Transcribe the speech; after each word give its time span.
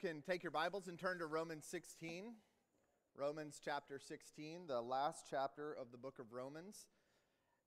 can 0.00 0.22
take 0.22 0.42
your 0.42 0.50
Bibles 0.50 0.88
and 0.88 0.98
turn 0.98 1.18
to 1.18 1.26
Romans 1.26 1.66
16. 1.68 2.32
Romans 3.14 3.60
chapter 3.62 3.98
16, 3.98 4.66
the 4.66 4.80
last 4.80 5.26
chapter 5.28 5.76
of 5.78 5.92
the 5.92 5.98
book 5.98 6.18
of 6.18 6.32
Romans. 6.32 6.86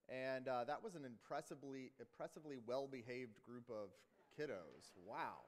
And 0.10 0.48
uh, 0.48 0.64
that 0.64 0.84
was 0.84 0.96
an 0.96 1.06
impressively, 1.06 1.92
impressively 2.00 2.58
well 2.66 2.90
behaved 2.92 3.38
group 3.46 3.70
of 3.70 3.90
kiddos. 4.34 4.98
Wow. 5.06 5.46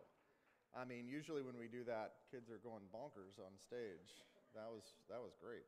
I 0.77 0.85
mean, 0.85 1.07
usually 1.07 1.41
when 1.41 1.57
we 1.57 1.67
do 1.67 1.83
that, 1.85 2.11
kids 2.29 2.51
are 2.51 2.61
going 2.63 2.83
bonkers 2.93 3.39
on 3.39 3.57
stage. 3.57 4.21
That 4.53 4.69
was, 4.69 4.83
that 5.09 5.17
was 5.17 5.33
great. 5.41 5.65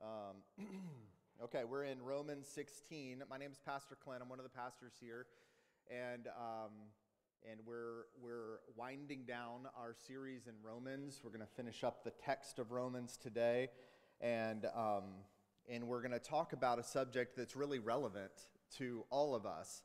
Um, 0.00 0.66
okay, 1.44 1.64
we're 1.68 1.84
in 1.84 2.00
Romans 2.00 2.48
16. 2.48 3.24
My 3.28 3.36
name 3.36 3.52
is 3.52 3.60
Pastor 3.66 3.94
Clint. 4.02 4.22
I'm 4.22 4.30
one 4.30 4.38
of 4.38 4.44
the 4.44 4.56
pastors 4.56 4.94
here. 4.98 5.26
And 5.90 6.28
um, 6.28 6.72
and 7.48 7.60
we're, 7.66 8.04
we're 8.22 8.58
winding 8.76 9.24
down 9.24 9.68
our 9.76 9.94
series 10.06 10.46
in 10.46 10.54
Romans. 10.62 11.20
We're 11.24 11.30
going 11.30 11.40
to 11.40 11.54
finish 11.54 11.84
up 11.84 12.04
the 12.04 12.10
text 12.10 12.58
of 12.58 12.70
Romans 12.70 13.16
today, 13.16 13.68
and, 14.20 14.66
um, 14.76 15.04
and 15.68 15.86
we're 15.86 16.00
going 16.00 16.12
to 16.12 16.18
talk 16.18 16.52
about 16.52 16.78
a 16.78 16.82
subject 16.82 17.36
that's 17.36 17.56
really 17.56 17.78
relevant 17.78 18.32
to 18.78 19.04
all 19.10 19.34
of 19.34 19.46
us, 19.46 19.82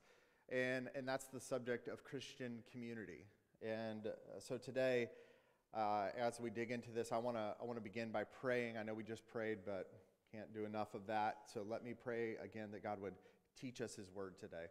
and, 0.50 0.90
and 0.96 1.08
that's 1.08 1.28
the 1.28 1.40
subject 1.40 1.88
of 1.88 2.04
Christian 2.04 2.60
community. 2.72 3.26
And 3.62 4.08
uh, 4.08 4.12
so 4.40 4.58
today, 4.58 5.10
uh, 5.74 6.08
as 6.18 6.40
we 6.40 6.50
dig 6.50 6.72
into 6.72 6.92
this, 6.92 7.12
I 7.12 7.18
want 7.18 7.38
to 7.38 7.56
I 7.62 7.66
want 7.66 7.78
to 7.78 7.84
begin 7.84 8.12
by 8.12 8.24
praying. 8.24 8.78
I 8.78 8.84
know 8.84 8.94
we 8.94 9.04
just 9.04 9.28
prayed, 9.28 9.60
but 9.66 9.92
can't 10.32 10.54
do 10.54 10.66
enough 10.66 10.94
of 10.94 11.08
that. 11.08 11.38
So 11.54 11.66
let 11.68 11.84
me 11.84 11.94
pray 11.94 12.36
again 12.44 12.70
that 12.72 12.84
God 12.84 13.02
would 13.02 13.16
teach 13.60 13.82
us 13.82 13.96
His 13.96 14.10
word 14.12 14.38
today. 14.40 14.66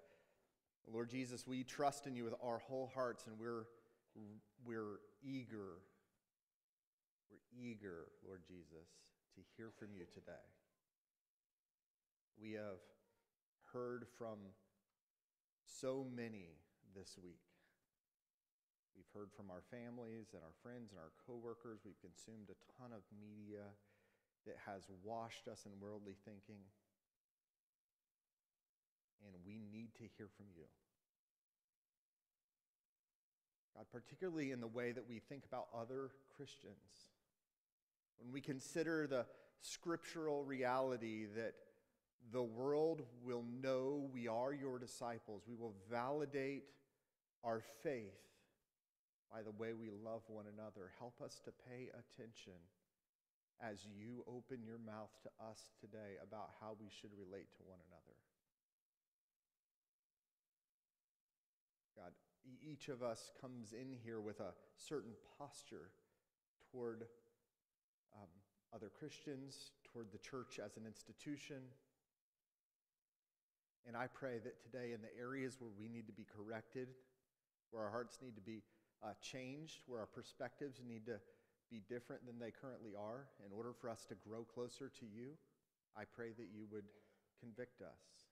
Lord 0.93 1.09
Jesus, 1.09 1.47
we 1.47 1.65
trust 1.65 2.06
in 2.06 2.15
you 2.15 2.24
with 2.24 2.34
our 2.43 2.59
whole 2.59 2.91
hearts, 2.95 3.27
and 3.27 3.38
we're, 3.38 3.66
we're 4.65 5.01
eager, 5.23 5.80
we're 7.30 7.45
eager, 7.59 8.06
Lord 8.27 8.42
Jesus, 8.47 8.89
to 9.34 9.41
hear 9.56 9.70
from 9.78 9.89
you 9.95 10.05
today. 10.12 10.45
We 12.41 12.53
have 12.53 12.83
heard 13.73 14.06
from 14.19 14.39
so 15.64 16.06
many 16.14 16.55
this 16.95 17.17
week. 17.23 17.42
We've 18.95 19.11
heard 19.14 19.33
from 19.34 19.51
our 19.51 19.62
families 19.70 20.30
and 20.34 20.42
our 20.42 20.55
friends 20.62 20.92
and 20.92 21.01
our 21.03 21.11
coworkers. 21.27 21.83
We've 21.83 21.98
consumed 21.98 22.51
a 22.51 22.58
ton 22.78 22.95
of 22.95 23.03
media 23.11 23.67
that 24.47 24.61
has 24.67 24.86
washed 25.03 25.48
us 25.48 25.67
in 25.67 25.73
worldly 25.80 26.14
thinking 26.25 26.62
and 29.25 29.34
we 29.47 29.61
need 29.72 29.94
to 29.97 30.05
hear 30.17 30.28
from 30.36 30.47
you. 30.56 30.64
God, 33.77 33.86
particularly 33.91 34.53
in 34.53 34.61
the 34.61 34.69
way 34.69 34.92
that 34.92 35.08
we 35.08 35.19
think 35.19 35.44
about 35.44 35.67
other 35.75 36.11
Christians, 36.36 37.08
when 38.19 38.33
we 38.33 38.41
consider 38.41 39.06
the 39.06 39.27
scriptural 39.61 40.45
reality 40.45 41.27
that 41.36 41.55
the 42.33 42.42
world 42.42 43.02
will 43.22 43.45
know 43.61 44.08
we 44.12 44.28
are 44.28 44.52
your 44.52 44.78
disciples, 44.78 45.42
we 45.48 45.56
will 45.56 45.75
validate 45.91 46.64
our 47.42 47.62
faith 47.83 48.20
by 49.33 49.42
the 49.42 49.50
way 49.50 49.72
we 49.72 49.91
love 49.91 50.22
one 50.28 50.47
another. 50.47 50.92
Help 50.98 51.20
us 51.20 51.41
to 51.45 51.50
pay 51.69 51.91
attention 51.91 52.58
as 53.61 53.84
you 53.84 54.25
open 54.27 54.62
your 54.64 54.78
mouth 54.78 55.11
to 55.22 55.28
us 55.45 55.70
today 55.80 56.17
about 56.22 56.50
how 56.61 56.77
we 56.80 56.86
should 56.89 57.11
relate 57.19 57.50
to 57.56 57.62
one 57.67 57.78
another. 57.91 58.17
Each 62.67 62.89
of 62.89 63.03
us 63.03 63.31
comes 63.41 63.73
in 63.73 63.97
here 64.05 64.20
with 64.20 64.41
a 64.41 64.53
certain 64.77 65.12
posture 65.39 65.91
toward 66.70 67.03
um, 68.15 68.29
other 68.75 68.91
Christians, 68.91 69.73
toward 69.93 70.11
the 70.12 70.19
church 70.19 70.59
as 70.65 70.77
an 70.77 70.85
institution. 70.87 71.62
And 73.86 73.97
I 73.97 74.07
pray 74.07 74.39
that 74.42 74.63
today, 74.63 74.92
in 74.92 75.03
the 75.03 75.13
areas 75.20 75.57
where 75.61 75.70
we 75.79 75.89
need 75.89 76.07
to 76.07 76.13
be 76.13 76.24
corrected, 76.24 76.89
where 77.70 77.83
our 77.83 77.91
hearts 77.91 78.19
need 78.23 78.35
to 78.36 78.41
be 78.41 78.63
uh, 79.03 79.13
changed, 79.20 79.83
where 79.86 80.01
our 80.01 80.07
perspectives 80.07 80.80
need 80.86 81.07
to 81.07 81.20
be 81.70 81.83
different 81.89 82.24
than 82.24 82.39
they 82.39 82.51
currently 82.51 82.92
are, 82.98 83.27
in 83.45 83.53
order 83.53 83.73
for 83.73 83.91
us 83.91 84.05
to 84.08 84.14
grow 84.14 84.42
closer 84.42 84.91
to 85.01 85.05
you, 85.05 85.36
I 85.97 86.05
pray 86.05 86.29
that 86.36 86.48
you 86.55 86.67
would 86.73 86.85
convict 87.41 87.83
us. 87.83 88.24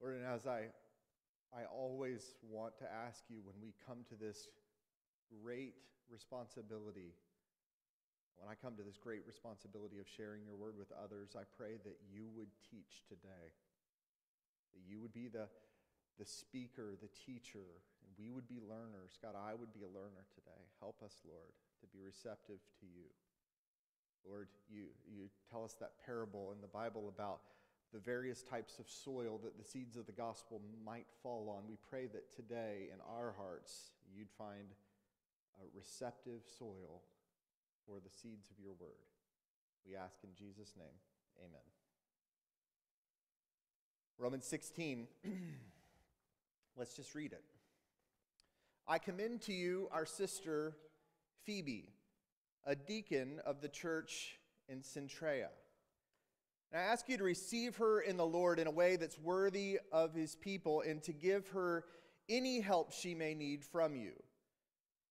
Lord, 0.00 0.16
and 0.16 0.26
as 0.26 0.46
I 0.46 0.72
I 1.50 1.66
always 1.66 2.22
want 2.46 2.78
to 2.78 2.86
ask 2.86 3.26
you 3.28 3.42
when 3.42 3.58
we 3.58 3.74
come 3.86 4.06
to 4.08 4.14
this 4.14 4.46
great 5.42 5.74
responsibility, 6.06 7.10
when 8.38 8.46
I 8.46 8.54
come 8.54 8.78
to 8.78 8.86
this 8.86 8.96
great 8.96 9.26
responsibility 9.26 9.98
of 9.98 10.06
sharing 10.06 10.46
your 10.46 10.54
word 10.54 10.78
with 10.78 10.94
others, 10.94 11.34
I 11.34 11.42
pray 11.58 11.78
that 11.82 11.98
you 12.06 12.30
would 12.38 12.50
teach 12.70 13.02
today, 13.10 13.50
that 14.74 14.82
you 14.86 15.02
would 15.02 15.12
be 15.12 15.26
the, 15.26 15.50
the 16.18 16.24
speaker, 16.26 16.94
the 16.94 17.10
teacher, 17.26 17.82
and 18.06 18.14
we 18.14 18.30
would 18.30 18.46
be 18.46 18.62
learners. 18.62 19.18
God, 19.18 19.34
I 19.34 19.58
would 19.58 19.74
be 19.74 19.82
a 19.82 19.90
learner 19.90 20.22
today. 20.30 20.62
Help 20.78 21.02
us, 21.02 21.18
Lord, 21.26 21.50
to 21.82 21.86
be 21.90 21.98
receptive 21.98 22.62
to 22.80 22.86
you. 22.86 23.10
Lord, 24.22 24.48
you, 24.70 24.86
you 25.08 25.26
tell 25.50 25.64
us 25.64 25.74
that 25.80 25.98
parable 26.04 26.52
in 26.52 26.60
the 26.60 26.70
Bible 26.70 27.10
about 27.10 27.40
the 27.92 27.98
various 27.98 28.42
types 28.42 28.78
of 28.78 28.88
soil 28.88 29.40
that 29.42 29.58
the 29.58 29.64
seeds 29.64 29.96
of 29.96 30.06
the 30.06 30.12
gospel 30.12 30.60
might 30.84 31.06
fall 31.22 31.48
on. 31.56 31.68
We 31.68 31.76
pray 31.88 32.06
that 32.06 32.34
today 32.34 32.88
in 32.92 33.00
our 33.16 33.34
hearts 33.36 33.90
you'd 34.14 34.30
find 34.30 34.74
a 35.60 35.66
receptive 35.76 36.42
soil 36.58 37.02
for 37.86 37.98
the 38.00 38.10
seeds 38.10 38.50
of 38.50 38.62
your 38.62 38.74
word. 38.78 39.02
We 39.86 39.96
ask 39.96 40.18
in 40.22 40.30
Jesus' 40.36 40.74
name, 40.76 40.86
amen. 41.38 41.60
Romans 44.18 44.46
16, 44.46 45.08
let's 46.76 46.94
just 46.94 47.14
read 47.14 47.32
it. 47.32 47.42
I 48.86 48.98
commend 48.98 49.40
to 49.42 49.52
you 49.52 49.88
our 49.92 50.06
sister 50.06 50.76
Phoebe, 51.44 51.88
a 52.66 52.76
deacon 52.76 53.40
of 53.44 53.60
the 53.60 53.68
church 53.68 54.38
in 54.68 54.80
Cenchrea 54.80 55.48
and 56.72 56.80
I 56.80 56.84
ask 56.84 57.08
you 57.08 57.18
to 57.18 57.24
receive 57.24 57.76
her 57.76 58.00
in 58.00 58.16
the 58.16 58.26
Lord 58.26 58.58
in 58.58 58.66
a 58.66 58.72
way 58.72 58.96
that's 58.96 59.18
worthy 59.18 59.78
of 59.90 60.14
his 60.14 60.36
people 60.36 60.82
and 60.82 61.02
to 61.02 61.12
give 61.12 61.48
her 61.48 61.84
any 62.28 62.60
help 62.60 62.92
she 62.92 63.14
may 63.14 63.34
need 63.34 63.64
from 63.64 63.96
you. 63.96 64.12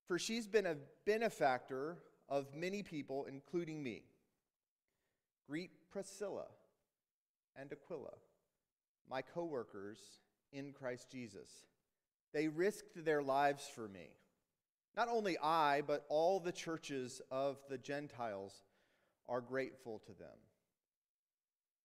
For 0.07 0.17
she's 0.17 0.47
been 0.47 0.65
a 0.65 0.77
benefactor 1.05 1.97
of 2.29 2.55
many 2.55 2.81
people, 2.81 3.25
including 3.25 3.83
me. 3.83 4.03
Greet 5.47 5.71
Priscilla 5.91 6.45
and 7.55 7.71
Aquila, 7.71 8.13
my 9.09 9.21
co 9.21 9.43
workers 9.43 9.99
in 10.53 10.71
Christ 10.71 11.09
Jesus. 11.11 11.49
They 12.33 12.47
risked 12.47 13.03
their 13.03 13.21
lives 13.21 13.67
for 13.73 13.87
me. 13.87 14.09
Not 14.95 15.09
only 15.09 15.37
I, 15.39 15.81
but 15.85 16.05
all 16.09 16.39
the 16.39 16.51
churches 16.51 17.21
of 17.31 17.57
the 17.69 17.77
Gentiles 17.77 18.63
are 19.27 19.41
grateful 19.41 19.99
to 20.05 20.13
them. 20.13 20.37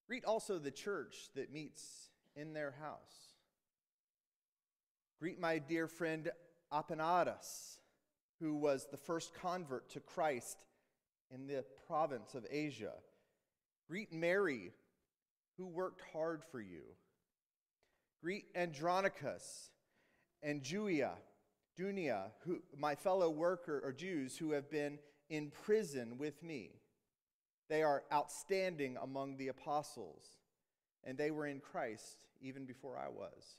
Greet 0.06 0.24
also 0.24 0.58
the 0.58 0.70
church 0.70 1.28
that 1.34 1.52
meets 1.52 2.10
in 2.36 2.52
their 2.52 2.74
house. 2.80 3.34
Greet 5.18 5.40
my 5.40 5.58
dear 5.58 5.88
friend 5.88 6.30
Epaenetus, 6.72 7.78
who 8.40 8.56
was 8.56 8.86
the 8.90 8.96
first 8.96 9.32
convert 9.34 9.88
to 9.90 10.00
Christ 10.00 10.58
in 11.30 11.46
the 11.46 11.64
province 11.86 12.34
of 12.34 12.46
Asia. 12.50 12.92
Greet 13.88 14.12
Mary, 14.12 14.72
who 15.56 15.66
worked 15.66 16.02
hard 16.12 16.42
for 16.50 16.60
you. 16.60 16.82
Greet 18.22 18.46
Andronicus 18.54 19.70
and 20.42 20.62
Junia, 20.62 21.12
Junia, 21.78 22.32
who 22.40 22.62
my 22.76 22.94
fellow 22.94 23.30
worker 23.30 23.80
or 23.84 23.92
Jews 23.92 24.36
who 24.36 24.52
have 24.52 24.70
been 24.70 24.98
in 25.28 25.50
prison 25.50 26.18
with 26.18 26.42
me. 26.42 26.72
They 27.68 27.82
are 27.82 28.04
outstanding 28.12 28.96
among 29.02 29.36
the 29.36 29.48
apostles, 29.48 30.24
and 31.02 31.16
they 31.16 31.30
were 31.30 31.46
in 31.46 31.60
Christ 31.60 32.26
even 32.40 32.66
before 32.66 32.98
I 32.98 33.08
was. 33.08 33.58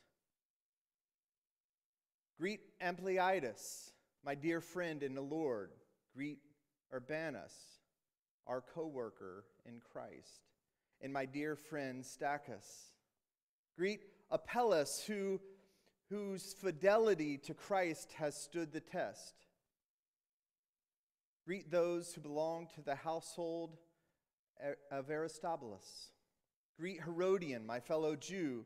Greet 2.37 2.61
Ampliatus, 2.81 3.91
my 4.23 4.35
dear 4.35 4.61
friend 4.61 5.01
in 5.01 5.15
the 5.15 5.21
Lord. 5.21 5.71
Greet 6.13 6.39
Urbanus, 6.93 7.53
our 8.47 8.61
co 8.61 8.87
worker 8.87 9.45
in 9.65 9.81
Christ, 9.91 10.41
and 11.01 11.11
my 11.11 11.25
dear 11.25 11.55
friend 11.55 12.03
Stachys. 12.03 12.91
Greet 13.77 14.01
Apelles, 14.31 15.03
who, 15.07 15.39
whose 16.09 16.53
fidelity 16.53 17.37
to 17.37 17.53
Christ 17.53 18.13
has 18.17 18.35
stood 18.35 18.71
the 18.71 18.79
test. 18.79 19.33
Greet 21.45 21.69
those 21.69 22.13
who 22.13 22.21
belong 22.21 22.67
to 22.75 22.81
the 22.81 22.95
household 22.95 23.77
of 24.91 25.09
Aristobulus. 25.09 26.11
Greet 26.79 27.01
Herodion, 27.01 27.65
my 27.65 27.79
fellow 27.79 28.15
Jew. 28.15 28.65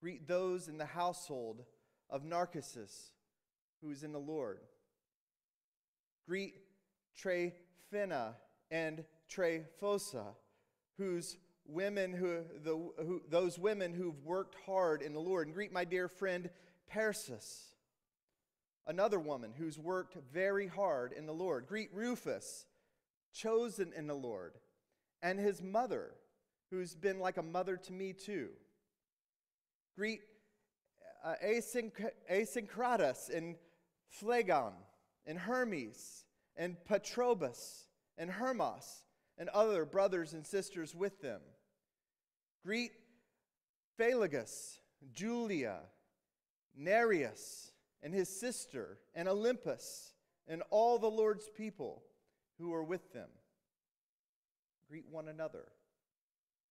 Greet 0.00 0.28
those 0.28 0.68
in 0.68 0.78
the 0.78 0.84
household 0.84 1.62
of 2.10 2.24
Narcissus, 2.24 3.12
who 3.80 3.90
is 3.90 4.02
in 4.02 4.12
the 4.12 4.18
Lord. 4.18 4.58
Greet 6.28 6.54
Tryphena 7.16 8.36
and 8.70 9.04
Tryphosa, 9.30 10.34
whose 10.98 11.36
women 11.66 12.12
who, 12.12 12.42
the, 12.62 12.76
who, 13.04 13.22
those 13.28 13.58
women 13.58 13.94
who've 13.94 14.24
worked 14.24 14.56
hard 14.66 15.02
in 15.02 15.12
the 15.12 15.20
Lord. 15.20 15.46
And 15.46 15.54
greet 15.54 15.72
my 15.72 15.84
dear 15.84 16.08
friend 16.08 16.50
Persis, 16.88 17.74
another 18.86 19.18
woman 19.18 19.52
who's 19.56 19.78
worked 19.78 20.16
very 20.32 20.66
hard 20.66 21.12
in 21.12 21.26
the 21.26 21.32
Lord. 21.32 21.66
Greet 21.66 21.90
Rufus, 21.92 22.66
chosen 23.32 23.92
in 23.96 24.06
the 24.06 24.14
Lord, 24.14 24.54
and 25.22 25.38
his 25.38 25.62
mother, 25.62 26.12
who's 26.70 26.94
been 26.94 27.18
like 27.18 27.36
a 27.36 27.42
mother 27.42 27.76
to 27.76 27.92
me 27.92 28.12
too. 28.12 28.48
Greet 29.96 30.20
uh, 31.24 31.34
Asyncritus 32.30 33.34
and 33.34 33.56
Phlegon 34.08 34.72
and 35.26 35.38
Hermes 35.38 36.24
and 36.56 36.76
Patrobas 36.88 37.86
and 38.18 38.30
Hermas 38.30 39.02
and 39.38 39.48
other 39.50 39.84
brothers 39.84 40.32
and 40.32 40.46
sisters 40.46 40.94
with 40.94 41.20
them. 41.20 41.40
Greet 42.64 42.92
Philologus, 43.98 44.78
Julia, 45.14 45.80
Nereus, 46.76 47.72
and 48.02 48.12
his 48.14 48.28
sister, 48.28 48.98
and 49.14 49.28
Olympas, 49.28 50.12
and 50.46 50.62
all 50.70 50.98
the 50.98 51.10
Lord's 51.10 51.48
people 51.48 52.02
who 52.58 52.72
are 52.72 52.84
with 52.84 53.12
them. 53.12 53.28
Greet 54.88 55.06
one 55.10 55.28
another 55.28 55.64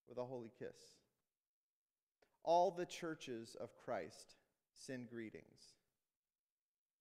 with 0.07 0.17
a 0.17 0.25
holy 0.25 0.51
kiss. 0.57 0.77
All 2.43 2.71
the 2.71 2.85
churches 2.85 3.55
of 3.59 3.75
Christ 3.83 4.35
send 4.73 5.09
greetings. 5.09 5.73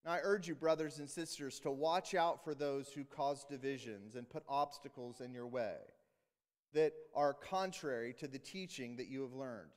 Now, 0.05 0.12
I 0.12 0.20
urge 0.22 0.49
you, 0.49 0.55
brothers 0.55 0.99
and 0.99 1.08
sisters, 1.08 1.61
to 1.61 1.70
watch 1.70 2.14
out 2.14 2.44
for 2.44 2.55
those 2.55 2.88
who 2.88 3.05
cause 3.05 3.44
divisions 3.44 4.16
and 4.16 4.28
put 4.28 4.43
obstacles 4.49 5.20
in 5.20 5.32
your 5.32 5.46
way 5.46 5.76
that 6.75 6.93
are 7.14 7.32
contrary 7.32 8.14
to 8.19 8.28
the 8.28 8.38
teaching 8.38 8.96
that 8.96 9.08
you 9.08 9.22
have 9.22 9.32
learned. 9.32 9.70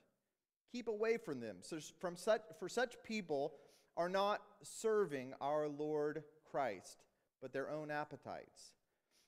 Keep 0.71 0.87
away 0.87 1.17
from 1.17 1.39
them. 1.39 1.57
From 1.99 2.17
such, 2.17 2.41
for 2.59 2.67
such 2.67 2.95
people 3.03 3.53
are 3.95 4.09
not 4.09 4.41
serving 4.63 5.33
our 5.39 5.67
Lord 5.67 6.23
Christ, 6.51 7.03
but 7.41 7.53
their 7.53 7.69
own 7.69 7.89
appetites. 7.89 8.73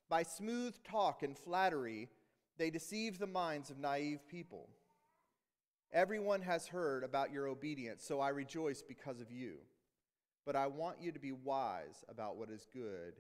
By 0.10 0.24
smooth 0.24 0.76
talk 0.84 1.24
and 1.24 1.38
flattery, 1.38 2.10
they 2.58 2.70
deceive 2.70 3.20
the 3.20 3.28
minds 3.28 3.70
of 3.70 3.78
naive 3.78 4.28
people. 4.28 4.68
Everyone 5.94 6.42
has 6.42 6.68
heard 6.68 7.04
about 7.04 7.32
your 7.32 7.48
obedience, 7.48 8.04
so 8.04 8.20
I 8.20 8.30
rejoice 8.30 8.82
because 8.82 9.22
of 9.22 9.32
you. 9.32 9.56
But 10.46 10.56
I 10.56 10.68
want 10.68 11.02
you 11.02 11.12
to 11.12 11.20
be 11.20 11.32
wise 11.32 12.04
about 12.10 12.38
what 12.38 12.50
is 12.50 12.68
good 12.74 13.14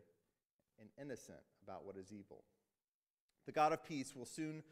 and 0.80 0.90
innocent 1.00 1.40
about 1.64 1.86
what 1.86 1.98
is 1.98 2.12
evil. 2.12 2.44
The 3.46 3.52
God 3.52 3.74
of 3.74 3.84
peace 3.84 4.16
will 4.16 4.26
soon 4.26 4.64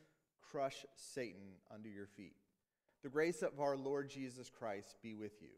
crush 0.41 0.85
Satan 0.95 1.57
under 1.73 1.89
your 1.89 2.07
feet. 2.07 2.35
The 3.03 3.09
grace 3.09 3.41
of 3.41 3.59
our 3.59 3.77
Lord 3.77 4.09
Jesus 4.09 4.49
Christ 4.49 4.95
be 5.01 5.13
with 5.13 5.41
you. 5.41 5.49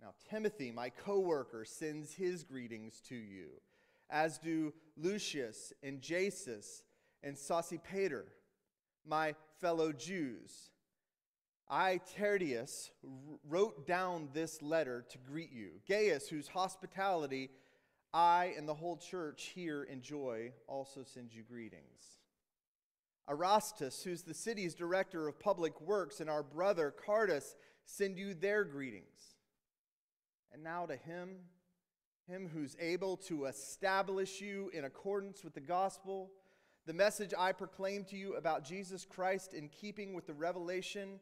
Now, 0.00 0.14
Timothy, 0.28 0.72
my 0.72 0.90
co 0.90 1.20
worker, 1.20 1.64
sends 1.64 2.14
his 2.14 2.42
greetings 2.42 3.00
to 3.08 3.14
you, 3.14 3.60
as 4.12 4.38
do 4.38 4.72
Lucius 4.96 5.72
and 5.82 6.00
Jason 6.00 6.60
and 7.22 7.36
Sosipater, 7.36 8.24
my 9.04 9.34
fellow 9.60 9.92
Jews. 9.92 10.70
I, 11.68 12.00
Tertius, 12.16 12.90
wrote 13.48 13.86
down 13.86 14.28
this 14.34 14.60
letter 14.60 15.06
to 15.08 15.18
greet 15.18 15.50
you. 15.52 15.80
Gaius, 15.88 16.28
whose 16.28 16.48
hospitality 16.48 17.50
I 18.12 18.52
and 18.58 18.68
the 18.68 18.74
whole 18.74 18.98
church 18.98 19.52
here 19.54 19.84
enjoy, 19.84 20.52
also 20.68 21.02
sends 21.02 21.34
you 21.34 21.42
greetings. 21.42 22.18
Erastus, 23.28 24.02
who's 24.02 24.22
the 24.22 24.34
city's 24.34 24.74
director 24.74 25.28
of 25.28 25.40
public 25.40 25.80
works, 25.80 26.20
and 26.20 26.28
our 26.28 26.42
brother 26.42 26.90
Quartus 26.90 27.54
send 27.86 28.18
you 28.18 28.34
their 28.34 28.64
greetings. 28.64 29.36
And 30.52 30.62
now 30.62 30.84
to 30.84 30.96
him, 30.96 31.36
him 32.32 32.48
who's 32.52 32.76
able 32.80 33.18
to 33.18 33.44
establish 33.44 34.40
you 34.40 34.70
in 34.72 34.84
accordance 34.84 35.44
with 35.44 35.52
the 35.52 35.60
gospel, 35.60 36.30
the 36.86 36.94
message 36.94 37.34
I 37.38 37.52
proclaim 37.52 38.04
to 38.04 38.16
you 38.16 38.36
about 38.36 38.64
Jesus 38.64 39.04
Christ 39.04 39.52
in 39.52 39.68
keeping 39.68 40.14
with 40.14 40.26
the 40.26 40.32
revelation 40.32 41.20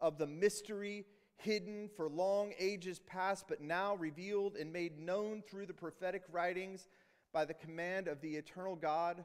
of 0.00 0.16
the 0.16 0.26
mystery 0.26 1.04
hidden 1.36 1.90
for 1.94 2.08
long 2.08 2.54
ages 2.58 2.98
past, 3.00 3.44
but 3.48 3.60
now 3.60 3.96
revealed 3.96 4.56
and 4.56 4.72
made 4.72 4.98
known 4.98 5.42
through 5.42 5.66
the 5.66 5.74
prophetic 5.74 6.22
writings 6.32 6.88
by 7.34 7.44
the 7.44 7.54
command 7.54 8.08
of 8.08 8.22
the 8.22 8.36
eternal 8.36 8.76
God 8.76 9.24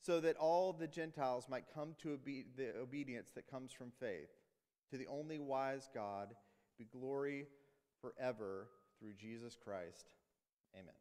so 0.00 0.20
that 0.20 0.36
all 0.36 0.72
the 0.72 0.86
Gentiles 0.86 1.48
might 1.48 1.64
come 1.74 1.96
to 2.02 2.12
obe- 2.12 2.56
the 2.56 2.78
obedience 2.80 3.32
that 3.34 3.50
comes 3.50 3.72
from 3.72 3.90
faith. 3.98 4.30
To 4.92 4.96
the 4.96 5.08
only 5.08 5.40
wise 5.40 5.90
God 5.92 6.34
be 6.78 6.84
glory 6.84 7.46
forever 8.00 8.68
through 9.00 9.14
Jesus 9.14 9.56
Christ. 9.56 10.10
Amen. 10.74 10.94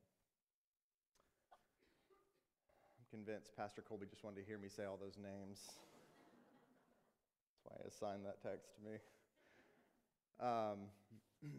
I'm 3.00 3.06
convinced 3.10 3.56
Pastor 3.56 3.82
Colby 3.82 4.06
just 4.10 4.24
wanted 4.24 4.42
to 4.42 4.46
hear 4.46 4.58
me 4.58 4.70
say 4.70 4.86
all 4.86 4.98
those 4.98 5.18
names. 5.18 5.60
That's 7.54 7.64
why 7.64 7.76
he 7.82 7.88
assigned 7.88 8.26
that 8.26 8.42
text 8.42 8.70
to 8.76 8.90
me. 8.90 8.98
Um, 10.40 10.78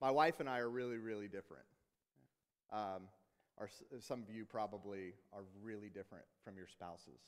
my 0.00 0.10
wife 0.10 0.40
and 0.40 0.48
I 0.48 0.58
are 0.58 0.70
really, 0.70 0.98
really 0.98 1.28
different. 1.28 1.64
Um, 2.72 3.02
some 4.00 4.22
of 4.22 4.30
you 4.34 4.44
probably 4.44 5.14
are 5.32 5.44
really 5.62 5.88
different 5.88 6.24
from 6.44 6.56
your 6.56 6.66
spouses. 6.66 7.20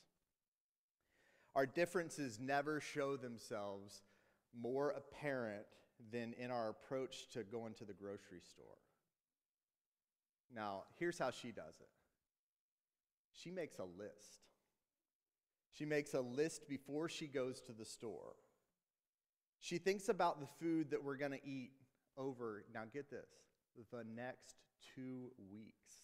Our 1.54 1.66
differences 1.66 2.38
never 2.38 2.80
show 2.80 3.16
themselves 3.16 4.02
more 4.60 4.90
apparent 4.90 5.64
than 6.12 6.34
in 6.34 6.50
our 6.50 6.70
approach 6.70 7.28
to 7.32 7.42
going 7.42 7.74
to 7.74 7.84
the 7.84 7.92
grocery 7.92 8.40
store. 8.42 8.76
Now, 10.54 10.84
here's 10.98 11.18
how 11.18 11.30
she 11.30 11.52
does 11.52 11.74
it 11.80 11.88
she 13.32 13.50
makes 13.50 13.78
a 13.78 13.84
list. 13.84 14.40
She 15.70 15.84
makes 15.84 16.14
a 16.14 16.20
list 16.20 16.68
before 16.68 17.08
she 17.08 17.26
goes 17.26 17.60
to 17.62 17.72
the 17.72 17.84
store. 17.84 18.34
She 19.60 19.78
thinks 19.78 20.08
about 20.08 20.40
the 20.40 20.46
food 20.46 20.90
that 20.90 21.02
we're 21.02 21.16
going 21.16 21.32
to 21.32 21.46
eat 21.46 21.70
over, 22.16 22.64
now 22.74 22.82
get 22.92 23.10
this, 23.10 23.28
the 23.92 24.04
next 24.16 24.56
two 24.94 25.30
weeks. 25.52 26.02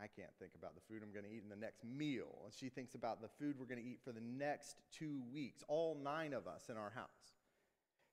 I 0.00 0.06
can't 0.06 0.32
think 0.38 0.52
about 0.56 0.74
the 0.74 0.80
food 0.88 1.02
I'm 1.02 1.12
going 1.12 1.24
to 1.24 1.30
eat 1.30 1.42
in 1.42 1.48
the 1.48 1.56
next 1.56 1.84
meal. 1.84 2.50
She 2.56 2.68
thinks 2.68 2.94
about 2.94 3.20
the 3.20 3.28
food 3.28 3.56
we're 3.58 3.66
going 3.66 3.82
to 3.82 3.88
eat 3.88 4.00
for 4.04 4.12
the 4.12 4.20
next 4.20 4.76
two 4.96 5.20
weeks, 5.32 5.62
all 5.68 6.00
nine 6.02 6.32
of 6.32 6.46
us 6.46 6.68
in 6.68 6.76
our 6.76 6.90
house. 6.90 7.41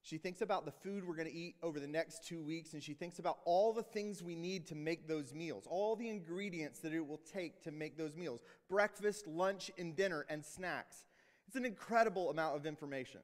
She 0.01 0.18
thinks 0.18 0.41
about 0.41 0.65
the 0.65 0.72
food 0.72 1.08
we're 1.08 1.15
going 1.15 1.27
to 1.27 1.34
eat 1.34 1.56
over 1.62 1.79
the 1.79 1.88
next 1.88 2.25
two 2.25 2.41
weeks, 2.41 2.74
and 2.74 2.82
she 2.82 2.94
thinks 2.94 3.20
about 3.20 3.39
all 3.46 3.74
the 3.74 3.84
things 3.84 4.24
we 4.24 4.36
need 4.36 4.65
to 4.68 4.75
make 4.75 5.08
those 5.08 5.34
meals, 5.34 5.65
all 5.70 5.96
the 5.96 6.10
ingredients 6.10 6.79
that 6.79 6.94
it 6.94 7.06
will 7.06 7.22
take 7.32 7.62
to 7.63 7.72
make 7.72 7.98
those 7.98 8.15
meals 8.15 8.41
breakfast, 8.70 9.27
lunch, 9.27 9.70
and 9.77 9.96
dinner, 9.96 10.25
and 10.29 10.44
snacks. 10.44 11.06
It's 11.48 11.56
an 11.56 11.65
incredible 11.65 12.29
amount 12.29 12.56
of 12.56 12.65
information. 12.65 13.22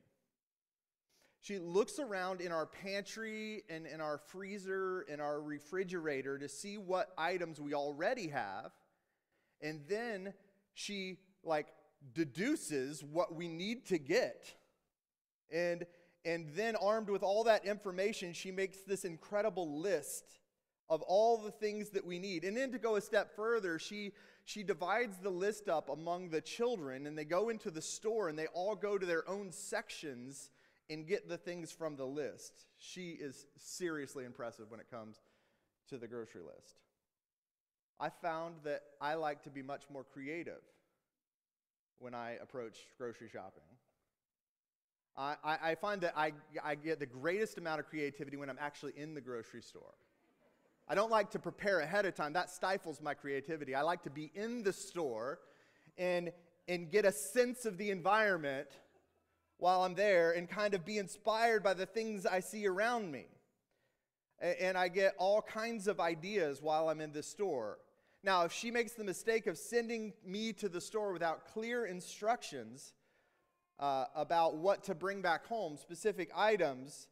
She 1.41 1.59
looks 1.59 1.99
around 1.99 2.41
in 2.41 2.51
our 2.51 2.65
pantry 2.65 3.61
and 3.69 3.85
in 3.85 4.01
our 4.01 4.17
freezer 4.17 5.01
and 5.01 5.21
our 5.21 5.39
refrigerator 5.39 6.39
to 6.39 6.49
see 6.49 6.79
what 6.79 7.13
items 7.19 7.61
we 7.61 7.75
already 7.75 8.29
have. 8.29 8.71
And 9.61 9.81
then 9.87 10.33
she 10.73 11.19
like 11.43 11.67
deduces 12.15 13.03
what 13.03 13.35
we 13.35 13.47
need 13.47 13.85
to 13.87 13.99
get. 13.99 14.55
And 15.53 15.85
and 16.25 16.49
then 16.55 16.75
armed 16.75 17.09
with 17.09 17.23
all 17.23 17.43
that 17.43 17.65
information, 17.65 18.33
she 18.33 18.51
makes 18.51 18.79
this 18.79 19.05
incredible 19.05 19.79
list 19.79 20.39
of 20.89 21.01
all 21.03 21.37
the 21.37 21.51
things 21.51 21.89
that 21.91 22.05
we 22.05 22.19
need. 22.19 22.43
And 22.43 22.57
then 22.57 22.71
to 22.71 22.79
go 22.79 22.95
a 22.95 23.01
step 23.01 23.35
further, 23.35 23.79
she 23.79 24.11
she 24.47 24.61
divides 24.61 25.17
the 25.17 25.31
list 25.31 25.67
up 25.69 25.89
among 25.89 26.29
the 26.29 26.41
children 26.41 27.07
and 27.07 27.17
they 27.17 27.25
go 27.25 27.49
into 27.49 27.71
the 27.71 27.81
store 27.81 28.29
and 28.29 28.37
they 28.37 28.45
all 28.47 28.75
go 28.75 28.95
to 28.95 29.05
their 29.05 29.27
own 29.27 29.51
sections 29.51 30.51
and 30.87 31.07
get 31.07 31.27
the 31.27 31.37
things 31.37 31.71
from 31.71 31.95
the 31.95 32.05
list. 32.05 32.65
She 32.77 33.11
is 33.11 33.47
seriously 33.57 34.23
impressive 34.23 34.69
when 34.69 34.79
it 34.79 34.91
comes 34.91 35.19
to 35.89 35.97
the 35.97 36.07
grocery 36.07 36.41
list. 36.41 36.75
I 37.99 38.09
found 38.09 38.57
that 38.65 38.83
I 39.01 39.15
like 39.15 39.43
to 39.43 39.49
be 39.49 39.63
much 39.63 39.83
more 39.91 40.03
creative 40.03 40.61
when 41.97 42.13
I 42.13 42.37
approach 42.41 42.77
grocery 42.99 43.29
shopping. 43.29 43.63
I, 45.17 45.35
I, 45.43 45.75
find 45.75 46.01
that 46.01 46.13
I, 46.17 46.33
I 46.63 46.75
get 46.75 46.99
the 46.99 47.05
greatest 47.05 47.57
amount 47.57 47.79
of 47.79 47.87
creativity 47.87 48.35
when 48.35 48.49
I'm 48.49 48.57
actually 48.59 48.93
in 48.97 49.13
the 49.13 49.21
grocery 49.21 49.61
store. 49.61 49.93
I 50.89 50.95
don't 50.95 51.09
like 51.09 51.31
to 51.31 51.39
prepare 51.39 51.79
ahead 51.79 52.05
of 52.05 52.15
time, 52.15 52.33
that 52.33 52.51
stifles 52.51 53.01
my 53.01 53.13
creativity. 53.13 53.73
I 53.73 53.81
like 53.81 54.03
to 54.03 54.09
be 54.09 54.31
in 54.35 54.63
the 54.63 54.73
store 54.73 55.39
and, 55.97 56.31
and 56.67 56.91
get 56.91 57.05
a 57.05 57.11
sense 57.11 57.65
of 57.65 57.77
the 57.77 57.91
environment 57.91 58.67
while 59.57 59.83
I'm 59.83 59.95
there 59.95 60.33
and 60.33 60.49
kind 60.49 60.73
of 60.73 60.85
be 60.85 60.97
inspired 60.97 61.63
by 61.63 61.73
the 61.73 61.85
things 61.85 62.25
I 62.25 62.41
see 62.41 62.67
around 62.67 63.09
me. 63.09 63.27
and 64.41 64.77
I 64.77 64.89
get 64.89 65.15
all 65.17 65.41
kinds 65.41 65.87
of 65.87 66.01
ideas 66.01 66.61
while 66.61 66.89
I'm 66.89 66.99
in 66.99 67.13
the 67.13 67.23
store. 67.23 67.79
Now, 68.21 68.43
if 68.43 68.51
she 68.51 68.69
makes 68.69 68.93
the 68.93 69.03
mistake 69.05 69.47
of 69.47 69.57
sending 69.57 70.11
me 70.25 70.51
to 70.53 70.67
the 70.67 70.81
store 70.81 71.13
without 71.13 71.45
clear 71.53 71.85
instructions 71.85 72.93
uh, 73.79 74.05
about 74.15 74.57
what 74.57 74.83
to 74.85 74.95
bring 74.95 75.21
back 75.21 75.45
home, 75.45 75.77
specific 75.77 76.29
items, 76.35 77.07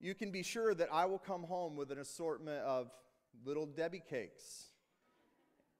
you 0.00 0.14
can 0.14 0.30
be 0.30 0.42
sure 0.42 0.74
that 0.74 0.88
I 0.92 1.06
will 1.06 1.18
come 1.18 1.44
home 1.44 1.76
with 1.76 1.90
an 1.92 1.98
assortment 1.98 2.62
of 2.64 2.90
little 3.44 3.66
Debbie 3.66 4.02
cakes 4.08 4.66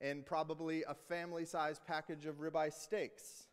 and 0.00 0.26
probably 0.26 0.84
a 0.88 0.94
family 0.94 1.44
sized 1.44 1.84
package 1.86 2.26
of 2.26 2.36
ribeye 2.40 2.72
steaks. 2.72 3.44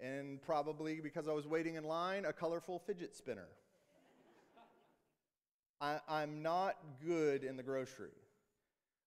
And 0.00 0.42
probably, 0.42 1.00
because 1.00 1.28
I 1.28 1.32
was 1.32 1.46
waiting 1.46 1.76
in 1.76 1.84
line, 1.84 2.24
a 2.24 2.32
colorful 2.32 2.80
fidget 2.80 3.14
spinner. 3.14 3.46
I, 5.80 5.98
I'm 6.08 6.42
not 6.42 6.76
good 7.04 7.44
in 7.44 7.56
the 7.56 7.62
grocery. 7.62 8.10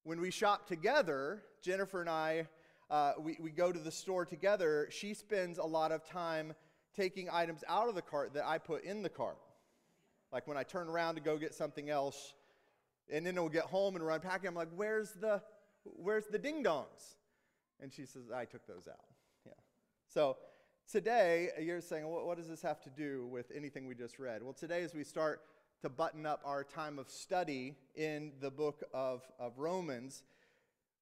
When 0.03 0.21
we 0.21 0.31
shop 0.31 0.67
together, 0.67 1.43
Jennifer 1.61 1.99
and 1.99 2.09
I, 2.09 2.47
uh, 2.89 3.13
we, 3.19 3.37
we 3.41 3.51
go 3.51 3.71
to 3.71 3.79
the 3.79 3.91
store 3.91 4.25
together. 4.25 4.87
She 4.91 5.13
spends 5.13 5.57
a 5.57 5.65
lot 5.65 5.91
of 5.91 6.05
time 6.05 6.53
taking 6.95 7.29
items 7.31 7.63
out 7.67 7.89
of 7.89 7.95
the 7.95 8.01
cart 8.01 8.33
that 8.33 8.45
I 8.45 8.57
put 8.57 8.83
in 8.83 9.03
the 9.03 9.09
cart. 9.09 9.37
Like 10.31 10.47
when 10.47 10.57
I 10.57 10.63
turn 10.63 10.87
around 10.87 11.15
to 11.15 11.21
go 11.21 11.37
get 11.37 11.53
something 11.53 11.89
else, 11.89 12.33
and 13.11 13.25
then 13.25 13.35
we'll 13.35 13.49
get 13.49 13.63
home 13.63 13.95
and 13.95 14.05
run 14.05 14.19
packing. 14.19 14.49
I'm 14.49 14.55
like, 14.55 14.69
where's 14.75 15.11
the, 15.11 15.41
where's 15.83 16.25
the 16.27 16.37
ding 16.37 16.63
dongs? 16.63 17.15
And 17.79 17.93
she 17.93 18.05
says, 18.05 18.23
I 18.33 18.45
took 18.45 18.65
those 18.67 18.87
out. 18.87 19.05
Yeah. 19.45 19.53
So 20.07 20.37
today, 20.91 21.49
you're 21.61 21.81
saying, 21.81 22.05
what 22.07 22.37
does 22.37 22.49
this 22.49 22.61
have 22.61 22.81
to 22.81 22.89
do 22.89 23.27
with 23.27 23.51
anything 23.55 23.87
we 23.87 23.95
just 23.95 24.19
read? 24.19 24.43
Well, 24.43 24.53
today, 24.53 24.83
as 24.83 24.93
we 24.93 25.03
start 25.03 25.41
to 25.81 25.89
button 25.89 26.25
up 26.25 26.41
our 26.43 26.63
time 26.63 26.97
of 26.99 27.09
study 27.09 27.75
in 27.95 28.31
the 28.41 28.49
book 28.49 28.83
of, 28.93 29.21
of 29.39 29.57
Romans, 29.57 30.23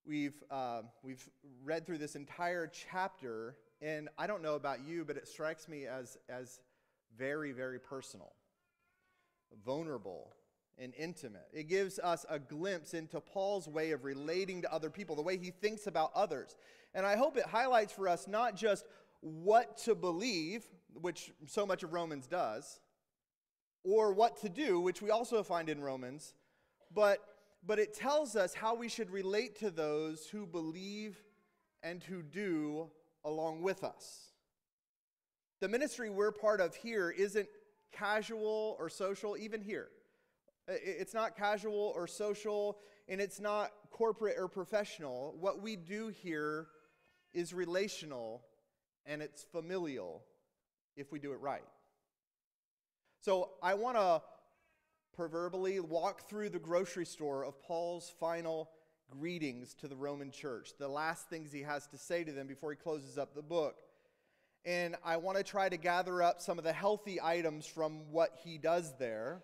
we've, 0.06 0.44
uh, 0.52 0.82
we've 1.04 1.28
read 1.64 1.86
through 1.86 1.98
this 1.98 2.16
entire 2.16 2.68
chapter, 2.68 3.58
and 3.82 4.10
I 4.18 4.28
don't 4.28 4.42
know 4.42 4.56
about 4.56 4.86
you, 4.86 5.06
but 5.06 5.18
it 5.18 5.28
strikes 5.28 5.68
me 5.68 5.86
as, 5.86 6.18
as 6.30 6.60
very, 7.18 7.52
very 7.52 7.80
personal, 7.80 8.34
vulnerable, 9.66 10.34
and 10.78 10.94
intimate. 10.98 11.48
It 11.54 11.70
gives 11.70 12.00
us 12.00 12.26
a 12.30 12.38
glimpse 12.38 12.94
into 12.94 13.22
Paul's 13.22 13.68
way 13.68 13.92
of 13.92 14.04
relating 14.04 14.62
to 14.64 14.74
other 14.74 14.90
people, 14.90 15.16
the 15.16 15.22
way 15.22 15.38
he 15.38 15.52
thinks 15.52 15.88
about 15.88 16.12
others. 16.14 16.56
And 16.94 17.06
I 17.06 17.16
hope 17.16 17.38
it 17.38 17.46
highlights 17.46 17.94
for 17.94 18.10
us 18.10 18.28
not 18.28 18.56
just 18.56 18.86
what 19.22 19.78
to 19.80 19.96
believe, 19.96 20.66
which 20.94 21.32
so 21.48 21.66
much 21.66 21.84
of 21.84 21.94
Romans 21.94 22.28
does, 22.28 22.80
or 23.84 24.14
what 24.14 24.42
to 24.42 24.50
do, 24.50 24.80
which 24.80 25.02
we 25.02 25.12
also 25.12 25.44
find 25.44 25.70
in 25.70 25.82
Romans, 25.82 26.34
but, 26.94 27.20
but 27.66 27.80
it 27.80 27.94
tells 27.94 28.36
us 28.36 28.54
how 28.54 28.76
we 28.76 28.88
should 28.88 29.10
relate 29.10 29.58
to 29.60 29.72
those 29.72 30.28
who 30.28 30.46
believe 30.46 31.18
and 31.84 32.04
who 32.04 32.22
do 32.22 32.90
along 33.24 33.62
with 33.62 33.84
us. 33.84 34.30
The 35.62 35.68
ministry 35.68 36.10
we're 36.10 36.32
part 36.32 36.62
of 36.62 36.76
here 36.76 37.10
isn't 37.10 37.48
casual 37.92 38.76
or 38.80 38.90
social, 38.90 39.38
even 39.38 39.62
here. 39.62 39.88
It's 40.68 41.14
not 41.14 41.38
casual 41.38 41.94
or 41.96 42.08
social, 42.08 42.80
and 43.08 43.22
it's 43.22 43.40
not 43.40 43.72
corporate 43.92 44.36
or 44.38 44.48
professional. 44.48 45.36
What 45.40 45.62
we 45.62 45.76
do 45.76 46.10
here 46.10 46.68
is 47.34 47.54
relational 47.54 48.44
and 49.06 49.22
it's 49.22 49.44
familial 49.44 50.24
if 50.96 51.12
we 51.12 51.20
do 51.20 51.34
it 51.34 51.40
right. 51.40 51.64
So 53.22 53.52
I 53.62 53.76
want 53.76 53.98
to 53.98 54.22
proverbially 55.16 55.80
walk 55.80 56.28
through 56.28 56.50
the 56.50 56.60
grocery 56.60 57.06
store 57.06 57.46
of 57.46 57.62
Paul's 57.62 58.12
final 58.20 58.70
greetings 59.10 59.74
to 59.76 59.88
the 59.88 59.96
Roman 59.96 60.32
church, 60.32 60.72
the 60.78 60.88
last 60.88 61.30
things 61.30 61.52
he 61.52 61.62
has 61.62 61.88
to 61.88 61.98
say 61.98 62.24
to 62.24 62.32
them 62.32 62.48
before 62.48 62.72
he 62.72 62.76
closes 62.76 63.18
up 63.18 63.34
the 63.34 63.42
book. 63.42 63.76
And 64.66 64.96
I 65.04 65.18
want 65.18 65.38
to 65.38 65.44
try 65.44 65.70
to 65.70 65.78
gather 65.78 66.24
up 66.24 66.42
some 66.42 66.58
of 66.58 66.64
the 66.64 66.74
healthy 66.74 67.22
items 67.22 67.66
from 67.66 68.12
what 68.12 68.32
he 68.44 68.58
does 68.58 68.94
there 68.98 69.44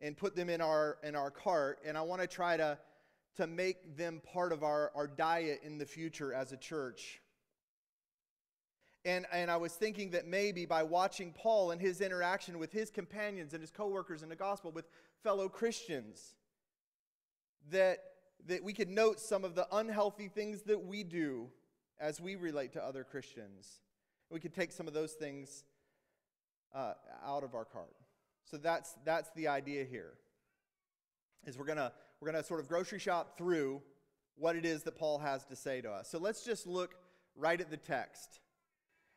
and 0.00 0.16
put 0.16 0.34
them 0.34 0.50
in 0.50 0.60
our 0.60 0.98
in 1.02 1.14
our 1.14 1.30
cart 1.30 1.78
and 1.84 1.96
i 1.96 2.02
want 2.02 2.20
to 2.20 2.26
try 2.26 2.56
to 2.56 2.78
to 3.36 3.46
make 3.46 3.96
them 3.96 4.20
part 4.32 4.52
of 4.52 4.62
our, 4.62 4.92
our 4.94 5.08
diet 5.08 5.60
in 5.64 5.78
the 5.78 5.86
future 5.86 6.32
as 6.32 6.52
a 6.52 6.56
church 6.56 7.20
and, 9.04 9.26
and 9.32 9.50
I 9.50 9.56
was 9.56 9.72
thinking 9.72 10.10
that 10.10 10.26
maybe 10.26 10.64
by 10.64 10.82
watching 10.82 11.32
Paul 11.32 11.70
and 11.70 11.80
his 11.80 12.00
interaction 12.00 12.58
with 12.58 12.72
his 12.72 12.90
companions 12.90 13.52
and 13.52 13.60
his 13.60 13.70
coworkers 13.70 14.22
in 14.22 14.28
the 14.28 14.36
gospel, 14.36 14.70
with 14.72 14.86
fellow 15.22 15.48
Christians, 15.48 16.34
that, 17.70 17.98
that 18.46 18.64
we 18.64 18.72
could 18.72 18.88
note 18.88 19.20
some 19.20 19.44
of 19.44 19.54
the 19.54 19.66
unhealthy 19.72 20.28
things 20.28 20.62
that 20.62 20.84
we 20.84 21.04
do 21.04 21.48
as 22.00 22.20
we 22.20 22.36
relate 22.36 22.72
to 22.72 22.82
other 22.82 23.04
Christians. 23.04 23.80
We 24.30 24.40
could 24.40 24.54
take 24.54 24.72
some 24.72 24.88
of 24.88 24.94
those 24.94 25.12
things 25.12 25.64
uh, 26.74 26.94
out 27.24 27.44
of 27.44 27.54
our 27.54 27.64
cart. 27.64 27.94
So 28.50 28.56
that's, 28.56 28.94
that's 29.04 29.30
the 29.36 29.48
idea 29.48 29.84
here. 29.84 30.14
Is 31.46 31.58
we're 31.58 31.66
gonna 31.66 31.92
we're 32.20 32.32
gonna 32.32 32.42
sort 32.42 32.60
of 32.60 32.68
grocery 32.68 32.98
shop 32.98 33.36
through 33.36 33.82
what 34.36 34.56
it 34.56 34.64
is 34.64 34.82
that 34.84 34.96
Paul 34.96 35.18
has 35.18 35.44
to 35.44 35.56
say 35.56 35.82
to 35.82 35.90
us. 35.90 36.08
So 36.08 36.18
let's 36.18 36.42
just 36.42 36.66
look 36.66 36.94
right 37.36 37.60
at 37.60 37.70
the 37.70 37.76
text. 37.76 38.40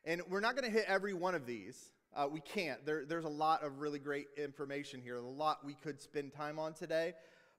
And 0.07 0.21
we're 0.29 0.39
not 0.39 0.55
going 0.55 0.63
to 0.63 0.71
hit 0.71 0.85
every 0.87 1.13
one 1.13 1.35
of 1.35 1.45
these. 1.45 1.91
Uh, 2.15 2.29
we 2.31 2.39
can't. 2.39 2.83
There, 2.85 3.03
there's 3.03 3.25
a 3.25 3.29
lot 3.29 3.61
of 3.61 3.79
really 3.79 3.99
great 3.99 4.27
information 4.37 5.01
here, 5.01 5.17
a 5.17 5.21
lot 5.21 5.65
we 5.65 5.73
could 5.73 6.01
spend 6.01 6.31
time 6.31 6.57
on 6.57 6.73
today. 6.73 7.13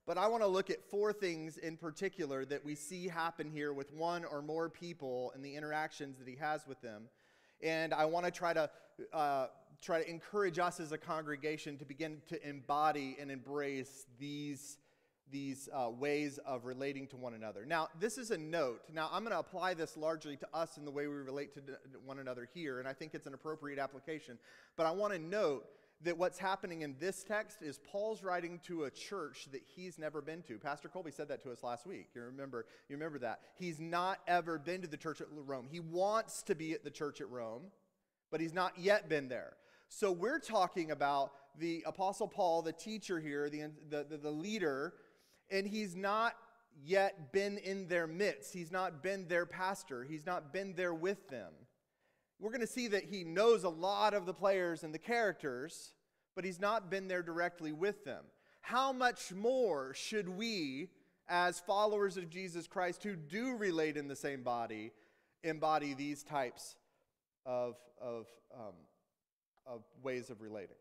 But 0.07 0.17
I 0.17 0.25
want 0.25 0.41
to 0.41 0.47
look 0.47 0.71
at 0.71 0.83
four 0.89 1.13
things 1.13 1.57
in 1.57 1.77
particular 1.77 2.45
that 2.45 2.65
we 2.65 2.73
see 2.73 3.07
happen 3.07 3.51
here 3.51 3.71
with 3.71 3.93
one 3.93 4.25
or 4.25 4.41
more 4.41 4.67
people 4.67 5.31
and 5.35 5.45
the 5.45 5.55
interactions 5.55 6.17
that 6.17 6.27
he 6.27 6.35
has 6.37 6.65
with 6.65 6.81
them. 6.81 7.03
And 7.61 7.93
I 7.93 8.05
want 8.05 8.25
to 8.25 8.31
try 8.31 8.53
to 8.53 8.67
uh, 9.13 9.47
try 9.79 10.01
to 10.01 10.09
encourage 10.09 10.57
us 10.57 10.79
as 10.79 10.91
a 10.91 10.97
congregation 10.97 11.77
to 11.77 11.85
begin 11.85 12.19
to 12.29 12.49
embody 12.49 13.15
and 13.21 13.29
embrace 13.29 14.07
these, 14.19 14.79
these 15.31 15.69
uh, 15.73 15.89
ways 15.89 16.39
of 16.45 16.65
relating 16.65 17.07
to 17.07 17.17
one 17.17 17.33
another. 17.33 17.65
Now, 17.65 17.89
this 17.99 18.17
is 18.17 18.31
a 18.31 18.37
note. 18.37 18.81
Now, 18.93 19.09
I'm 19.11 19.23
going 19.23 19.33
to 19.33 19.39
apply 19.39 19.73
this 19.73 19.97
largely 19.97 20.37
to 20.37 20.47
us 20.53 20.77
in 20.77 20.85
the 20.85 20.91
way 20.91 21.07
we 21.07 21.13
relate 21.13 21.53
to 21.55 21.61
one 22.05 22.19
another 22.19 22.47
here, 22.53 22.79
and 22.79 22.87
I 22.87 22.93
think 22.93 23.13
it's 23.13 23.27
an 23.27 23.33
appropriate 23.33 23.79
application. 23.79 24.37
But 24.75 24.85
I 24.85 24.91
want 24.91 25.13
to 25.13 25.19
note 25.19 25.65
that 26.03 26.17
what's 26.17 26.39
happening 26.39 26.81
in 26.81 26.95
this 26.99 27.23
text 27.23 27.61
is 27.61 27.79
Paul's 27.79 28.23
writing 28.23 28.59
to 28.67 28.85
a 28.85 28.91
church 28.91 29.49
that 29.51 29.61
he's 29.75 29.99
never 29.99 30.21
been 30.21 30.41
to. 30.43 30.57
Pastor 30.57 30.87
Colby 30.87 31.11
said 31.11 31.27
that 31.27 31.43
to 31.43 31.51
us 31.51 31.61
last 31.61 31.85
week. 31.85 32.07
You 32.15 32.21
remember, 32.21 32.65
you 32.87 32.95
remember 32.95 33.19
that. 33.19 33.41
He's 33.55 33.79
not 33.79 34.19
ever 34.27 34.57
been 34.57 34.81
to 34.81 34.87
the 34.87 34.97
church 34.97 35.19
at 35.19 35.27
Rome. 35.29 35.67
He 35.69 35.81
wants 35.81 36.41
to 36.43 36.55
be 36.55 36.73
at 36.73 36.85
the 36.85 36.89
church 36.89 37.19
at 37.19 37.29
Rome, 37.29 37.63
but 38.31 38.39
he's 38.39 38.53
not 38.53 38.77
yet 38.77 39.09
been 39.09 39.27
there. 39.27 39.53
So 39.89 40.11
we're 40.11 40.39
talking 40.39 40.91
about 40.91 41.31
the 41.57 41.83
Apostle 41.85 42.27
Paul, 42.27 42.61
the 42.61 42.71
teacher 42.71 43.19
here, 43.19 43.49
the, 43.49 43.71
the, 43.89 44.05
the, 44.09 44.17
the 44.17 44.31
leader, 44.31 44.93
and 45.51 45.67
he's 45.67 45.95
not 45.95 46.35
yet 46.83 47.31
been 47.33 47.57
in 47.57 47.87
their 47.87 48.07
midst. 48.07 48.53
He's 48.53 48.71
not 48.71 49.03
been 49.03 49.27
their 49.27 49.45
pastor. 49.45 50.03
He's 50.03 50.25
not 50.25 50.53
been 50.53 50.73
there 50.75 50.93
with 50.93 51.27
them. 51.29 51.51
We're 52.39 52.51
going 52.51 52.61
to 52.61 52.67
see 52.67 52.87
that 52.87 53.03
he 53.03 53.23
knows 53.23 53.63
a 53.63 53.69
lot 53.69 54.13
of 54.13 54.25
the 54.25 54.33
players 54.33 54.83
and 54.83 54.93
the 54.93 54.99
characters, 54.99 55.93
but 56.35 56.45
he's 56.45 56.59
not 56.59 56.89
been 56.89 57.07
there 57.07 57.23
directly 57.23 57.71
with 57.71 58.05
them. 58.05 58.23
How 58.61 58.93
much 58.93 59.33
more 59.33 59.93
should 59.93 60.29
we, 60.29 60.89
as 61.27 61.59
followers 61.59 62.15
of 62.15 62.29
Jesus 62.29 62.65
Christ 62.67 63.03
who 63.03 63.15
do 63.15 63.55
relate 63.57 63.97
in 63.97 64.07
the 64.07 64.15
same 64.15 64.41
body, 64.41 64.91
embody 65.43 65.93
these 65.93 66.23
types 66.23 66.75
of, 67.45 67.75
of 68.01 68.27
um, 68.53 68.73
of 69.69 69.83
ways 70.03 70.29
of 70.29 70.41
relating. 70.41 70.75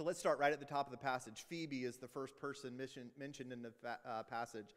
So 0.00 0.04
let's 0.06 0.18
start 0.18 0.38
right 0.38 0.50
at 0.50 0.58
the 0.58 0.64
top 0.64 0.86
of 0.86 0.92
the 0.92 0.96
passage. 0.96 1.44
Phoebe 1.46 1.84
is 1.84 1.98
the 1.98 2.08
first 2.08 2.40
person 2.40 2.74
mission, 2.74 3.10
mentioned 3.18 3.52
in 3.52 3.60
the 3.60 3.70
fa- 3.82 3.98
uh, 4.08 4.22
passage. 4.22 4.68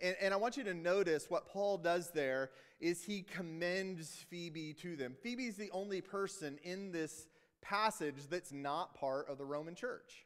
And, 0.00 0.14
and 0.20 0.32
I 0.32 0.36
want 0.36 0.56
you 0.56 0.62
to 0.62 0.72
notice 0.72 1.28
what 1.28 1.48
Paul 1.48 1.78
does 1.78 2.10
there 2.12 2.50
is 2.78 3.02
he 3.02 3.22
commends 3.22 4.24
Phoebe 4.30 4.74
to 4.74 4.94
them. 4.94 5.16
Phoebe's 5.20 5.56
the 5.56 5.68
only 5.72 6.00
person 6.00 6.60
in 6.62 6.92
this 6.92 7.26
passage 7.60 8.28
that's 8.30 8.52
not 8.52 8.94
part 8.94 9.28
of 9.28 9.36
the 9.36 9.44
Roman 9.44 9.74
church. 9.74 10.24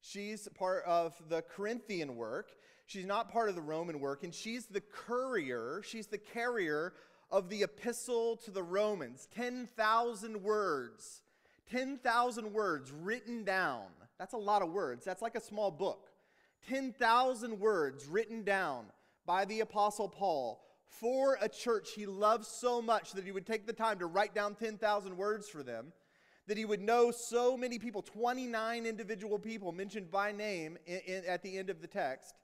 She's 0.00 0.48
part 0.48 0.82
of 0.84 1.14
the 1.28 1.42
Corinthian 1.42 2.16
work. 2.16 2.56
She's 2.86 3.06
not 3.06 3.30
part 3.30 3.50
of 3.50 3.54
the 3.54 3.62
Roman 3.62 4.00
work, 4.00 4.24
and 4.24 4.34
she's 4.34 4.66
the 4.66 4.80
courier, 4.80 5.80
she's 5.86 6.08
the 6.08 6.18
carrier 6.18 6.94
of 7.30 7.48
the 7.48 7.62
epistle 7.62 8.34
to 8.38 8.50
the 8.50 8.64
Romans. 8.64 9.28
10,000 9.32 10.42
words 10.42 11.22
10,000 11.70 12.52
words 12.52 12.90
written 12.92 13.44
down. 13.44 13.84
That's 14.18 14.34
a 14.34 14.38
lot 14.38 14.62
of 14.62 14.72
words. 14.72 15.04
That's 15.04 15.22
like 15.22 15.34
a 15.34 15.40
small 15.40 15.70
book. 15.70 16.10
10,000 16.68 17.58
words 17.58 18.06
written 18.06 18.44
down 18.44 18.86
by 19.26 19.44
the 19.44 19.60
Apostle 19.60 20.08
Paul 20.08 20.62
for 20.86 21.38
a 21.40 21.48
church 21.48 21.90
he 21.94 22.06
loves 22.06 22.46
so 22.46 22.82
much 22.82 23.12
that 23.12 23.24
he 23.24 23.32
would 23.32 23.46
take 23.46 23.66
the 23.66 23.72
time 23.72 23.98
to 23.98 24.06
write 24.06 24.34
down 24.34 24.54
10,000 24.54 25.16
words 25.16 25.48
for 25.48 25.62
them. 25.62 25.92
that 26.46 26.58
he 26.58 26.64
would 26.64 26.80
know 26.80 27.10
so 27.10 27.56
many 27.56 27.78
people 27.78 28.02
29 28.02 28.84
individual 28.84 29.38
people 29.38 29.72
mentioned 29.72 30.10
by 30.10 30.32
name 30.32 30.76
in, 30.86 30.98
in, 31.06 31.24
at 31.24 31.42
the 31.42 31.56
end 31.56 31.70
of 31.70 31.80
the 31.80 31.86
text 31.86 32.34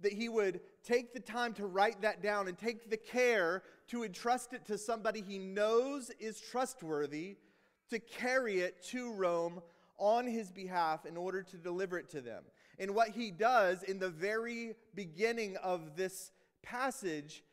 that 0.00 0.12
he 0.12 0.28
would 0.28 0.60
take 0.82 1.12
the 1.12 1.20
time 1.20 1.52
to 1.52 1.66
write 1.66 2.00
that 2.00 2.22
down 2.22 2.48
and 2.48 2.58
take 2.58 2.90
the 2.90 2.96
care 2.96 3.62
to 3.86 4.02
entrust 4.04 4.52
it 4.52 4.64
to 4.66 4.78
somebody 4.78 5.22
he 5.22 5.38
knows 5.38 6.10
is 6.18 6.40
trustworthy 6.40 7.36
to 7.90 7.98
carry 7.98 8.60
it 8.60 8.82
to 8.84 9.12
Rome 9.12 9.62
on 9.98 10.26
his 10.26 10.50
behalf 10.50 11.04
in 11.06 11.16
order 11.16 11.42
to 11.42 11.56
deliver 11.56 11.98
it 11.98 12.08
to 12.10 12.20
them. 12.20 12.44
And 12.78 12.94
what 12.94 13.10
he 13.10 13.30
does 13.30 13.82
in 13.82 13.98
the 13.98 14.08
very 14.08 14.74
beginning 14.94 15.56
of 15.58 15.96
this 15.96 16.32
passage 16.62 17.44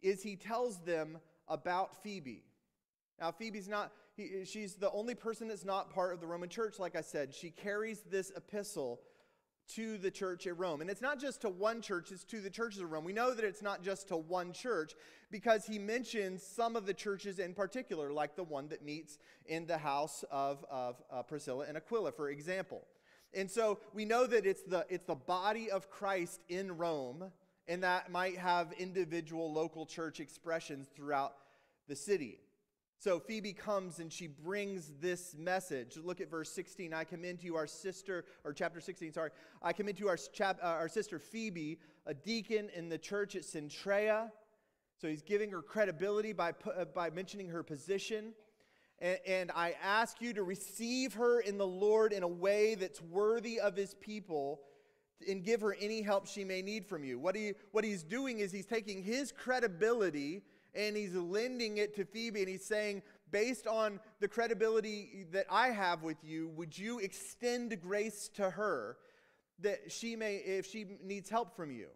is 0.00 0.22
he 0.22 0.36
tells 0.36 0.78
them 0.78 1.18
about 1.48 2.02
Phoebe. 2.02 2.44
Now, 3.20 3.30
Phoebe's 3.30 3.68
not, 3.68 3.92
he, 4.16 4.44
she's 4.46 4.74
the 4.74 4.90
only 4.92 5.14
person 5.14 5.48
that's 5.48 5.64
not 5.64 5.92
part 5.92 6.14
of 6.14 6.20
the 6.20 6.26
Roman 6.26 6.48
church, 6.48 6.78
like 6.78 6.96
I 6.96 7.02
said. 7.02 7.34
She 7.34 7.50
carries 7.50 8.00
this 8.10 8.32
epistle 8.34 9.00
to 9.74 9.98
the 9.98 10.10
church 10.10 10.46
at 10.46 10.58
Rome. 10.58 10.80
And 10.80 10.90
it's 10.90 11.00
not 11.00 11.20
just 11.20 11.42
to 11.42 11.48
one 11.48 11.80
church, 11.80 12.10
it's 12.10 12.24
to 12.24 12.40
the 12.40 12.50
churches 12.50 12.80
of 12.80 12.90
Rome. 12.90 13.04
We 13.04 13.12
know 13.12 13.34
that 13.34 13.44
it's 13.44 13.62
not 13.62 13.82
just 13.82 14.08
to 14.08 14.16
one 14.16 14.52
church 14.52 14.94
because 15.30 15.66
he 15.66 15.78
mentions 15.78 16.42
some 16.42 16.76
of 16.76 16.86
the 16.86 16.94
churches 16.94 17.38
in 17.38 17.54
particular, 17.54 18.12
like 18.12 18.36
the 18.36 18.44
one 18.44 18.68
that 18.68 18.84
meets 18.84 19.18
in 19.46 19.66
the 19.66 19.78
house 19.78 20.24
of, 20.30 20.64
of 20.70 21.02
uh, 21.10 21.22
Priscilla 21.22 21.66
and 21.68 21.76
Aquila, 21.76 22.12
for 22.12 22.30
example. 22.30 22.82
And 23.32 23.50
so 23.50 23.78
we 23.94 24.04
know 24.04 24.26
that 24.26 24.44
it's 24.44 24.62
the, 24.62 24.84
it's 24.88 25.04
the 25.04 25.14
body 25.14 25.70
of 25.70 25.88
Christ 25.88 26.40
in 26.48 26.76
Rome, 26.76 27.30
and 27.68 27.82
that 27.84 28.10
might 28.10 28.38
have 28.38 28.72
individual 28.72 29.52
local 29.52 29.86
church 29.86 30.18
expressions 30.18 30.88
throughout 30.94 31.34
the 31.86 31.94
city. 31.94 32.40
So 33.00 33.18
Phoebe 33.18 33.54
comes 33.54 33.98
and 33.98 34.12
she 34.12 34.26
brings 34.26 34.92
this 35.00 35.34
message. 35.34 35.96
Look 35.96 36.20
at 36.20 36.30
verse 36.30 36.52
16. 36.52 36.92
I 36.92 37.04
commend 37.04 37.38
to 37.38 37.46
you 37.46 37.56
our 37.56 37.66
sister, 37.66 38.26
or 38.44 38.52
chapter 38.52 38.78
16, 38.78 39.14
sorry. 39.14 39.30
I 39.62 39.72
commend 39.72 39.96
to 39.96 40.04
you 40.04 40.10
our, 40.10 40.18
chap, 40.18 40.58
uh, 40.62 40.66
our 40.66 40.86
sister 40.86 41.18
Phoebe, 41.18 41.78
a 42.04 42.12
deacon 42.12 42.68
in 42.76 42.90
the 42.90 42.98
church 42.98 43.36
at 43.36 43.42
Cenchrea. 43.42 44.30
So 45.00 45.08
he's 45.08 45.22
giving 45.22 45.50
her 45.50 45.62
credibility 45.62 46.34
by, 46.34 46.52
uh, 46.76 46.84
by 46.94 47.08
mentioning 47.08 47.48
her 47.48 47.62
position. 47.62 48.34
And, 48.98 49.18
and 49.26 49.50
I 49.56 49.76
ask 49.82 50.20
you 50.20 50.34
to 50.34 50.42
receive 50.42 51.14
her 51.14 51.40
in 51.40 51.56
the 51.56 51.66
Lord 51.66 52.12
in 52.12 52.22
a 52.22 52.28
way 52.28 52.74
that's 52.74 53.00
worthy 53.00 53.58
of 53.58 53.76
his 53.76 53.94
people 53.94 54.60
and 55.26 55.42
give 55.42 55.62
her 55.62 55.74
any 55.80 56.02
help 56.02 56.26
she 56.26 56.44
may 56.44 56.60
need 56.60 56.84
from 56.84 57.02
you. 57.02 57.18
What, 57.18 57.34
he, 57.34 57.52
what 57.72 57.82
he's 57.82 58.02
doing 58.02 58.40
is 58.40 58.52
he's 58.52 58.66
taking 58.66 59.02
his 59.02 59.32
credibility 59.32 60.42
and 60.74 60.96
he's 60.96 61.14
lending 61.14 61.78
it 61.78 61.94
to 61.96 62.04
Phoebe 62.04 62.40
and 62.40 62.48
he's 62.48 62.64
saying, 62.64 63.02
based 63.30 63.66
on 63.66 64.00
the 64.20 64.28
credibility 64.28 65.26
that 65.32 65.46
I 65.50 65.68
have 65.68 66.02
with 66.02 66.22
you, 66.22 66.48
would 66.48 66.76
you 66.76 66.98
extend 66.98 67.80
grace 67.80 68.28
to 68.34 68.50
her 68.50 68.96
that 69.60 69.92
she 69.92 70.16
may, 70.16 70.36
if 70.36 70.66
she 70.66 70.86
needs 71.02 71.28
help 71.28 71.54
from 71.54 71.70
you? 71.70 71.88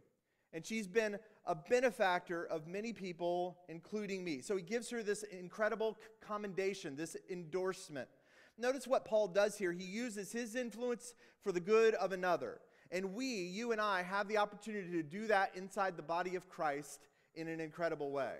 And 0.53 0.65
she's 0.65 0.87
been 0.87 1.19
a 1.47 1.55
benefactor 1.55 2.45
of 2.47 2.67
many 2.69 2.93
people, 2.93 3.59
including 3.69 4.25
me. 4.25 4.41
So 4.41 4.57
he 4.57 4.63
gives 4.63 4.89
her 4.91 5.03
this 5.03 5.25
incredible 5.25 5.97
commendation, 6.21 6.95
this 6.95 7.17
endorsement. 7.29 8.09
Notice 8.57 8.87
what 8.87 9.05
Paul 9.05 9.29
does 9.29 9.59
here. 9.59 9.73
He 9.73 9.85
uses 9.85 10.31
his 10.31 10.55
influence 10.55 11.15
for 11.43 11.51
the 11.51 11.61
good 11.61 11.95
of 11.95 12.13
another. 12.13 12.61
And 12.93 13.15
we, 13.15 13.27
you 13.27 13.73
and 13.73 13.81
I, 13.81 14.03
have 14.03 14.29
the 14.29 14.37
opportunity 14.37 14.93
to 14.93 15.03
do 15.03 15.27
that 15.27 15.57
inside 15.57 15.97
the 15.97 16.03
body 16.03 16.37
of 16.37 16.49
Christ 16.49 17.01
in 17.35 17.49
an 17.49 17.59
incredible 17.59 18.13
way. 18.13 18.35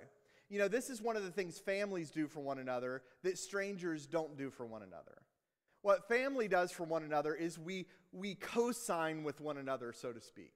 You 0.49 0.59
know, 0.59 0.67
this 0.67 0.89
is 0.89 1.01
one 1.01 1.17
of 1.17 1.23
the 1.23 1.31
things 1.31 1.57
families 1.57 2.11
do 2.11 2.27
for 2.27 2.39
one 2.39 2.59
another 2.59 3.01
that 3.23 3.37
strangers 3.37 4.05
don't 4.05 4.37
do 4.37 4.49
for 4.49 4.65
one 4.65 4.83
another. 4.83 5.21
What 5.81 6.07
family 6.07 6.47
does 6.47 6.71
for 6.71 6.83
one 6.83 7.03
another 7.03 7.33
is 7.33 7.59
we, 7.59 7.87
we 8.11 8.35
co 8.35 8.71
sign 8.71 9.23
with 9.23 9.41
one 9.41 9.57
another, 9.57 9.93
so 9.93 10.11
to 10.11 10.21
speak. 10.21 10.53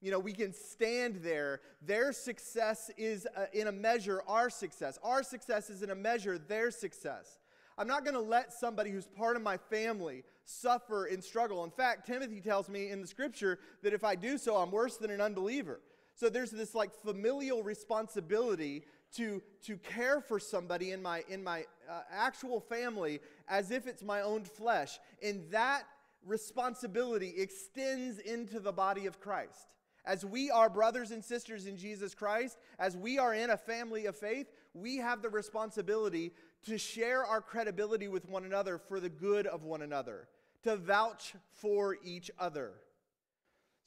You 0.00 0.10
know, 0.10 0.18
we 0.18 0.32
can 0.32 0.52
stand 0.52 1.16
there. 1.16 1.60
Their 1.82 2.12
success 2.12 2.90
is 2.96 3.26
uh, 3.36 3.46
in 3.52 3.66
a 3.66 3.72
measure 3.72 4.22
our 4.28 4.50
success. 4.50 4.98
Our 5.02 5.22
success 5.22 5.70
is 5.70 5.82
in 5.82 5.90
a 5.90 5.94
measure 5.94 6.38
their 6.38 6.70
success. 6.70 7.38
I'm 7.78 7.88
not 7.88 8.04
going 8.04 8.14
to 8.14 8.20
let 8.20 8.52
somebody 8.52 8.90
who's 8.90 9.06
part 9.06 9.36
of 9.36 9.42
my 9.42 9.56
family 9.56 10.24
suffer 10.44 11.06
and 11.06 11.22
struggle. 11.22 11.64
In 11.64 11.70
fact, 11.70 12.06
Timothy 12.06 12.40
tells 12.40 12.68
me 12.68 12.90
in 12.90 13.00
the 13.00 13.06
scripture 13.06 13.58
that 13.82 13.92
if 13.92 14.04
I 14.04 14.14
do 14.14 14.38
so, 14.38 14.56
I'm 14.56 14.70
worse 14.70 14.96
than 14.96 15.10
an 15.10 15.20
unbeliever. 15.20 15.80
So 16.14 16.30
there's 16.30 16.50
this 16.50 16.74
like 16.74 16.94
familial 16.94 17.62
responsibility 17.62 18.84
to, 19.14 19.42
to 19.64 19.76
care 19.78 20.20
for 20.20 20.38
somebody 20.38 20.92
in 20.92 21.02
my, 21.02 21.24
in 21.28 21.42
my 21.42 21.64
uh, 21.88 22.00
actual 22.10 22.60
family 22.60 23.20
as 23.48 23.70
if 23.70 23.86
it's 23.86 24.02
my 24.02 24.20
own 24.20 24.44
flesh. 24.44 24.98
And 25.22 25.50
that 25.50 25.84
responsibility 26.24 27.34
extends 27.36 28.18
into 28.18 28.60
the 28.60 28.72
body 28.72 29.06
of 29.06 29.20
Christ. 29.20 29.68
As 30.04 30.24
we 30.24 30.50
are 30.50 30.70
brothers 30.70 31.10
and 31.10 31.24
sisters 31.24 31.66
in 31.66 31.76
Jesus 31.76 32.14
Christ, 32.14 32.58
as 32.78 32.96
we 32.96 33.18
are 33.18 33.34
in 33.34 33.50
a 33.50 33.56
family 33.56 34.06
of 34.06 34.16
faith, 34.16 34.46
we 34.72 34.98
have 34.98 35.20
the 35.20 35.28
responsibility 35.28 36.32
to 36.66 36.78
share 36.78 37.24
our 37.24 37.40
credibility 37.40 38.06
with 38.06 38.28
one 38.28 38.44
another 38.44 38.78
for 38.78 39.00
the 39.00 39.08
good 39.08 39.46
of 39.46 39.64
one 39.64 39.82
another, 39.82 40.28
to 40.62 40.76
vouch 40.76 41.34
for 41.54 41.96
each 42.04 42.30
other. 42.38 42.72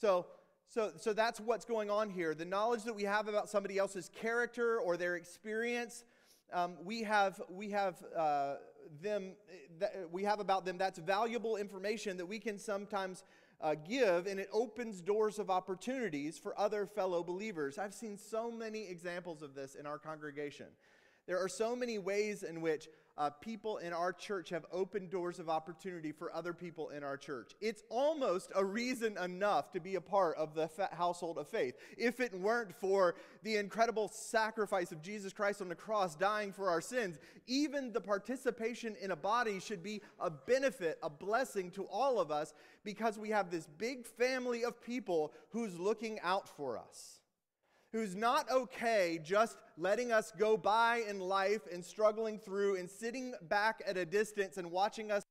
So, 0.02 0.28
so, 0.72 0.92
so 0.98 1.14
that's 1.14 1.40
what's 1.40 1.66
going 1.66 1.90
on 1.90 2.12
here. 2.12 2.36
The 2.36 2.46
knowledge 2.46 2.84
that 2.84 2.94
we 2.94 3.04
have 3.04 3.28
about 3.28 3.50
somebody 3.50 3.80
else's 3.80 4.08
character 4.10 4.80
or 4.80 4.98
their 4.98 5.16
experience, 5.16 6.04
um, 6.54 6.76
we 6.84 7.02
have, 7.02 7.42
we 7.50 7.72
have 7.72 7.96
uh, 8.16 8.56
them, 9.02 9.32
th- 9.80 9.92
we 10.12 10.24
have 10.26 10.40
about 10.40 10.66
them. 10.66 10.78
That's 10.78 11.00
valuable 11.00 11.58
information 11.58 12.18
that 12.18 12.26
we 12.28 12.38
can 12.38 12.60
sometimes 12.60 13.24
uh, 13.62 13.74
give, 13.88 14.28
and 14.28 14.40
it 14.40 14.48
opens 14.54 15.02
doors 15.02 15.40
of 15.40 15.50
opportunities 15.50 16.38
for 16.38 16.58
other 16.60 16.86
fellow 16.86 17.24
believers. 17.24 17.80
I've 17.80 17.96
seen 17.96 18.16
so 18.16 18.52
many 18.52 18.88
examples 18.88 19.42
of 19.42 19.56
this 19.56 19.74
in 19.74 19.88
our 19.88 19.98
congregation. 19.98 20.68
There 21.26 21.44
are 21.44 21.50
so 21.50 21.76
many 21.76 21.98
ways 21.98 22.44
in 22.44 22.62
which 22.62 22.88
uh, 23.20 23.30
people 23.30 23.78
in 23.80 23.92
our 23.92 24.14
church 24.14 24.50
have 24.50 24.66
opened 24.72 25.10
doors 25.10 25.40
of 25.40 25.50
opportunity 25.50 26.14
for 26.14 26.34
other 26.34 26.54
people 26.54 26.90
in 26.90 27.04
our 27.04 27.18
church. 27.18 27.52
It's 27.60 27.84
almost 27.90 28.50
a 28.56 28.64
reason 28.64 29.18
enough 29.18 29.72
to 29.74 29.82
be 29.82 29.96
a 29.96 30.02
part 30.02 30.38
of 30.38 30.56
the 30.56 30.70
household 30.94 31.38
of 31.38 31.50
faith. 31.50 31.76
If 31.98 32.22
it 32.22 32.34
weren't 32.34 32.74
for 32.74 33.16
the 33.44 33.58
incredible 33.58 34.08
sacrifice 34.08 34.94
of 34.94 35.02
Jesus 35.02 35.34
Christ 35.34 35.62
on 35.62 35.68
the 35.68 35.76
cross 35.76 36.16
dying 36.16 36.54
for 36.54 36.70
our 36.70 36.80
sins, 36.80 37.20
even 37.46 37.92
the 37.92 38.00
participation 38.00 38.96
in 39.02 39.12
a 39.12 39.18
body 39.18 39.60
should 39.60 39.84
be 39.84 40.02
a 40.22 40.30
benefit, 40.30 40.98
a 41.04 41.10
blessing 41.10 41.72
to 41.72 41.84
all 41.92 42.22
of 42.22 42.32
us 42.32 42.54
because 42.86 43.20
we 43.20 43.30
have 43.32 43.52
this 43.52 43.68
big 43.78 44.06
family 44.06 44.64
of 44.64 44.82
people 44.82 45.34
who's 45.50 45.78
looking 45.78 46.22
out 46.22 46.48
for 46.48 46.78
us 46.78 47.19
who's 47.91 48.15
not 48.15 48.49
okay 48.52 49.19
just 49.23 49.58
letting 49.78 50.12
us 50.12 50.32
go 50.38 50.56
by 50.58 51.04
in 51.08 51.19
life 51.19 51.62
and 51.71 51.84
struggling 51.84 52.38
through 52.38 52.78
and 52.78 52.89
sitting 52.89 53.34
back 53.43 53.82
at 53.88 53.97
a 53.97 54.06
distance 54.06 54.58
and 54.58 54.69
watching 54.69 55.12
us 55.12 55.23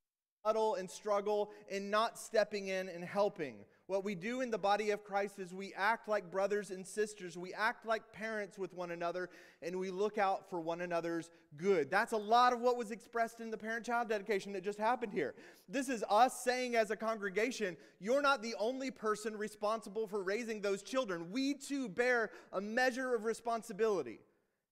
huddle 0.44 0.76
and 0.76 0.90
struggle 0.90 1.50
and 1.70 1.90
not 1.90 2.18
stepping 2.18 2.68
in 2.68 2.88
and 2.88 3.04
helping. 3.04 3.56
What 3.88 4.04
we 4.04 4.14
do 4.14 4.42
in 4.42 4.50
the 4.50 4.58
body 4.58 4.90
of 4.90 5.02
Christ 5.02 5.38
is 5.38 5.54
we 5.54 5.72
act 5.72 6.08
like 6.08 6.30
brothers 6.30 6.70
and 6.70 6.86
sisters. 6.86 7.38
We 7.38 7.54
act 7.54 7.86
like 7.86 8.12
parents 8.12 8.58
with 8.58 8.74
one 8.74 8.90
another, 8.90 9.30
and 9.62 9.78
we 9.78 9.90
look 9.90 10.18
out 10.18 10.50
for 10.50 10.60
one 10.60 10.82
another's 10.82 11.30
good. 11.56 11.90
That's 11.90 12.12
a 12.12 12.18
lot 12.18 12.52
of 12.52 12.60
what 12.60 12.76
was 12.76 12.90
expressed 12.90 13.40
in 13.40 13.50
the 13.50 13.56
parent 13.56 13.86
child 13.86 14.10
dedication 14.10 14.52
that 14.52 14.62
just 14.62 14.78
happened 14.78 15.14
here. 15.14 15.34
This 15.70 15.88
is 15.88 16.04
us 16.10 16.38
saying 16.44 16.76
as 16.76 16.90
a 16.90 16.96
congregation, 16.96 17.78
you're 17.98 18.20
not 18.20 18.42
the 18.42 18.54
only 18.58 18.90
person 18.90 19.34
responsible 19.34 20.06
for 20.06 20.22
raising 20.22 20.60
those 20.60 20.82
children. 20.82 21.30
We 21.30 21.54
too 21.54 21.88
bear 21.88 22.30
a 22.52 22.60
measure 22.60 23.14
of 23.14 23.24
responsibility 23.24 24.20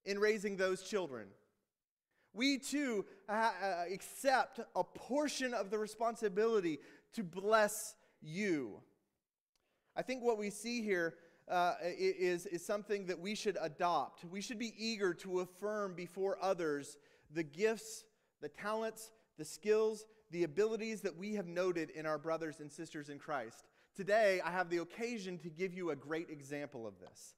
in 0.04 0.18
raising 0.18 0.58
those 0.58 0.82
children. 0.82 1.28
We 2.34 2.58
too 2.58 3.06
uh, 3.30 3.32
uh 3.32 3.84
accept 3.90 4.60
a 4.74 4.84
portion 4.84 5.54
of 5.54 5.70
the 5.70 5.78
responsibility 5.78 6.80
to 7.14 7.24
bless 7.24 7.94
you. 8.20 8.82
I 9.96 10.02
think 10.02 10.22
what 10.22 10.38
we 10.38 10.50
see 10.50 10.82
here 10.82 11.14
uh, 11.48 11.74
is 11.82 12.46
is, 12.46 12.64
something 12.64 13.06
that 13.06 13.18
we 13.18 13.34
should 13.34 13.56
adopt. 13.60 14.24
We 14.24 14.40
should 14.40 14.58
be 14.58 14.74
eager 14.76 15.14
to 15.14 15.40
affirm 15.40 15.94
before 15.94 16.38
others 16.42 16.98
the 17.32 17.44
gifts, 17.44 18.04
the 18.40 18.48
talents, 18.48 19.12
the 19.38 19.44
skills, 19.44 20.06
the 20.30 20.44
abilities 20.44 21.00
that 21.02 21.16
we 21.16 21.34
have 21.34 21.46
noted 21.46 21.90
in 21.90 22.04
our 22.04 22.18
brothers 22.18 22.60
and 22.60 22.70
sisters 22.70 23.08
in 23.08 23.18
Christ. 23.18 23.68
Today, 23.94 24.40
I 24.44 24.50
have 24.50 24.68
the 24.68 24.78
occasion 24.78 25.38
to 25.38 25.48
give 25.48 25.72
you 25.72 25.90
a 25.90 25.96
great 25.96 26.30
example 26.30 26.86
of 26.86 26.98
this. 26.98 27.34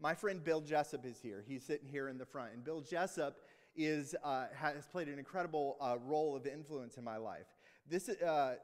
My 0.00 0.14
friend 0.14 0.42
Bill 0.42 0.62
Jessup 0.62 1.04
is 1.04 1.20
here. 1.20 1.44
He's 1.46 1.62
sitting 1.62 1.88
here 1.88 2.08
in 2.08 2.16
the 2.16 2.24
front. 2.24 2.54
And 2.54 2.64
Bill 2.64 2.80
Jessup 2.80 3.36
is, 3.76 4.16
uh, 4.24 4.46
has 4.54 4.86
played 4.86 5.08
an 5.08 5.18
incredible 5.18 5.76
uh, 5.80 5.96
role 6.04 6.34
of 6.34 6.46
influence 6.46 6.96
in 6.96 7.04
my 7.04 7.18
life. 7.18 7.46
This, 7.90 8.08
uh, 8.08 8.24
uh, 8.24 8.54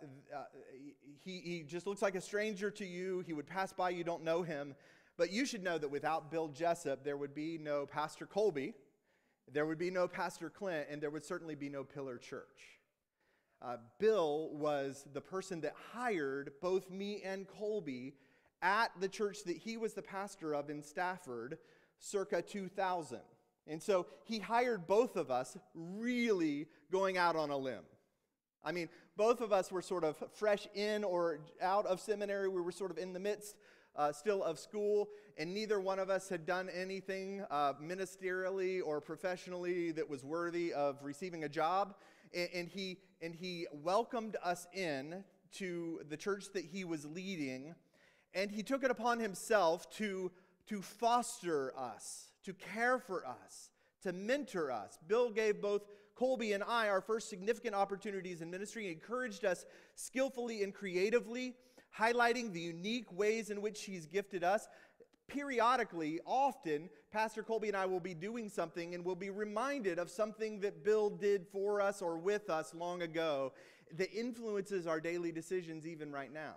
he, 1.25 1.41
he 1.41 1.65
just 1.67 1.85
looks 1.87 2.01
like 2.01 2.15
a 2.15 2.21
stranger 2.21 2.71
to 2.71 2.87
you. 2.87 3.25
He 3.27 3.33
would 3.33 3.49
pass 3.49 3.73
by, 3.73 3.91
you 3.91 4.05
don't 4.05 4.23
know 4.23 4.43
him. 4.45 4.77
But 5.17 5.33
you 5.33 5.45
should 5.45 5.65
know 5.65 5.79
that 5.79 5.89
without 5.89 6.31
Bill 6.31 6.47
Jessup, 6.49 7.03
there 7.03 7.17
would 7.17 7.35
be 7.35 7.59
no 7.59 7.87
Pastor 7.87 8.25
Colby, 8.25 8.75
there 9.53 9.67
would 9.67 9.79
be 9.79 9.91
no 9.91 10.07
Pastor 10.07 10.49
Clint, 10.49 10.87
and 10.89 11.03
there 11.03 11.11
would 11.11 11.25
certainly 11.25 11.57
be 11.57 11.69
no 11.69 11.83
Pillar 11.83 12.19
Church. 12.19 12.79
uh, 13.62 13.79
Bill 13.99 14.51
was 14.53 15.07
the 15.12 15.21
person 15.21 15.61
that 15.62 15.75
hired 15.93 16.53
both 16.61 16.91
me 16.91 17.23
and 17.25 17.49
Colby 17.49 18.15
at 18.62 18.91
the 19.01 19.09
church 19.09 19.39
that 19.45 19.57
he 19.57 19.77
was 19.77 19.95
the 19.95 20.03
pastor 20.03 20.55
of 20.55 20.71
in 20.71 20.83
Stafford 20.83 21.59
circa 21.99 22.43
2000. 22.43 23.19
And 23.67 23.83
so 23.83 24.07
he 24.25 24.39
hired 24.39 24.87
both 24.87 25.17
of 25.17 25.31
us 25.31 25.57
really 25.75 26.69
going 26.93 27.19
out 27.19 27.35
on 27.35 27.51
a 27.51 27.57
limb. 27.57 27.83
I 28.65 28.73
mean, 28.73 28.89
both 29.17 29.41
of 29.41 29.53
us 29.53 29.73
were 29.73 29.83
sort 29.83 30.05
of 30.05 30.23
fresh 30.35 30.69
in 30.75 31.05
or 31.05 31.41
out 31.63 31.87
of 31.87 32.01
seminary. 32.01 32.49
We 32.49 32.61
were 32.61 32.73
sort 32.73 32.91
of 32.91 32.99
in 32.99 33.13
the 33.13 33.21
midst 33.21 33.57
uh, 33.97 34.13
still 34.13 34.43
of 34.43 34.59
school, 34.59 35.09
and 35.39 35.53
neither 35.55 35.81
one 35.81 35.99
of 35.99 36.11
us 36.11 36.29
had 36.29 36.45
done 36.45 36.69
anything 36.69 37.45
uh, 37.51 37.73
ministerially 37.83 38.81
or 38.85 39.01
professionally 39.01 39.91
that 39.93 40.09
was 40.09 40.23
worthy 40.23 40.73
of 40.73 40.99
receiving 41.03 41.45
a 41.45 41.49
job. 41.49 41.95
And, 42.35 42.49
and, 42.55 42.69
he, 42.69 42.99
and 43.23 43.35
he 43.35 43.67
welcomed 43.73 44.37
us 44.45 44.67
in 44.75 45.25
to 45.53 46.01
the 46.11 46.17
church 46.17 46.53
that 46.53 46.67
he 46.67 46.85
was 46.85 47.07
leading, 47.07 47.75
and 48.35 48.51
he 48.51 48.63
took 48.63 48.85
it 48.85 48.91
upon 48.91 49.19
himself 49.19 49.89
to, 49.97 50.31
to 50.67 50.83
foster 50.83 51.73
us, 51.79 52.33
to 52.45 52.53
care 52.53 52.99
for 52.99 53.27
us, 53.27 53.71
to 54.03 54.13
mentor 54.13 54.71
us. 54.71 54.99
Bill 55.09 55.31
gave 55.31 55.63
both 55.63 55.83
Colby 56.17 56.53
and 56.53 56.65
I 56.65 56.89
our 56.89 57.01
first 57.01 57.29
significant 57.29 57.75
opportunities 57.75 58.41
in 58.41 58.51
ministry. 58.51 58.91
Encouraged 58.91 59.45
us 59.45 59.67
skillfully 59.95 60.63
and 60.63 60.73
creatively, 60.75 61.55
highlighting 61.97 62.53
the 62.53 62.61
unique 62.61 63.13
ways 63.13 63.51
in 63.51 63.61
which 63.61 63.85
he's 63.85 64.07
gifted 64.07 64.43
us. 64.43 64.67
Periodically, 65.29 66.21
often, 66.25 66.89
Pastor 67.13 67.43
Colby 67.43 67.69
and 67.69 67.77
I 67.77 67.85
will 67.85 68.01
be 68.01 68.15
doing 68.15 68.49
something 68.49 68.95
and 68.95 69.05
we'll 69.05 69.15
be 69.15 69.31
reminded 69.31 69.99
of 69.99 70.09
something 70.09 70.61
that 70.61 70.85
Bill 70.85 71.11
did 71.11 71.47
for 71.47 71.81
us 71.81 72.01
or 72.01 72.17
with 72.17 72.49
us 72.49 72.73
long 72.75 73.03
ago 73.03 73.53
that 73.97 74.11
influences 74.13 74.87
our 74.87 75.01
daily 75.01 75.33
decisions 75.33 75.87
even 75.87 76.13
right 76.13 76.33
now. 76.33 76.55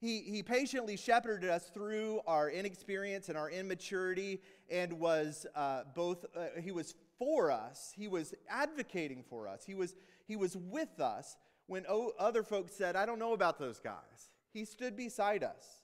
He, 0.00 0.20
he 0.20 0.42
patiently 0.42 0.96
shepherded 0.96 1.48
us 1.48 1.70
through 1.72 2.20
our 2.26 2.50
inexperience 2.50 3.30
and 3.30 3.38
our 3.38 3.48
immaturity 3.48 4.42
and 4.68 4.92
was 4.92 5.46
uh, 5.54 5.84
both, 5.94 6.26
uh, 6.36 6.60
he 6.60 6.72
was 6.72 6.94
for 7.18 7.50
us, 7.50 7.92
he 7.96 8.08
was 8.08 8.34
advocating 8.48 9.24
for 9.28 9.48
us, 9.48 9.64
he 9.64 9.74
was, 9.74 9.94
he 10.26 10.36
was 10.36 10.56
with 10.56 11.00
us 11.00 11.36
when 11.66 11.84
o- 11.88 12.12
other 12.18 12.42
folks 12.42 12.74
said, 12.74 12.96
I 12.96 13.06
don't 13.06 13.18
know 13.18 13.32
about 13.32 13.58
those 13.58 13.78
guys. 13.78 14.30
He 14.52 14.64
stood 14.64 14.96
beside 14.96 15.42
us. 15.42 15.80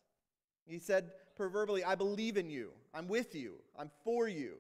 He 0.67 0.79
said, 0.79 1.11
proverbially, 1.37 1.83
I 1.83 1.95
believe 1.95 2.37
in 2.37 2.51
you, 2.51 2.71
I'm 2.95 3.09
with 3.09 3.35
you, 3.35 3.55
I'm 3.79 3.91
for 4.05 4.29
you. 4.29 4.57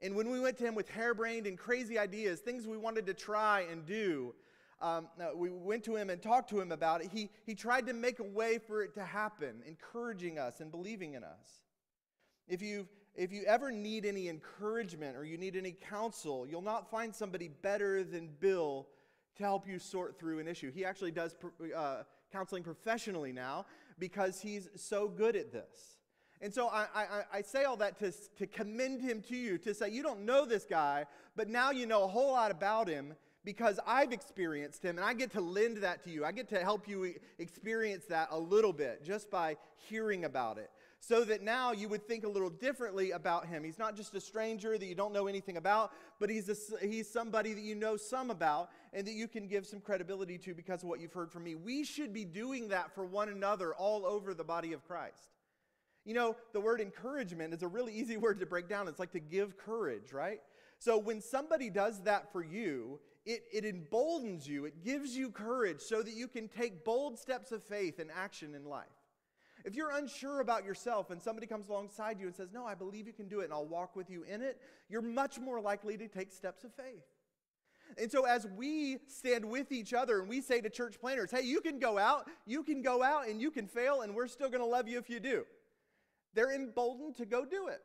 And 0.00 0.14
when 0.14 0.30
we 0.30 0.40
went 0.40 0.56
to 0.58 0.64
him 0.64 0.74
with 0.74 0.88
harebrained 0.88 1.46
and 1.46 1.58
crazy 1.58 1.98
ideas, 1.98 2.40
things 2.40 2.66
we 2.66 2.76
wanted 2.76 3.06
to 3.06 3.14
try 3.14 3.66
and 3.70 3.84
do, 3.84 4.34
um, 4.80 5.08
uh, 5.20 5.36
we 5.36 5.50
went 5.50 5.82
to 5.84 5.96
him 5.96 6.08
and 6.08 6.22
talked 6.22 6.50
to 6.50 6.60
him 6.60 6.70
about 6.70 7.02
it. 7.02 7.10
He, 7.12 7.30
he 7.44 7.54
tried 7.54 7.86
to 7.88 7.92
make 7.92 8.20
a 8.20 8.24
way 8.24 8.58
for 8.58 8.82
it 8.82 8.94
to 8.94 9.04
happen, 9.04 9.62
encouraging 9.66 10.38
us 10.38 10.60
and 10.60 10.70
believing 10.70 11.14
in 11.14 11.24
us. 11.24 11.64
If 12.46 12.62
you 12.62 12.86
if 13.18 13.32
you 13.32 13.42
ever 13.46 13.72
need 13.72 14.06
any 14.06 14.28
encouragement 14.28 15.16
or 15.16 15.24
you 15.24 15.36
need 15.36 15.56
any 15.56 15.72
counsel, 15.72 16.46
you'll 16.46 16.62
not 16.62 16.88
find 16.88 17.12
somebody 17.12 17.48
better 17.48 18.04
than 18.04 18.28
Bill 18.38 18.86
to 19.36 19.42
help 19.42 19.66
you 19.66 19.80
sort 19.80 20.18
through 20.20 20.38
an 20.38 20.46
issue. 20.46 20.70
He 20.70 20.84
actually 20.84 21.10
does 21.10 21.34
uh, 21.76 22.04
counseling 22.32 22.62
professionally 22.62 23.32
now 23.32 23.66
because 23.98 24.40
he's 24.40 24.68
so 24.76 25.08
good 25.08 25.34
at 25.34 25.52
this. 25.52 25.96
And 26.40 26.54
so 26.54 26.68
I, 26.68 26.86
I, 26.94 27.22
I, 27.32 27.42
say 27.42 27.64
all 27.64 27.76
that 27.78 27.98
to, 27.98 28.12
to 28.36 28.46
commend 28.46 29.00
him 29.00 29.20
to 29.22 29.36
you, 29.36 29.58
to 29.58 29.74
say, 29.74 29.90
you 29.90 30.04
don't 30.04 30.20
know 30.20 30.44
this 30.44 30.64
guy, 30.64 31.04
but 31.34 31.48
now 31.48 31.72
you 31.72 31.84
know 31.84 32.04
a 32.04 32.08
whole 32.08 32.30
lot 32.30 32.52
about 32.52 32.86
him, 32.86 33.14
because 33.44 33.80
I've 33.86 34.12
experienced 34.12 34.84
him 34.84 34.98
and 34.98 35.04
I 35.04 35.14
get 35.14 35.32
to 35.32 35.40
lend 35.40 35.78
that 35.78 36.04
to 36.04 36.10
you. 36.10 36.24
I 36.24 36.32
get 36.32 36.48
to 36.50 36.60
help 36.60 36.86
you 36.86 37.14
experience 37.38 38.04
that 38.06 38.28
a 38.30 38.38
little 38.38 38.72
bit 38.72 39.02
just 39.02 39.30
by 39.30 39.56
hearing 39.88 40.24
about 40.24 40.58
it. 40.58 40.70
So 41.00 41.24
that 41.24 41.42
now 41.42 41.72
you 41.72 41.88
would 41.88 42.06
think 42.06 42.24
a 42.24 42.28
little 42.28 42.50
differently 42.50 43.12
about 43.12 43.46
him. 43.46 43.62
He's 43.62 43.78
not 43.78 43.96
just 43.96 44.14
a 44.14 44.20
stranger 44.20 44.76
that 44.76 44.84
you 44.84 44.94
don't 44.94 45.12
know 45.12 45.26
anything 45.26 45.56
about, 45.56 45.92
but 46.18 46.28
he's, 46.28 46.48
a, 46.48 46.86
he's 46.86 47.08
somebody 47.08 47.54
that 47.54 47.62
you 47.62 47.74
know 47.74 47.96
some 47.96 48.30
about 48.30 48.70
and 48.92 49.06
that 49.06 49.14
you 49.14 49.28
can 49.28 49.46
give 49.46 49.64
some 49.64 49.80
credibility 49.80 50.38
to 50.38 50.54
because 50.54 50.82
of 50.82 50.88
what 50.88 51.00
you've 51.00 51.12
heard 51.12 51.30
from 51.30 51.44
me. 51.44 51.54
We 51.54 51.84
should 51.84 52.12
be 52.12 52.24
doing 52.24 52.68
that 52.68 52.94
for 52.94 53.06
one 53.06 53.28
another 53.28 53.74
all 53.74 54.04
over 54.04 54.34
the 54.34 54.44
body 54.44 54.72
of 54.72 54.84
Christ. 54.86 55.30
You 56.04 56.14
know, 56.14 56.36
the 56.52 56.60
word 56.60 56.80
encouragement 56.80 57.54
is 57.54 57.62
a 57.62 57.68
really 57.68 57.94
easy 57.94 58.16
word 58.18 58.40
to 58.40 58.46
break 58.46 58.68
down. 58.68 58.88
It's 58.88 58.98
like 58.98 59.12
to 59.12 59.20
give 59.20 59.56
courage, 59.56 60.12
right? 60.12 60.40
So 60.78 60.98
when 60.98 61.20
somebody 61.20 61.70
does 61.70 62.02
that 62.02 62.32
for 62.32 62.42
you, 62.42 63.00
it, 63.26 63.42
it 63.52 63.64
emboldens 63.64 64.48
you, 64.48 64.64
it 64.64 64.82
gives 64.82 65.14
you 65.14 65.30
courage 65.30 65.80
so 65.80 66.02
that 66.02 66.14
you 66.14 66.28
can 66.28 66.48
take 66.48 66.84
bold 66.84 67.18
steps 67.18 67.52
of 67.52 67.62
faith 67.62 67.98
and 67.98 68.10
action 68.10 68.54
in 68.54 68.64
life. 68.64 68.86
If 69.64 69.74
you're 69.74 69.90
unsure 69.90 70.40
about 70.40 70.64
yourself 70.64 71.10
and 71.10 71.22
somebody 71.22 71.46
comes 71.46 71.68
alongside 71.68 72.20
you 72.20 72.26
and 72.26 72.34
says, 72.34 72.52
No, 72.52 72.64
I 72.66 72.74
believe 72.74 73.06
you 73.06 73.12
can 73.12 73.28
do 73.28 73.40
it 73.40 73.44
and 73.44 73.52
I'll 73.52 73.66
walk 73.66 73.96
with 73.96 74.10
you 74.10 74.24
in 74.24 74.42
it, 74.42 74.60
you're 74.88 75.02
much 75.02 75.38
more 75.38 75.60
likely 75.60 75.96
to 75.96 76.08
take 76.08 76.32
steps 76.32 76.64
of 76.64 76.72
faith. 76.74 77.04
And 77.96 78.10
so, 78.10 78.24
as 78.24 78.46
we 78.56 78.98
stand 79.06 79.44
with 79.44 79.72
each 79.72 79.94
other 79.94 80.20
and 80.20 80.28
we 80.28 80.40
say 80.40 80.60
to 80.60 80.68
church 80.68 81.00
planners, 81.00 81.30
Hey, 81.30 81.42
you 81.42 81.60
can 81.60 81.78
go 81.78 81.98
out, 81.98 82.28
you 82.46 82.62
can 82.62 82.82
go 82.82 83.02
out 83.02 83.28
and 83.28 83.40
you 83.40 83.50
can 83.50 83.66
fail, 83.66 84.02
and 84.02 84.14
we're 84.14 84.28
still 84.28 84.48
going 84.48 84.60
to 84.60 84.66
love 84.66 84.88
you 84.88 84.98
if 84.98 85.08
you 85.08 85.20
do, 85.20 85.44
they're 86.34 86.54
emboldened 86.54 87.16
to 87.16 87.26
go 87.26 87.44
do 87.44 87.68
it. 87.68 87.80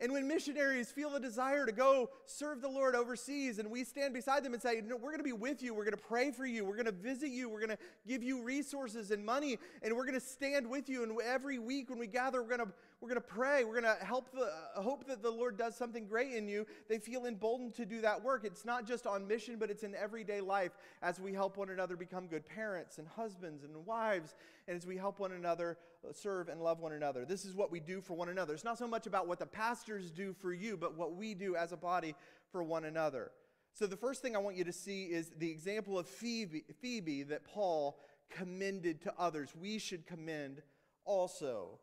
And 0.00 0.12
when 0.12 0.26
missionaries 0.26 0.90
feel 0.90 1.10
the 1.10 1.20
desire 1.20 1.66
to 1.66 1.72
go 1.72 2.10
serve 2.24 2.62
the 2.62 2.68
Lord 2.68 2.94
overseas, 2.94 3.58
and 3.58 3.70
we 3.70 3.84
stand 3.84 4.14
beside 4.14 4.42
them 4.42 4.54
and 4.54 4.62
say, 4.62 4.80
no, 4.84 4.96
We're 4.96 5.10
going 5.10 5.18
to 5.18 5.24
be 5.24 5.32
with 5.32 5.62
you, 5.62 5.74
we're 5.74 5.84
going 5.84 5.96
to 5.96 6.02
pray 6.02 6.30
for 6.30 6.46
you, 6.46 6.64
we're 6.64 6.76
going 6.76 6.86
to 6.86 6.92
visit 6.92 7.30
you, 7.30 7.48
we're 7.48 7.60
going 7.60 7.76
to 7.76 7.78
give 8.08 8.22
you 8.22 8.42
resources 8.42 9.10
and 9.10 9.24
money, 9.24 9.58
and 9.82 9.94
we're 9.94 10.06
going 10.06 10.18
to 10.18 10.26
stand 10.26 10.68
with 10.68 10.88
you. 10.88 11.02
And 11.02 11.20
every 11.20 11.58
week 11.58 11.90
when 11.90 11.98
we 11.98 12.06
gather, 12.06 12.42
we're 12.42 12.56
going 12.56 12.68
to 12.68 12.74
we're 13.00 13.08
going 13.08 13.20
to 13.20 13.26
pray. 13.26 13.64
We're 13.64 13.80
going 13.80 13.96
to 13.98 14.04
help 14.04 14.30
the, 14.32 14.52
uh, 14.76 14.82
hope 14.82 15.06
that 15.06 15.22
the 15.22 15.30
Lord 15.30 15.56
does 15.56 15.74
something 15.74 16.06
great 16.06 16.32
in 16.32 16.46
you. 16.46 16.66
They 16.88 16.98
feel 16.98 17.24
emboldened 17.24 17.74
to 17.76 17.86
do 17.86 18.02
that 18.02 18.22
work. 18.22 18.44
It's 18.44 18.66
not 18.66 18.86
just 18.86 19.06
on 19.06 19.26
mission, 19.26 19.56
but 19.58 19.70
it's 19.70 19.84
in 19.84 19.94
everyday 19.94 20.42
life 20.42 20.72
as 21.00 21.18
we 21.18 21.32
help 21.32 21.56
one 21.56 21.70
another 21.70 21.96
become 21.96 22.26
good 22.26 22.44
parents 22.44 22.98
and 22.98 23.08
husbands 23.08 23.64
and 23.64 23.86
wives, 23.86 24.34
and 24.68 24.76
as 24.76 24.86
we 24.86 24.98
help 24.98 25.18
one 25.18 25.32
another 25.32 25.78
uh, 26.06 26.12
serve 26.12 26.48
and 26.48 26.62
love 26.62 26.80
one 26.80 26.92
another. 26.92 27.24
This 27.24 27.46
is 27.46 27.54
what 27.54 27.72
we 27.72 27.80
do 27.80 28.02
for 28.02 28.14
one 28.14 28.28
another. 28.28 28.52
It's 28.52 28.64
not 28.64 28.78
so 28.78 28.86
much 28.86 29.06
about 29.06 29.26
what 29.26 29.38
the 29.38 29.46
pastors 29.46 30.10
do 30.10 30.34
for 30.34 30.52
you, 30.52 30.76
but 30.76 30.94
what 30.94 31.14
we 31.14 31.32
do 31.32 31.56
as 31.56 31.72
a 31.72 31.78
body 31.78 32.14
for 32.52 32.62
one 32.62 32.84
another. 32.84 33.30
So, 33.72 33.86
the 33.86 33.96
first 33.96 34.20
thing 34.20 34.36
I 34.36 34.40
want 34.40 34.56
you 34.56 34.64
to 34.64 34.72
see 34.72 35.04
is 35.04 35.30
the 35.38 35.50
example 35.50 35.98
of 35.98 36.06
Phoebe, 36.06 36.64
Phoebe 36.80 37.22
that 37.22 37.44
Paul 37.44 37.98
commended 38.28 39.00
to 39.02 39.14
others. 39.16 39.54
We 39.58 39.78
should 39.78 40.06
commend 40.06 40.60
also 41.04 41.78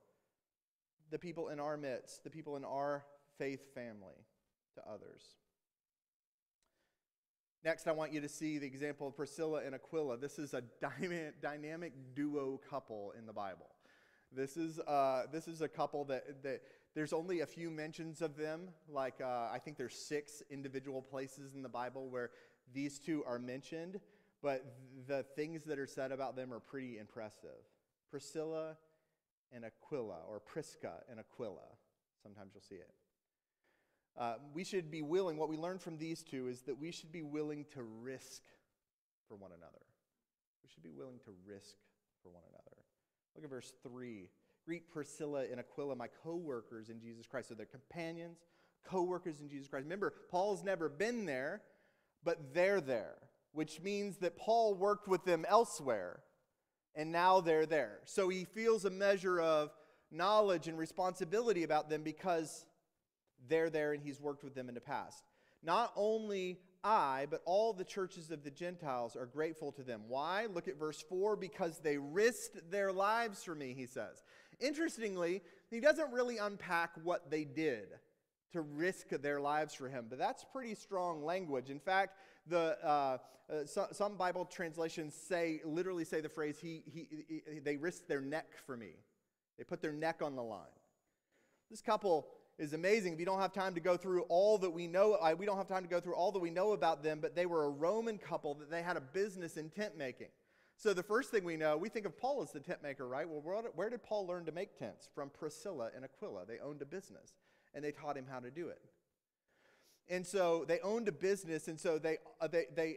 the 1.12 1.20
people 1.20 1.50
in 1.50 1.60
our 1.60 1.78
midst, 1.78 2.24
the 2.24 2.30
people 2.30 2.56
in 2.58 2.65
our 2.65 3.06
faith 3.38 3.74
family 3.74 4.26
to 4.76 4.82
others. 4.89 5.24
Next, 7.63 7.88
I 7.88 7.91
want 7.91 8.13
you 8.13 8.22
to 8.22 8.30
see 8.30 8.60
the 8.60 8.67
example 8.67 9.08
of 9.08 9.15
Priscilla 9.15 9.62
and 9.65 9.76
Aquila. 9.76 10.17
This 10.17 10.39
is 10.39 10.54
a 10.54 10.63
dynamic 11.41 11.93
duo 12.15 12.62
couple 12.70 13.13
in 13.17 13.26
the 13.26 13.34
Bible. 13.34 13.70
This 14.32 14.58
is, 14.58 14.80
uh, 14.80 15.24
this 15.32 15.48
is 15.48 15.62
a 15.62 15.67
couple 15.67 16.06
that, 16.06 16.43
that 16.43 16.62
there's 16.96 17.13
only 17.13 17.41
a 17.41 17.46
few 17.46 17.70
mentions 17.70 18.22
of 18.22 18.38
them. 18.38 18.70
Like, 18.88 19.22
uh, 19.22 19.50
I 19.52 19.60
think 19.63 19.78
there's 19.78 19.96
six 19.96 20.43
individual 20.50 21.02
places 21.02 21.56
in 21.56 21.62
the 21.62 21.70
Bible 21.70 22.10
where 22.10 22.32
these 22.74 23.00
two 23.00 23.24
are 23.26 23.39
mentioned, 23.39 24.00
but 24.41 24.65
the 25.08 25.24
things 25.36 25.63
that 25.63 25.80
are 25.80 25.88
said 25.88 26.12
about 26.12 26.36
them 26.36 26.54
are 26.54 26.60
pretty 26.60 27.00
impressive. 27.00 27.65
Priscilla 28.10 28.78
and 29.53 29.65
Aquila, 29.65 30.19
or 30.29 30.39
Prisca 30.39 31.03
and 31.10 31.19
Aquila. 31.19 31.67
Sometimes 32.21 32.51
you'll 32.53 32.62
see 32.62 32.75
it. 32.75 32.91
Uh, 34.17 34.36
we 34.53 34.63
should 34.63 34.89
be 34.89 35.01
willing, 35.01 35.38
what 35.38 35.49
we 35.49 35.57
learn 35.57 35.77
from 35.77 35.97
these 35.97 36.23
two 36.23 36.47
is 36.47 36.62
that 36.63 36.79
we 36.79 36.91
should 36.91 37.12
be 37.12 37.21
willing 37.21 37.65
to 37.73 37.83
risk 37.83 38.41
for 39.27 39.36
one 39.36 39.51
another. 39.51 39.86
We 40.63 40.69
should 40.73 40.83
be 40.83 40.89
willing 40.89 41.19
to 41.25 41.31
risk 41.45 41.75
for 42.23 42.29
one 42.29 42.43
another. 42.49 42.77
Look 43.36 43.43
at 43.43 43.49
verse 43.49 43.71
3. 43.83 44.29
Greet 44.65 44.91
Priscilla 44.91 45.45
and 45.49 45.60
Aquila, 45.60 45.95
my 45.95 46.07
co 46.23 46.36
workers 46.36 46.89
in 46.89 46.99
Jesus 46.99 47.27
Christ. 47.27 47.49
So 47.49 47.55
they're 47.55 47.65
companions, 47.65 48.39
co 48.83 49.03
workers 49.03 49.39
in 49.39 49.49
Jesus 49.49 49.67
Christ. 49.67 49.83
Remember, 49.83 50.13
Paul's 50.29 50.63
never 50.63 50.89
been 50.89 51.25
there, 51.25 51.62
but 52.23 52.53
they're 52.53 52.81
there, 52.81 53.15
which 53.53 53.81
means 53.81 54.17
that 54.17 54.36
Paul 54.36 54.73
worked 54.73 55.07
with 55.07 55.23
them 55.23 55.45
elsewhere 55.47 56.21
and 56.97 57.12
now 57.12 57.39
they're 57.39 57.67
there. 57.67 57.99
So 58.03 58.27
he 58.27 58.43
feels 58.43 58.83
a 58.83 58.89
measure 58.89 59.39
of 59.39 59.71
knowledge 60.12 60.67
and 60.67 60.77
responsibility 60.77 61.63
about 61.63 61.89
them 61.89 62.01
because 62.01 62.65
they're 63.47 63.69
there 63.69 63.93
and 63.93 64.01
he's 64.01 64.19
worked 64.19 64.43
with 64.43 64.55
them 64.55 64.67
in 64.67 64.75
the 64.75 64.81
past. 64.81 65.23
Not 65.63 65.93
only 65.95 66.60
I, 66.83 67.27
but 67.29 67.41
all 67.45 67.71
the 67.71 67.83
churches 67.83 68.31
of 68.31 68.43
the 68.43 68.51
Gentiles 68.51 69.15
are 69.15 69.25
grateful 69.25 69.71
to 69.73 69.83
them. 69.83 70.01
Why? 70.07 70.47
Look 70.47 70.67
at 70.67 70.79
verse 70.79 71.03
4 71.07 71.36
because 71.36 71.79
they 71.79 71.97
risked 71.97 72.71
their 72.71 72.91
lives 72.91 73.43
for 73.43 73.53
me, 73.53 73.73
he 73.77 73.86
says. 73.86 74.23
Interestingly, 74.60 75.43
he 75.69 75.79
doesn't 75.79 76.12
really 76.12 76.38
unpack 76.38 76.91
what 77.03 77.29
they 77.29 77.43
did 77.43 77.89
to 78.53 78.62
risk 78.62 79.10
their 79.10 79.39
lives 79.39 79.73
for 79.73 79.89
him, 79.89 80.07
but 80.10 80.17
that's 80.17 80.45
pretty 80.51 80.73
strong 80.73 81.23
language. 81.23 81.69
In 81.69 81.79
fact, 81.79 82.17
the, 82.49 82.77
uh, 82.83 83.17
uh, 83.49 83.65
so, 83.65 83.88
some 83.91 84.15
Bible 84.17 84.45
translations 84.45 85.13
say, 85.15 85.62
literally 85.63 86.03
say 86.03 86.21
the 86.21 86.29
phrase, 86.29 86.57
he, 86.60 86.83
he, 86.86 87.07
he, 87.27 87.60
they 87.60 87.77
risked 87.77 88.07
their 88.07 88.21
neck 88.21 88.47
for 88.65 88.75
me. 88.75 88.91
They 89.57 89.63
put 89.63 89.81
their 89.81 89.93
neck 89.93 90.21
on 90.21 90.36
the 90.36 90.43
line. 90.43 90.65
This 91.69 91.81
couple 91.81 92.27
is 92.57 92.73
amazing. 92.73 93.13
If 93.13 93.19
you 93.19 93.25
don't 93.25 93.39
have 93.39 93.53
time 93.53 93.73
to 93.75 93.79
go 93.79 93.97
through 93.97 94.23
all 94.23 94.57
that 94.60 94.69
we 94.69 94.88
know, 94.88 95.13
I, 95.15 95.33
we 95.33 95.45
don't 95.45 95.57
have 95.57 95.67
time 95.67 95.83
to 95.83 95.89
go 95.89 95.99
through 95.99 96.15
all 96.15 96.31
that 96.31 96.39
we 96.39 96.49
know 96.49 96.73
about 96.73 97.03
them, 97.03 97.19
but 97.21 97.36
they 97.36 97.45
were 97.45 97.65
a 97.65 97.69
Roman 97.69 98.17
couple 98.17 98.53
that 98.55 98.69
they 98.69 98.81
had 98.81 98.97
a 98.97 99.01
business 99.01 99.57
in 99.57 99.69
tent 99.69 99.97
making. 99.97 100.27
So 100.77 100.93
the 100.93 101.03
first 101.03 101.31
thing 101.31 101.43
we 101.43 101.57
know, 101.57 101.75
we 101.75 101.89
think 101.89 102.05
of 102.05 102.17
Paul 102.17 102.43
as 102.43 102.51
the 102.51 102.60
tent 102.60 102.83
maker, 102.83 103.07
right? 103.07 103.27
Well, 103.27 103.41
where 103.75 103.89
did 103.89 104.03
Paul 104.03 104.27
learn 104.27 104.45
to 104.45 104.51
make 104.51 104.77
tents? 104.77 105.10
From 105.13 105.29
Priscilla 105.29 105.89
and 105.95 106.05
Aquila. 106.05 106.45
They 106.45 106.60
owned 106.60 106.81
a 106.83 106.86
business, 106.86 107.33
and 107.73 107.83
they 107.83 107.91
taught 107.91 108.15
him 108.15 108.25
how 108.29 108.39
to 108.39 108.51
do 108.51 108.67
it. 108.67 108.79
And 110.10 110.26
so 110.26 110.63
they 110.65 110.80
owned 110.80 111.10
a 111.10 111.12
business, 111.12 111.67
and 111.67 111.78
so 111.78 112.00
they, 112.00 112.17
uh, 112.39 112.48
they, 112.48 112.65
they 112.74 112.96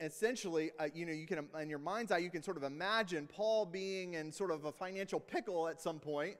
essentially, 0.00 0.72
uh, 0.78 0.88
you 0.94 1.06
know, 1.06 1.12
you 1.12 1.26
can, 1.26 1.46
in 1.58 1.70
your 1.70 1.78
mind's 1.78 2.12
eye, 2.12 2.18
you 2.18 2.28
can 2.28 2.42
sort 2.42 2.58
of 2.58 2.64
imagine 2.64 3.26
Paul 3.26 3.64
being 3.64 4.12
in 4.14 4.30
sort 4.30 4.50
of 4.50 4.66
a 4.66 4.72
financial 4.72 5.20
pickle 5.20 5.68
at 5.68 5.80
some 5.80 5.98
point, 5.98 6.36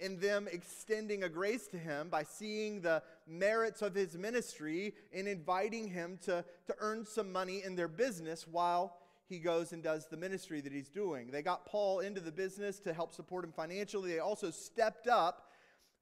and 0.00 0.20
them 0.20 0.48
extending 0.50 1.22
a 1.22 1.28
grace 1.28 1.68
to 1.68 1.78
him 1.78 2.08
by 2.08 2.24
seeing 2.24 2.80
the 2.80 3.02
merits 3.28 3.80
of 3.80 3.94
his 3.94 4.16
ministry 4.16 4.94
and 5.12 5.28
inviting 5.28 5.86
him 5.86 6.18
to, 6.22 6.44
to 6.66 6.74
earn 6.80 7.04
some 7.04 7.30
money 7.30 7.62
in 7.64 7.76
their 7.76 7.88
business 7.88 8.48
while 8.50 8.96
he 9.28 9.38
goes 9.38 9.72
and 9.72 9.84
does 9.84 10.08
the 10.08 10.16
ministry 10.16 10.60
that 10.60 10.72
he's 10.72 10.88
doing. 10.88 11.30
They 11.30 11.42
got 11.42 11.64
Paul 11.64 12.00
into 12.00 12.20
the 12.20 12.32
business 12.32 12.80
to 12.80 12.92
help 12.92 13.12
support 13.14 13.44
him 13.44 13.52
financially. 13.52 14.12
They 14.12 14.18
also 14.18 14.50
stepped 14.50 15.06
up. 15.06 15.46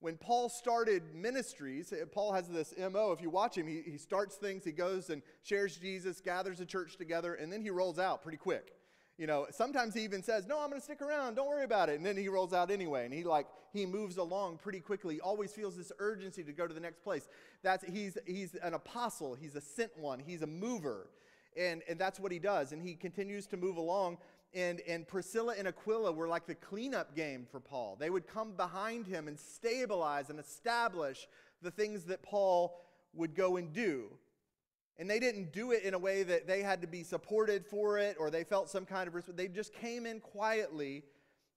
When 0.00 0.16
Paul 0.16 0.48
started 0.48 1.14
ministries, 1.14 1.92
eh, 1.92 2.04
Paul 2.11 2.32
has 2.32 2.48
this 2.48 2.72
MO. 2.78 3.12
If 3.12 3.20
you 3.20 3.30
watch 3.30 3.56
him, 3.56 3.66
he, 3.66 3.82
he 3.84 3.98
starts 3.98 4.37
things, 4.37 4.64
he 4.64 4.72
goes 4.72 5.11
and 5.11 5.22
shares 5.42 5.76
Jesus, 5.76 6.20
gathers 6.20 6.61
a 6.61 6.66
church 6.66 6.96
together, 6.96 7.34
and 7.34 7.52
then 7.52 7.62
he 7.62 7.70
rolls 7.70 7.98
out 7.98 8.22
pretty 8.22 8.38
quick. 8.38 8.74
You 9.18 9.26
know, 9.26 9.48
sometimes 9.50 9.94
he 9.94 10.02
even 10.02 10.22
says, 10.22 10.46
No, 10.46 10.61
I'm 10.61 10.70
going 10.70 10.80
to 10.80 10.84
stick 10.84 11.02
around. 11.02 11.34
Don't 11.34 11.48
worry 11.48 11.64
about 11.64 11.88
it. 11.88 11.96
And 11.96 12.06
then 12.06 12.16
he 12.16 12.28
rolls 12.28 12.52
out 12.52 12.70
anyway. 12.70 13.04
And 13.04 13.12
he 13.12 13.24
like, 13.24 13.48
he 13.72 13.84
moves 13.84 14.16
along 14.16 14.58
pretty 14.58 14.78
quickly. 14.78 15.16
He 15.16 15.20
always 15.20 15.50
feels 15.50 15.76
this 15.76 15.90
urgency 15.98 16.44
to 16.44 16.52
go 16.52 16.68
to 16.68 16.72
the 16.72 16.80
next 16.80 17.02
place. 17.02 17.28
That's, 17.64 17.84
he's, 17.84 18.16
he's 18.26 18.54
an 18.54 18.74
apostle. 18.74 19.34
He's 19.34 19.56
a 19.56 19.61
sent 19.61 19.98
one. 19.98 20.20
He's 20.20 20.42
a 20.42 20.46
mover. 20.46 21.08
And, 21.56 21.82
and 21.88 21.98
that's 21.98 22.20
what 22.20 22.30
he 22.30 22.38
does. 22.38 22.70
And 22.70 22.80
he 22.80 22.94
continues 22.94 23.48
to 23.48 23.56
move 23.56 23.76
along. 23.76 24.18
And, 24.54 24.80
and 24.88 25.06
Priscilla 25.06 25.54
and 25.58 25.68
Aquila 25.68 26.12
were 26.12 26.26
like 26.26 26.46
the 26.46 26.54
cleanup 26.54 27.14
game 27.14 27.46
for 27.50 27.61
Paul. 27.61 27.96
They 28.00 28.08
would 28.08 28.26
come 28.26 28.52
behind 28.52 29.06
him 29.06 29.28
and 29.28 29.38
stabilize 29.38 30.30
and 30.30 30.40
establish 30.40 31.28
the 31.61 31.70
things 31.70 32.04
that 32.04 32.22
Paul 32.22 32.80
would 33.12 33.34
go 33.34 33.56
and 33.56 33.72
do. 33.72 34.06
And 34.98 35.08
they 35.08 35.20
didn't 35.20 35.52
do 35.52 35.72
it 35.72 35.82
in 35.82 35.94
a 35.94 35.98
way 35.98 36.22
that 36.22 36.46
they 36.46 36.62
had 36.62 36.80
to 36.80 36.88
be 36.88 37.02
supported 37.02 37.64
for 37.66 37.98
it 37.98 38.16
or 38.18 38.30
they 38.30 38.42
felt 38.42 38.68
some 38.68 38.84
kind 38.84 39.06
of 39.06 39.14
respect. 39.14 39.37
They 39.37 39.48
just 39.48 39.72
came 39.74 40.06
in 40.06 40.18
quietly 40.20 41.04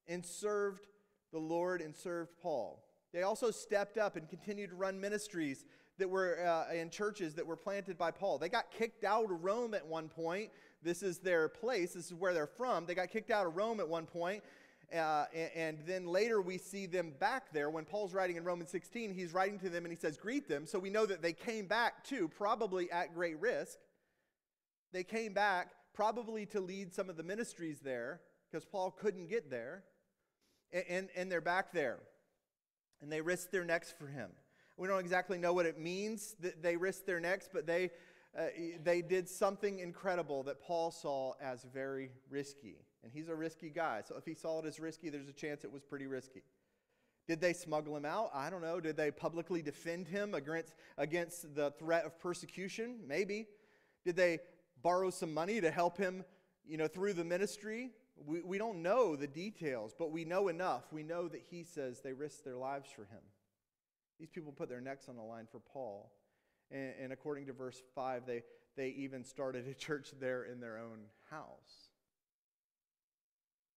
and 0.08 0.26
served 0.26 0.86
the 1.32 1.40
Lord 1.40 1.82
and 1.82 1.96
served 1.96 2.32
Paul. 2.42 2.84
They 3.14 3.24
also 3.24 3.52
stepped 3.52 3.98
up 3.98 4.16
and 4.16 4.30
continued 4.30 4.70
to 4.70 4.76
run 4.76 5.00
ministries 5.00 5.66
that 5.98 6.10
were 6.10 6.46
uh, 6.46 6.74
in 6.74 6.90
churches 6.90 7.36
that 7.36 7.46
were 7.46 7.56
planted 7.56 7.98
by 7.98 8.12
Paul. 8.12 8.38
They 8.38 8.50
got 8.50 8.72
kicked 8.72 9.04
out 9.04 9.32
of 9.32 9.44
Rome 9.44 9.74
at 9.74 9.86
one 9.86 10.08
point. 10.08 10.50
This 10.84 11.04
is 11.04 11.20
their 11.20 11.48
place, 11.48 11.94
this 11.94 12.08
is 12.08 12.14
where 12.14 12.34
they're 12.34 12.48
from. 12.48 12.86
They 12.86 12.96
got 12.96 13.10
kicked 13.10 13.32
out 13.32 13.46
of 13.46 13.56
Rome 13.56 13.80
at 13.80 13.88
one 13.88 14.06
point, 14.06 14.44
uh, 14.94 15.26
and, 15.34 15.52
and, 15.56 15.78
then 15.86 16.06
later 16.06 16.42
we 16.42 16.58
see 16.58 16.86
them 16.86 17.14
back 17.20 17.54
there. 17.54 17.70
When 17.70 17.86
Paul's 17.86 18.14
writing 18.14 18.36
in 18.36 18.44
Romans 18.44 18.72
16, 18.72 19.14
he's 19.14 19.34
writing 19.34 19.58
to 19.60 19.70
them 19.70 19.86
and 19.86 19.94
he 19.94 19.98
says, 19.98 20.18
Greet 20.18 20.50
them. 20.50 20.66
So 20.66 20.80
we 20.80 20.90
know 20.90 21.06
that 21.06 21.22
they 21.22 21.34
came 21.34 21.66
back 21.66 22.04
too, 22.04 22.28
probably 22.28 22.92
at 22.92 23.14
great 23.14 23.40
risk. 23.40 23.78
They 24.92 25.04
came 25.04 25.34
back 25.34 25.70
probably 25.94 26.46
to 26.48 26.60
lead 26.60 26.94
some 26.94 27.10
of 27.10 27.16
the 27.16 27.24
ministries 27.24 27.80
there 27.80 28.20
because 28.50 28.66
Paul 28.66 28.92
couldn't 28.92 29.30
get 29.30 29.50
there. 29.50 29.84
And, 30.74 30.86
and, 30.90 31.10
and 31.16 31.32
they're 31.32 31.42
back 31.42 31.72
there. 31.72 32.00
And 33.02 33.12
they 33.12 33.22
risked 33.22 33.52
their 33.52 33.66
necks 33.66 33.94
for 33.98 34.08
him. 34.08 34.30
We 34.78 34.88
don't 34.88 35.00
exactly 35.00 35.38
know 35.38 35.54
what 35.54 35.66
it 35.66 35.80
means 35.80 36.36
that 36.40 36.62
they 36.62 36.76
risked 36.76 37.06
their 37.06 37.20
necks, 37.20 37.48
but 37.52 37.68
they, 37.68 37.92
uh, 38.38 38.46
they 38.84 39.02
did 39.02 39.28
something 39.28 39.80
incredible 39.80 40.44
that 40.44 40.62
Paul 40.62 40.92
saw 40.92 41.34
as 41.42 41.66
very 41.74 42.12
risky. 42.30 42.78
And 43.04 43.12
he's 43.12 43.30
a 43.30 43.36
risky 43.36 43.70
guy. 43.70 44.02
So 44.08 44.16
if 44.16 44.26
he 44.26 44.34
saw 44.34 44.60
it 44.60 44.66
as 44.66 44.80
risky, 44.80 45.10
there's 45.10 45.28
a 45.28 45.34
chance 45.34 45.64
it 45.64 45.72
was 45.72 45.84
pretty 45.84 46.08
risky. 46.08 46.44
Did 47.28 47.42
they 47.42 47.54
smuggle 47.54 47.96
him 47.96 48.06
out? 48.06 48.32
I 48.34 48.50
don't 48.50 48.62
know. 48.62 48.80
Did 48.80 48.98
they 48.98 49.12
publicly 49.12 49.62
defend 49.62 50.08
him 50.08 50.34
against, 50.34 50.74
against 50.98 51.56
the 51.56 51.72
threat 51.72 52.06
of 52.06 52.20
persecution? 52.20 53.00
Maybe. 53.08 53.48
Did 54.06 54.16
they 54.16 54.40
borrow 54.82 55.10
some 55.10 55.34
money 55.34 55.62
to 55.62 55.72
help 55.72 55.98
him 55.98 56.24
you 56.68 56.78
know, 56.78 56.88
through 56.88 57.14
the 57.14 57.24
ministry? 57.24 57.92
We, 58.26 58.42
we 58.42 58.58
don't 58.58 58.82
know 58.82 59.16
the 59.16 59.28
details, 59.28 59.94
but 59.98 60.12
we 60.12 60.26
know 60.26 60.48
enough. 60.48 60.92
We 60.92 61.04
know 61.04 61.28
that 61.28 61.42
he 61.50 61.64
says 61.64 62.02
they 62.02 62.14
risked 62.14 62.46
their 62.46 62.58
lives 62.58 62.90
for 62.92 63.04
him. 63.04 63.22
These 64.20 64.30
people 64.30 64.52
put 64.52 64.70
their 64.70 64.82
necks 64.82 65.10
on 65.10 65.16
the 65.16 65.24
line 65.24 65.48
for 65.52 65.60
Paul. 65.60 66.12
And, 66.72 66.94
and 67.02 67.14
according 67.14 67.48
to 67.48 67.54
verse 67.54 67.82
5, 67.96 68.26
they, 68.26 68.44
they 68.76 68.90
even 68.90 69.24
started 69.24 69.68
a 69.68 69.74
church 69.74 70.12
there 70.20 70.44
in 70.44 70.60
their 70.60 70.78
own 70.78 71.00
house. 71.30 71.90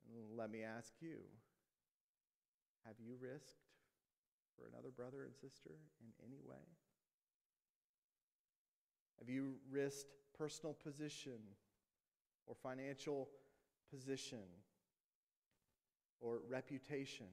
And 0.06 0.38
let 0.38 0.50
me 0.50 0.62
ask 0.62 0.92
you 1.00 1.18
have 2.86 2.96
you 2.98 3.14
risked 3.18 3.64
for 4.56 4.68
another 4.68 4.90
brother 4.90 5.24
and 5.24 5.34
sister 5.34 5.70
in 6.00 6.26
any 6.26 6.38
way? 6.46 6.60
Have 9.18 9.28
you 9.28 9.54
risked 9.70 10.12
personal 10.36 10.74
position 10.74 11.38
or 12.46 12.54
financial 12.54 13.28
position 13.90 14.44
or 16.20 16.40
reputation 16.48 17.26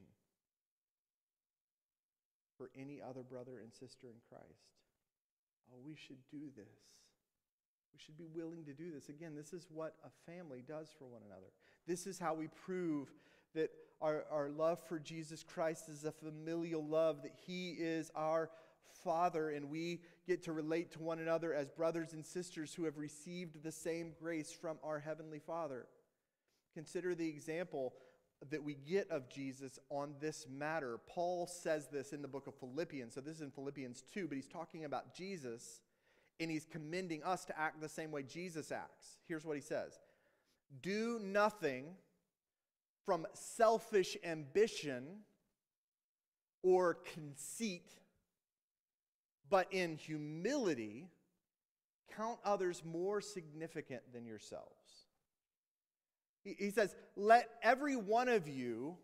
for 2.56 2.70
any 2.78 3.00
other 3.02 3.22
brother 3.22 3.58
and 3.62 3.72
sister 3.72 4.06
in 4.06 4.20
Christ. 4.28 4.81
Oh, 5.72 5.78
we 5.86 5.94
should 5.94 6.18
do 6.30 6.50
this. 6.56 6.78
We 7.92 7.98
should 7.98 8.18
be 8.18 8.26
willing 8.26 8.64
to 8.64 8.72
do 8.72 8.90
this. 8.90 9.08
Again, 9.08 9.34
this 9.34 9.52
is 9.52 9.66
what 9.72 9.94
a 10.04 10.30
family 10.30 10.62
does 10.66 10.88
for 10.98 11.06
one 11.06 11.22
another. 11.26 11.48
This 11.86 12.06
is 12.06 12.18
how 12.18 12.34
we 12.34 12.48
prove 12.48 13.12
that 13.54 13.70
our, 14.00 14.24
our 14.30 14.48
love 14.48 14.80
for 14.88 14.98
Jesus 14.98 15.42
Christ 15.42 15.88
is 15.88 16.04
a 16.04 16.12
familial 16.12 16.84
love, 16.84 17.22
that 17.22 17.34
He 17.46 17.70
is 17.70 18.10
our 18.14 18.50
Father, 19.04 19.50
and 19.50 19.70
we 19.70 20.00
get 20.26 20.42
to 20.44 20.52
relate 20.52 20.92
to 20.92 21.00
one 21.00 21.18
another 21.18 21.54
as 21.54 21.68
brothers 21.70 22.12
and 22.12 22.24
sisters 22.24 22.74
who 22.74 22.84
have 22.84 22.98
received 22.98 23.62
the 23.62 23.72
same 23.72 24.12
grace 24.18 24.52
from 24.52 24.78
our 24.82 24.98
Heavenly 24.98 25.38
Father. 25.38 25.86
Consider 26.74 27.14
the 27.14 27.28
example 27.28 27.94
that 28.50 28.62
we 28.62 28.74
get 28.74 29.10
of 29.10 29.28
Jesus 29.28 29.78
on 29.88 30.14
this 30.20 30.46
matter. 30.50 30.98
Paul 31.06 31.46
says 31.46 31.88
this 31.88 32.12
in 32.12 32.22
the 32.22 32.28
book 32.28 32.46
of 32.46 32.54
Philippians. 32.56 33.14
So 33.14 33.20
this 33.20 33.36
is 33.36 33.42
in 33.42 33.50
Philippians 33.50 34.02
2, 34.12 34.26
but 34.26 34.36
he's 34.36 34.48
talking 34.48 34.84
about 34.84 35.14
Jesus 35.14 35.80
and 36.40 36.50
he's 36.50 36.64
commending 36.64 37.22
us 37.22 37.44
to 37.44 37.58
act 37.58 37.80
the 37.80 37.88
same 37.88 38.10
way 38.10 38.22
Jesus 38.22 38.72
acts. 38.72 39.18
Here's 39.28 39.44
what 39.44 39.56
he 39.56 39.62
says 39.62 39.98
Do 40.82 41.20
nothing 41.22 41.94
from 43.04 43.26
selfish 43.32 44.16
ambition 44.24 45.04
or 46.62 46.98
conceit, 47.14 47.90
but 49.50 49.68
in 49.72 49.96
humility, 49.96 51.08
count 52.16 52.38
others 52.44 52.82
more 52.84 53.20
significant 53.20 54.02
than 54.12 54.26
yourselves. 54.26 54.81
He 56.44 56.70
says, 56.70 56.94
Let 57.16 57.48
every 57.62 57.96
one 57.96 58.28
of 58.28 58.48
you, 58.48 58.96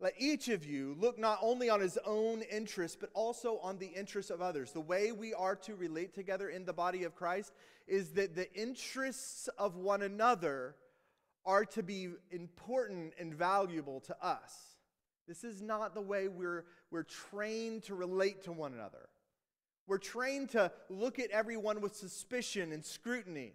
let 0.00 0.14
each 0.18 0.48
of 0.48 0.64
you 0.64 0.96
look 0.98 1.18
not 1.18 1.38
only 1.42 1.68
on 1.68 1.80
his 1.80 1.98
own 2.04 2.42
interests, 2.42 2.96
but 3.00 3.10
also 3.14 3.58
on 3.58 3.78
the 3.78 3.86
interests 3.86 4.30
of 4.30 4.40
others. 4.40 4.72
The 4.72 4.80
way 4.80 5.12
we 5.12 5.34
are 5.34 5.56
to 5.56 5.74
relate 5.74 6.14
together 6.14 6.48
in 6.48 6.64
the 6.64 6.72
body 6.72 7.04
of 7.04 7.14
Christ 7.14 7.52
is 7.86 8.10
that 8.10 8.34
the 8.34 8.52
interests 8.54 9.48
of 9.58 9.76
one 9.76 10.02
another 10.02 10.76
are 11.44 11.64
to 11.64 11.82
be 11.82 12.08
important 12.30 13.14
and 13.18 13.34
valuable 13.34 14.00
to 14.00 14.16
us. 14.24 14.76
This 15.26 15.44
is 15.44 15.62
not 15.62 15.94
the 15.94 16.00
way 16.00 16.28
we're, 16.28 16.64
we're 16.90 17.04
trained 17.04 17.84
to 17.84 17.94
relate 17.94 18.44
to 18.44 18.52
one 18.52 18.74
another. 18.74 19.08
We're 19.86 19.98
trained 19.98 20.50
to 20.50 20.70
look 20.88 21.18
at 21.18 21.30
everyone 21.30 21.80
with 21.80 21.96
suspicion 21.96 22.72
and 22.72 22.84
scrutiny 22.84 23.54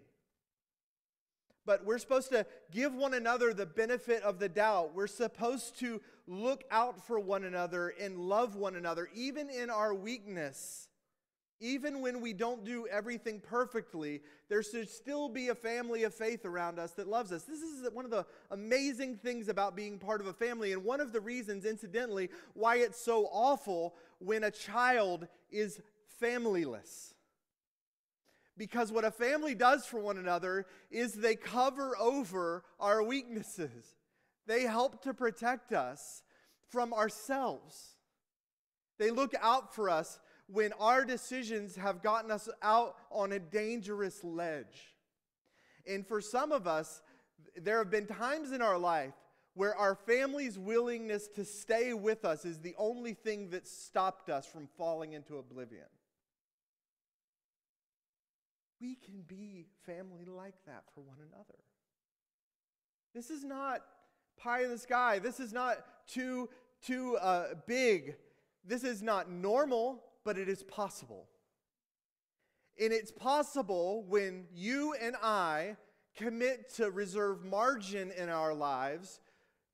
but 1.68 1.84
we're 1.84 1.98
supposed 1.98 2.30
to 2.30 2.46
give 2.72 2.94
one 2.94 3.12
another 3.12 3.52
the 3.52 3.66
benefit 3.66 4.22
of 4.22 4.38
the 4.38 4.48
doubt. 4.48 4.94
We're 4.94 5.06
supposed 5.06 5.78
to 5.80 6.00
look 6.26 6.64
out 6.70 7.06
for 7.06 7.20
one 7.20 7.44
another 7.44 7.92
and 8.00 8.18
love 8.18 8.56
one 8.56 8.74
another, 8.74 9.10
even 9.14 9.50
in 9.50 9.68
our 9.68 9.92
weakness. 9.92 10.88
Even 11.60 12.00
when 12.00 12.22
we 12.22 12.32
don't 12.32 12.64
do 12.64 12.86
everything 12.86 13.38
perfectly, 13.38 14.22
there 14.48 14.62
should 14.62 14.88
still 14.88 15.28
be 15.28 15.48
a 15.48 15.54
family 15.54 16.04
of 16.04 16.14
faith 16.14 16.46
around 16.46 16.78
us 16.78 16.92
that 16.92 17.06
loves 17.06 17.32
us. 17.32 17.42
This 17.42 17.60
is 17.60 17.86
one 17.92 18.06
of 18.06 18.10
the 18.10 18.24
amazing 18.50 19.18
things 19.18 19.50
about 19.50 19.76
being 19.76 19.98
part 19.98 20.22
of 20.22 20.26
a 20.26 20.32
family, 20.32 20.72
and 20.72 20.82
one 20.82 21.02
of 21.02 21.12
the 21.12 21.20
reasons, 21.20 21.66
incidentally, 21.66 22.30
why 22.54 22.76
it's 22.76 22.98
so 22.98 23.28
awful 23.30 23.94
when 24.20 24.42
a 24.42 24.50
child 24.50 25.28
is 25.50 25.82
familyless 26.22 27.12
Because 28.58 28.90
what 28.90 29.04
a 29.04 29.10
family 29.12 29.54
does 29.54 29.86
for 29.86 30.00
one 30.00 30.18
another 30.18 30.66
is 30.90 31.14
they 31.14 31.36
cover 31.36 31.96
over 31.96 32.64
our 32.80 33.02
weaknesses. 33.02 33.94
They 34.46 34.64
help 34.64 35.02
to 35.04 35.14
protect 35.14 35.72
us 35.72 36.22
from 36.68 36.92
ourselves. 36.92 37.94
They 38.98 39.10
look 39.12 39.32
out 39.40 39.74
for 39.74 39.88
us 39.88 40.18
when 40.48 40.72
our 40.80 41.04
decisions 41.04 41.76
have 41.76 42.02
gotten 42.02 42.30
us 42.32 42.48
out 42.60 42.96
on 43.10 43.32
a 43.32 43.38
dangerous 43.38 44.24
ledge. 44.24 44.96
And 45.86 46.06
for 46.06 46.20
some 46.20 46.50
of 46.50 46.66
us, 46.66 47.00
there 47.56 47.78
have 47.78 47.90
been 47.90 48.06
times 48.06 48.50
in 48.50 48.60
our 48.60 48.78
life 48.78 49.14
where 49.54 49.76
our 49.76 49.94
family's 49.94 50.58
willingness 50.58 51.28
to 51.28 51.44
stay 51.44 51.92
with 51.92 52.24
us 52.24 52.44
is 52.44 52.60
the 52.60 52.74
only 52.78 53.14
thing 53.14 53.50
that 53.50 53.68
stopped 53.68 54.30
us 54.30 54.46
from 54.46 54.68
falling 54.76 55.12
into 55.12 55.38
oblivion. 55.38 55.86
We 58.80 58.94
can 58.94 59.22
be 59.26 59.66
family 59.84 60.24
like 60.26 60.54
that 60.66 60.84
for 60.94 61.00
one 61.00 61.18
another. 61.18 61.58
This 63.14 63.30
is 63.30 63.44
not 63.44 63.80
pie 64.36 64.64
in 64.64 64.70
the 64.70 64.78
sky. 64.78 65.18
This 65.18 65.40
is 65.40 65.52
not 65.52 65.78
too, 66.06 66.48
too 66.82 67.16
uh, 67.16 67.54
big. 67.66 68.16
This 68.64 68.84
is 68.84 69.02
not 69.02 69.30
normal, 69.30 70.04
but 70.24 70.38
it 70.38 70.48
is 70.48 70.62
possible. 70.62 71.26
And 72.80 72.92
it's 72.92 73.10
possible 73.10 74.04
when 74.08 74.44
you 74.54 74.94
and 75.00 75.16
I 75.20 75.76
commit 76.16 76.72
to 76.74 76.90
reserve 76.90 77.44
margin 77.44 78.12
in 78.12 78.28
our 78.28 78.54
lives 78.54 79.20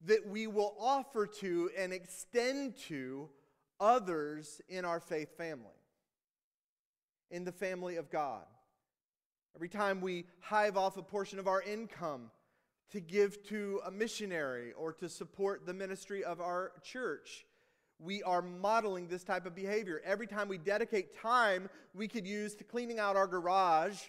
that 0.07 0.27
we 0.27 0.47
will 0.47 0.75
offer 0.79 1.27
to 1.27 1.71
and 1.77 1.93
extend 1.93 2.77
to 2.77 3.29
others 3.81 4.61
in 4.69 4.85
our 4.85 5.01
faith 5.01 5.37
family, 5.37 5.65
in 7.31 7.45
the 7.45 7.53
family 7.53 7.97
of 7.97 8.11
God. 8.11 8.45
Every 9.57 9.69
time 9.69 10.01
we 10.01 10.25
hive 10.41 10.77
off 10.77 10.97
a 10.97 11.03
portion 11.03 11.39
of 11.39 11.47
our 11.47 11.63
income 11.63 12.31
to 12.91 13.01
give 13.01 13.47
to 13.49 13.81
a 13.87 13.91
missionary 13.91 14.73
or 14.73 14.93
to 14.95 15.09
support 15.09 15.65
the 15.65 15.73
ministry 15.73 16.25
of 16.25 16.41
our 16.41 16.73
church, 16.83 17.47
we 18.01 18.21
are 18.25 18.43
modeling 18.43 19.07
this 19.07 19.23
type 19.23 19.47
of 19.47 19.55
behavior. 19.55 20.03
Every 20.05 20.27
time 20.27 20.49
we 20.49 20.59
dedicate 20.59 21.17
time 21.21 21.71
we 21.95 22.09
could 22.09 22.27
use 22.27 22.57
to 22.57 22.65
cleaning 22.65 22.99
out 22.99 23.15
our 23.15 23.29
garage 23.29 24.01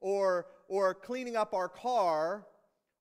or, 0.00 0.46
or 0.66 0.94
cleaning 0.94 1.36
up 1.36 1.54
our 1.54 1.68
car 1.68 2.44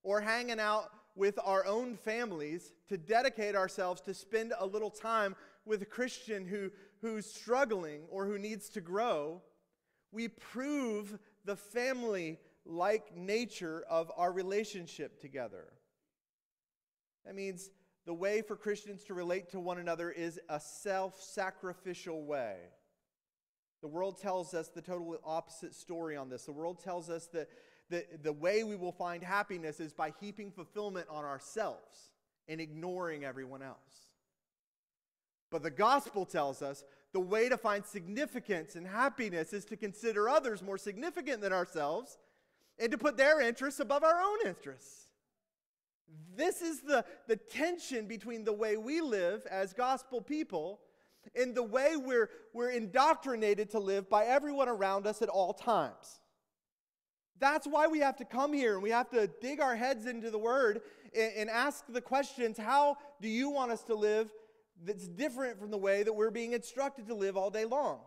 or 0.04 0.22
hanging 0.22 0.60
out 0.60 0.92
with 1.16 1.40
our 1.44 1.66
own 1.66 1.98
families 1.98 2.74
to 2.90 2.98
dedicate 2.98 3.56
ourselves 3.56 4.02
to 4.02 4.14
spend 4.14 4.54
a 4.60 4.66
little 4.66 4.92
time 4.92 5.36
with 5.66 5.82
a 5.82 5.86
Christian 5.86 6.46
who, 6.46 6.70
who's 7.02 7.26
struggling 7.26 8.02
or 8.12 8.28
who 8.28 8.38
needs 8.38 8.70
to 8.70 8.82
grow, 8.82 9.42
we 10.12 10.28
prove 10.28 11.18
the 11.46 11.56
family 11.56 12.40
like 12.66 13.16
nature 13.16 13.84
of 13.90 14.12
our 14.16 14.32
relationship 14.32 15.20
together. 15.20 15.66
That 17.26 17.36
means 17.36 17.70
the 18.06 18.14
way 18.14 18.42
for 18.42 18.56
Christians 18.56 19.04
to 19.06 19.14
relate 19.14 19.50
to 19.52 19.60
one 19.60 19.78
another 19.78 20.10
is 20.12 20.40
a 20.50 20.60
self 20.60 21.22
sacrificial 21.22 22.26
way. 22.26 22.58
The 23.82 23.88
world 23.88 24.22
tells 24.22 24.54
us 24.54 24.70
the 24.70 24.82
total 24.82 25.20
opposite 25.26 25.74
story 25.74 26.16
on 26.16 26.30
this. 26.30 26.46
The 26.46 26.52
world 26.52 26.80
tells 26.80 27.10
us 27.10 27.28
that 27.28 27.50
the, 27.90 28.06
the 28.22 28.34
way 28.34 28.64
we 28.64 28.76
will 28.76 28.92
find 28.92 29.24
happiness 29.24 29.80
is 29.80 29.92
by 29.92 30.14
heaping 30.20 30.52
fulfillment 30.52 31.08
on 31.10 31.26
ourselves 31.26 32.12
and 32.48 32.62
ignoring 32.62 33.24
everyone 33.24 33.62
else. 33.62 34.08
But 35.50 35.64
the 35.64 35.72
gospel 35.72 36.26
tells 36.26 36.62
us 36.62 36.84
the 37.14 37.20
way 37.20 37.50
to 37.50 37.58
find 37.58 37.86
significance 37.86 38.76
and 38.76 38.88
happiness 38.88 39.54
is 39.54 39.66
to 39.66 39.76
consider 39.76 40.30
others 40.30 40.62
more 40.62 40.78
significant 40.78 41.42
than 41.42 41.52
ourselves 41.52 42.18
and 42.80 42.92
to 42.92 42.98
put 42.98 43.18
their 43.18 43.42
interests 43.42 43.80
above 43.80 44.04
our 44.04 44.22
own 44.22 44.38
interests. 44.46 45.08
This 46.36 46.62
is 46.62 46.82
the, 46.82 47.06
the 47.28 47.36
tension 47.36 48.08
between 48.08 48.44
the 48.44 48.54
way 48.54 48.78
we 48.78 49.02
live 49.02 49.46
as 49.50 49.74
gospel 49.74 50.22
people 50.22 50.80
and 51.36 51.54
the 51.54 51.64
way 51.64 51.96
we're, 51.96 52.30
we're 52.54 52.72
indoctrinated 52.72 53.70
to 53.72 53.80
live 53.80 54.10
by 54.10 54.26
everyone 54.26 54.70
around 54.70 55.06
us 55.06 55.22
at 55.22 55.30
all 55.30 55.54
times. 55.54 56.22
That's 57.40 57.68
why 57.68 57.88
we 57.88 58.00
have 58.00 58.18
to 58.18 58.26
come 58.26 58.54
here 58.54 58.76
and 58.76 58.84
we 58.84 58.92
have 58.92 59.10
to 59.12 59.28
dig 59.42 59.60
our 59.60 59.76
heads 59.76 60.06
into 60.06 60.30
the 60.30 60.38
Word 60.38 60.82
and, 61.16 61.32
and 61.36 61.50
ask 61.50 61.86
the 61.90 62.02
questions 62.02 62.58
how 62.58 62.98
do 63.20 63.28
you 63.28 63.50
want 63.50 63.72
us 63.72 63.84
to 63.84 63.96
live 63.96 64.30
that's 64.84 65.08
different 65.08 65.60
from 65.60 65.72
the 65.72 65.78
way 65.78 66.04
that 66.04 66.14
we're 66.14 66.32
being 66.32 66.54
instructed 66.54 67.08
to 67.08 67.14
live 67.14 67.38
all 67.38 67.50
day 67.50 67.66
long? 67.66 68.00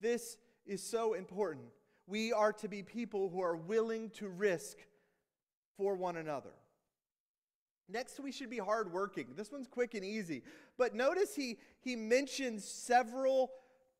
This 0.00 0.36
is 0.66 0.82
so 0.82 1.14
important. 1.14 1.66
We 2.06 2.32
are 2.32 2.52
to 2.54 2.68
be 2.68 2.82
people 2.82 3.28
who 3.28 3.40
are 3.40 3.56
willing 3.56 4.10
to 4.10 4.28
risk 4.28 4.78
for 5.76 5.94
one 5.96 6.16
another. 6.16 6.52
Next, 7.88 8.18
we 8.18 8.32
should 8.32 8.50
be 8.50 8.58
hardworking. 8.58 9.28
This 9.36 9.52
one's 9.52 9.68
quick 9.68 9.94
and 9.94 10.04
easy. 10.04 10.42
But 10.76 10.94
notice 10.94 11.34
he, 11.34 11.58
he 11.80 11.94
mentions 11.94 12.64
several 12.64 13.52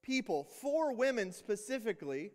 people, 0.02 0.44
four 0.44 0.92
women 0.92 1.32
specifically, 1.32 2.32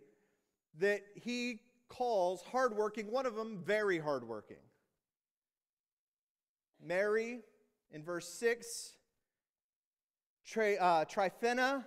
that 0.79 1.01
he 1.15 1.59
calls 1.89 2.41
hardworking, 2.41 3.11
one 3.11 3.25
of 3.25 3.35
them 3.35 3.59
very 3.65 3.99
hardworking. 3.99 4.57
Mary 6.83 7.41
in 7.91 8.03
verse 8.03 8.27
6, 8.27 8.93
Tri, 10.45 10.75
uh, 10.75 11.05
Tryphena 11.05 11.85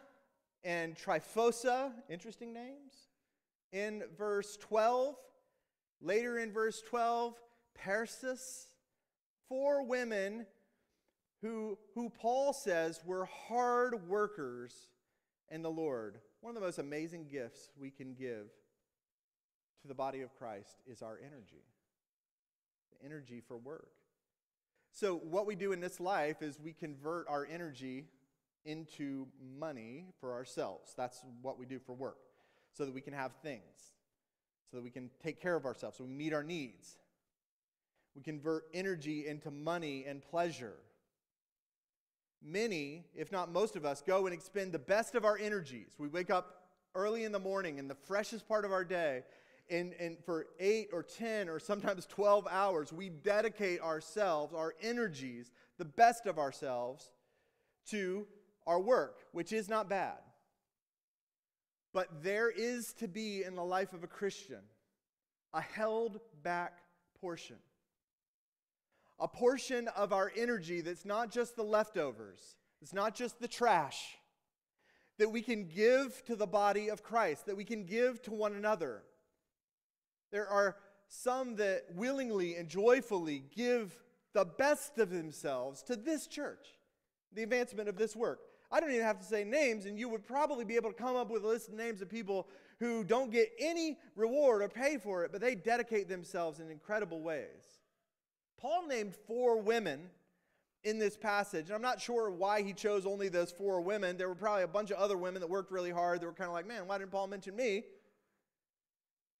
and 0.62 0.96
Tryphosa, 0.96 1.92
interesting 2.08 2.52
names. 2.52 2.94
In 3.72 4.04
verse 4.16 4.56
12, 4.58 5.16
later 6.00 6.38
in 6.38 6.52
verse 6.52 6.82
12, 6.88 7.34
Persis, 7.74 8.68
four 9.48 9.82
women 9.82 10.46
who, 11.42 11.76
who 11.94 12.08
Paul 12.08 12.52
says 12.52 13.00
were 13.04 13.26
hard 13.48 14.08
workers 14.08 14.74
in 15.50 15.62
the 15.62 15.70
Lord. 15.70 16.18
One 16.40 16.50
of 16.50 16.54
the 16.54 16.66
most 16.66 16.78
amazing 16.78 17.26
gifts 17.30 17.70
we 17.78 17.90
can 17.90 18.14
give 18.14 18.46
to 19.82 19.88
the 19.88 19.94
body 19.94 20.22
of 20.22 20.34
Christ 20.34 20.80
is 20.86 21.02
our 21.02 21.18
energy 21.18 21.64
the 22.92 23.04
energy 23.04 23.42
for 23.46 23.56
work. 23.56 23.88
So, 24.96 25.16
what 25.16 25.44
we 25.44 25.56
do 25.56 25.72
in 25.72 25.80
this 25.80 25.98
life 25.98 26.40
is 26.40 26.60
we 26.60 26.72
convert 26.72 27.26
our 27.28 27.44
energy 27.50 28.04
into 28.64 29.26
money 29.58 30.06
for 30.20 30.32
ourselves. 30.32 30.94
That's 30.96 31.20
what 31.42 31.58
we 31.58 31.66
do 31.66 31.80
for 31.80 31.94
work, 31.94 32.18
so 32.72 32.84
that 32.84 32.94
we 32.94 33.00
can 33.00 33.12
have 33.12 33.32
things, 33.42 33.92
so 34.70 34.76
that 34.76 34.84
we 34.84 34.90
can 34.90 35.10
take 35.20 35.42
care 35.42 35.56
of 35.56 35.64
ourselves, 35.64 35.98
so 35.98 36.04
we 36.04 36.10
meet 36.10 36.32
our 36.32 36.44
needs. 36.44 36.96
We 38.14 38.22
convert 38.22 38.66
energy 38.72 39.26
into 39.26 39.50
money 39.50 40.04
and 40.06 40.22
pleasure. 40.22 40.76
Many, 42.40 43.04
if 43.16 43.32
not 43.32 43.50
most 43.50 43.74
of 43.74 43.84
us, 43.84 44.00
go 44.00 44.26
and 44.26 44.32
expend 44.32 44.70
the 44.70 44.78
best 44.78 45.16
of 45.16 45.24
our 45.24 45.36
energies. 45.36 45.96
We 45.98 46.06
wake 46.06 46.30
up 46.30 46.68
early 46.94 47.24
in 47.24 47.32
the 47.32 47.40
morning 47.40 47.78
in 47.78 47.88
the 47.88 47.96
freshest 47.96 48.46
part 48.46 48.64
of 48.64 48.70
our 48.70 48.84
day, 48.84 49.24
and, 49.70 49.94
and 49.94 50.18
for 50.24 50.46
eight 50.60 50.88
or 50.92 51.02
10 51.02 51.48
or 51.48 51.58
sometimes 51.58 52.06
12 52.06 52.46
hours, 52.50 52.92
we 52.92 53.08
dedicate 53.08 53.80
ourselves, 53.80 54.54
our 54.54 54.74
energies, 54.82 55.50
the 55.78 55.84
best 55.84 56.26
of 56.26 56.38
ourselves, 56.38 57.10
to 57.90 58.26
our 58.66 58.80
work, 58.80 59.20
which 59.32 59.52
is 59.52 59.68
not 59.68 59.88
bad. 59.88 60.18
But 61.92 62.22
there 62.22 62.50
is 62.50 62.92
to 62.94 63.08
be 63.08 63.44
in 63.44 63.54
the 63.54 63.64
life 63.64 63.92
of 63.92 64.04
a 64.04 64.08
Christian 64.08 64.60
a 65.52 65.60
held 65.60 66.18
back 66.42 66.78
portion 67.20 67.56
a 69.20 69.28
portion 69.28 69.88
of 69.88 70.12
our 70.12 70.32
energy 70.36 70.80
that's 70.80 71.04
not 71.04 71.30
just 71.30 71.56
the 71.56 71.62
leftovers, 71.62 72.56
it's 72.82 72.92
not 72.92 73.14
just 73.14 73.40
the 73.40 73.48
trash, 73.48 74.18
that 75.18 75.30
we 75.30 75.40
can 75.40 75.68
give 75.68 76.24
to 76.24 76.34
the 76.34 76.46
body 76.46 76.88
of 76.88 77.02
Christ, 77.02 77.46
that 77.46 77.56
we 77.56 77.64
can 77.64 77.84
give 77.84 78.20
to 78.22 78.32
one 78.32 78.54
another. 78.54 79.02
There 80.34 80.48
are 80.48 80.74
some 81.06 81.54
that 81.56 81.84
willingly 81.94 82.56
and 82.56 82.68
joyfully 82.68 83.44
give 83.54 84.02
the 84.32 84.44
best 84.44 84.98
of 84.98 85.10
themselves 85.10 85.80
to 85.84 85.94
this 85.94 86.26
church, 86.26 86.70
the 87.32 87.44
advancement 87.44 87.88
of 87.88 87.96
this 87.96 88.16
work. 88.16 88.40
I 88.68 88.80
don't 88.80 88.90
even 88.90 89.04
have 89.04 89.20
to 89.20 89.24
say 89.24 89.44
names, 89.44 89.86
and 89.86 89.96
you 89.96 90.08
would 90.08 90.26
probably 90.26 90.64
be 90.64 90.74
able 90.74 90.90
to 90.90 90.96
come 90.96 91.14
up 91.14 91.30
with 91.30 91.44
a 91.44 91.46
list 91.46 91.68
of 91.68 91.74
names 91.74 92.02
of 92.02 92.08
people 92.08 92.48
who 92.80 93.04
don't 93.04 93.30
get 93.30 93.52
any 93.60 93.96
reward 94.16 94.62
or 94.62 94.68
pay 94.68 94.98
for 94.98 95.24
it, 95.24 95.30
but 95.30 95.40
they 95.40 95.54
dedicate 95.54 96.08
themselves 96.08 96.58
in 96.58 96.68
incredible 96.68 97.20
ways. 97.20 97.78
Paul 98.60 98.88
named 98.88 99.14
four 99.28 99.62
women 99.62 100.10
in 100.82 100.98
this 100.98 101.16
passage. 101.16 101.66
And 101.66 101.76
I'm 101.76 101.80
not 101.80 102.00
sure 102.00 102.28
why 102.28 102.62
he 102.62 102.72
chose 102.72 103.06
only 103.06 103.28
those 103.28 103.52
four 103.52 103.80
women. 103.82 104.16
There 104.16 104.28
were 104.28 104.34
probably 104.34 104.64
a 104.64 104.68
bunch 104.68 104.90
of 104.90 104.98
other 104.98 105.16
women 105.16 105.40
that 105.42 105.48
worked 105.48 105.70
really 105.70 105.92
hard. 105.92 106.20
They 106.20 106.26
were 106.26 106.32
kind 106.32 106.48
of 106.48 106.54
like, 106.54 106.66
man, 106.66 106.88
why 106.88 106.98
didn't 106.98 107.12
Paul 107.12 107.28
mention 107.28 107.54
me? 107.54 107.84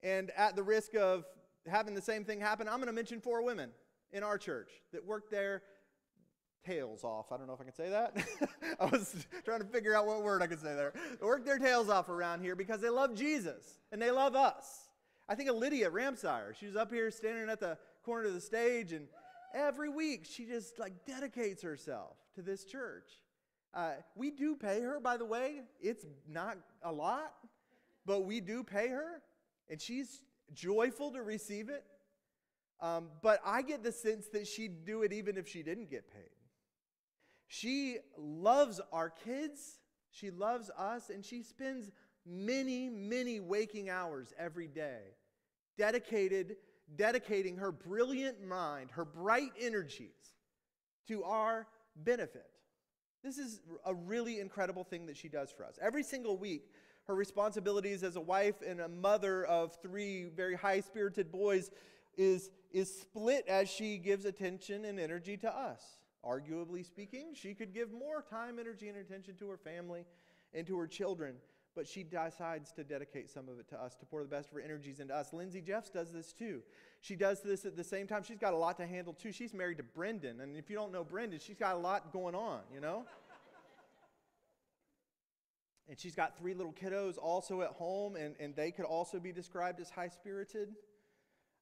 And 0.05 0.31
at 0.37 0.55
the 0.55 0.63
risk 0.63 0.95
of 0.95 1.25
having 1.67 1.95
the 1.95 2.03
same 2.03 2.25
thing 2.25 2.39
happen, 2.39 2.69
I'm 2.69 2.77
going 2.77 2.87
to 2.87 2.93
mention 2.93 3.21
four 3.21 3.43
women 3.43 3.71
in 4.13 4.23
our 4.23 4.39
church 4.39 4.71
that 4.93 5.05
worked 5.05 5.31
their 5.31 5.63
tails 6.65 7.05
off. 7.05 7.33
I 7.33 7.39
don't 7.39 7.47
know 7.47 7.55
if 7.55 7.61
I 7.61 7.65
can 7.65 7.75
say 7.75 7.89
that. 7.89 8.17
I 8.81 8.85
was 8.85 9.27
trying 9.45 9.61
to 9.61 9.67
figure 9.67 9.97
out 9.97 10.07
what 10.07 10.23
word 10.23 10.43
I 10.43 10.47
could 10.47 10.61
say 10.61 10.75
there. 10.75 10.93
Work 11.21 11.45
their 11.47 11.59
tails 11.59 11.89
off 11.89 12.11
around 12.11 12.43
here 12.43 12.55
because 12.55 12.81
they 12.81 12.91
love 12.91 13.15
Jesus 13.15 13.79
and 13.91 14.01
they 14.01 14.11
love 14.11 14.37
us. 14.37 14.89
I 15.29 15.35
think 15.35 15.49
of 15.49 15.57
Lydia 15.57 15.91
Ramsire. 15.91 16.55
She 16.55 16.67
was 16.67 16.77
up 16.77 16.93
here 16.93 17.11
standing 17.11 17.49
at 17.49 17.61
the 17.61 17.79
corner 18.05 18.29
of 18.29 18.35
the 18.35 18.41
stage, 18.41 18.93
and 18.93 19.07
every 19.55 19.89
week 19.89 20.27
she 20.31 20.45
just 20.45 20.79
like 20.79 21.07
dedicates 21.07 21.63
herself 21.63 22.17
to 22.35 22.43
this 22.43 22.65
church. 22.65 23.09
Uh, 23.73 23.93
we 24.15 24.31
do 24.31 24.55
pay 24.55 24.83
her, 24.83 25.01
by 25.01 25.17
the 25.17 25.25
way. 25.25 25.63
It's 25.81 26.05
not 26.29 26.59
a 26.83 26.93
lot, 26.93 27.33
but 28.05 28.27
we 28.27 28.41
do 28.41 28.63
pay 28.63 28.89
her, 28.89 29.23
and 29.69 29.81
she's 29.81 30.23
joyful 30.53 31.13
to 31.13 31.23
receive 31.23 31.69
it. 31.69 31.85
Um, 32.81 33.09
but 33.23 33.41
I 33.45 33.63
get 33.63 33.83
the 33.83 33.93
sense 33.93 34.27
that 34.29 34.47
she'd 34.47 34.85
do 34.85 35.03
it 35.03 35.13
even 35.13 35.37
if 35.37 35.49
she 35.49 35.63
didn't 35.63 35.91
get 35.91 36.13
paid. 36.13 36.31
She 37.47 37.99
loves 38.19 38.81
our 38.93 39.11
kids, 39.11 39.79
she 40.11 40.31
loves 40.31 40.71
us, 40.77 41.11
and 41.11 41.25
she 41.25 41.43
spends 41.43 41.91
many, 42.27 42.89
many 42.89 43.41
waking 43.41 43.91
hours 43.91 44.33
every 44.39 44.69
day 44.69 45.01
dedicated, 45.77 46.57
dedicating 46.97 47.57
her 47.57 47.73
brilliant 47.73 48.45
mind, 48.45 48.91
her 48.93 49.05
bright 49.05 49.53
energies 49.61 50.35
to 51.09 51.25
our 51.25 51.67
benefit. 51.97 52.47
This 53.23 53.39
is 53.39 53.61
a 53.87 53.95
really 53.95 54.41
incredible 54.41 54.85
thing 54.85 55.07
that 55.07 55.17
she 55.17 55.29
does 55.29 55.51
for 55.51 55.65
us. 55.65 55.79
Every 55.81 56.03
single 56.03 56.37
week, 56.37 56.71
her 57.07 57.15
responsibilities 57.15 58.03
as 58.03 58.17
a 58.17 58.21
wife 58.21 58.57
and 58.67 58.81
a 58.81 58.89
mother 58.89 59.45
of 59.45 59.77
three 59.83 60.25
very 60.25 60.55
high 60.55 60.81
spirited 60.81 61.31
boys 61.31 61.71
is, 62.17 62.51
is 62.73 62.93
split 63.01 63.47
as 63.49 63.69
she 63.69 63.99
gives 63.99 64.25
attention 64.25 64.85
and 64.85 64.99
energy 64.99 65.37
to 65.37 65.55
us. 65.55 65.83
Arguably 66.25 66.85
speaking, 66.85 67.29
she 67.35 67.53
could 67.53 67.75
give 67.75 67.93
more 67.93 68.25
time, 68.29 68.59
energy, 68.59 68.89
and 68.89 68.97
attention 68.97 69.35
to 69.37 69.49
her 69.49 69.59
family 69.59 70.07
and 70.55 70.67
to 70.67 70.79
her 70.79 70.87
children, 70.87 71.35
but 71.75 71.87
she 71.87 72.03
decides 72.03 72.73
to 72.73 72.85
dedicate 72.85 73.29
some 73.29 73.49
of 73.49 73.59
it 73.59 73.69
to 73.69 73.83
us, 73.83 73.95
to 73.97 74.07
pour 74.07 74.23
the 74.23 74.29
best 74.29 74.49
of 74.49 74.55
her 74.55 74.61
energies 74.61 75.01
into 75.01 75.15
us. 75.15 75.35
Lindsay 75.35 75.61
Jeffs 75.61 75.91
does 75.91 76.13
this 76.13 76.33
too. 76.33 76.63
She 77.03 77.17
does 77.17 77.43
this 77.43 77.67
at 77.67 77.77
the 77.77 77.85
same 77.85 78.07
time. 78.07 78.23
She's 78.23 78.39
got 78.39 78.55
a 78.55 78.57
lot 78.57 78.79
to 78.79 78.87
handle 78.87 79.13
too. 79.13 79.33
She's 79.33 79.53
married 79.53 79.77
to 79.77 79.83
Brendan, 79.83 80.41
and 80.41 80.57
if 80.57 80.71
you 80.71 80.77
don't 80.77 80.93
know 80.93 81.05
Brendan, 81.05 81.41
she's 81.41 81.59
got 81.59 81.75
a 81.75 81.79
lot 81.79 82.11
going 82.11 82.35
on, 82.35 82.61
you 82.73 82.81
know? 82.81 83.05
And 85.89 85.99
she's 85.99 86.15
got 86.15 86.39
three 86.39 86.55
little 86.55 86.73
kiddos 86.73 87.19
also 87.19 87.61
at 87.63 87.71
home, 87.71 88.17
and, 88.17 88.35
and 88.41 88.57
they 88.57 88.71
could 88.71 88.87
also 88.87 89.21
be 89.21 89.33
described 89.33 89.81
as 89.81 89.91
high 89.91 90.09
spirited. 90.09 90.75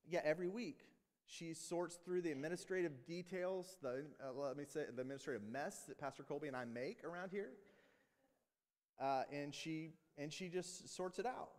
Yeah, 0.09 0.21
every 0.25 0.49
week 0.49 0.79
she 1.27 1.55
sorts 1.55 1.99
through 2.05 2.23
the 2.23 2.31
administrative 2.31 3.07
details, 3.07 3.77
the, 3.83 4.05
uh, 4.23 4.33
let 4.35 4.57
me 4.57 4.65
say, 4.67 4.83
the 4.95 5.01
administrative 5.01 5.43
mess 5.43 5.85
that 5.89 5.99
Pastor 5.99 6.23
Colby 6.23 6.49
and 6.49 6.57
I 6.57 6.65
make 6.65 7.05
around 7.05 7.31
here. 7.31 7.51
Uh, 9.01 9.23
and, 9.33 9.55
she, 9.55 9.91
and 10.19 10.33
she 10.33 10.49
just 10.49 10.95
sorts 10.95 11.19
it 11.19 11.27
out. 11.27 11.51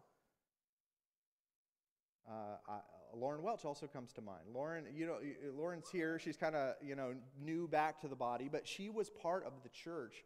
Uh, 2.30 2.57
I, 2.70 2.80
Lauren 3.16 3.43
Welch 3.43 3.66
also 3.66 3.88
comes 3.88 4.14
to 4.14 4.22
mind. 4.22 4.43
Lauren, 4.53 4.86
you 4.93 5.05
know, 5.05 5.18
Lauren's 5.55 5.89
here. 5.91 6.20
She's 6.20 6.38
kind 6.38 6.55
of, 6.55 6.76
you 6.82 6.95
know, 6.95 7.14
new 7.41 7.68
back 7.68 7.99
to 8.01 8.07
the 8.07 8.16
body, 8.16 8.49
but 8.51 8.68
she 8.68 8.89
was 8.89 9.09
part 9.09 9.45
of 9.45 9.53
the 9.64 9.70
church 9.70 10.24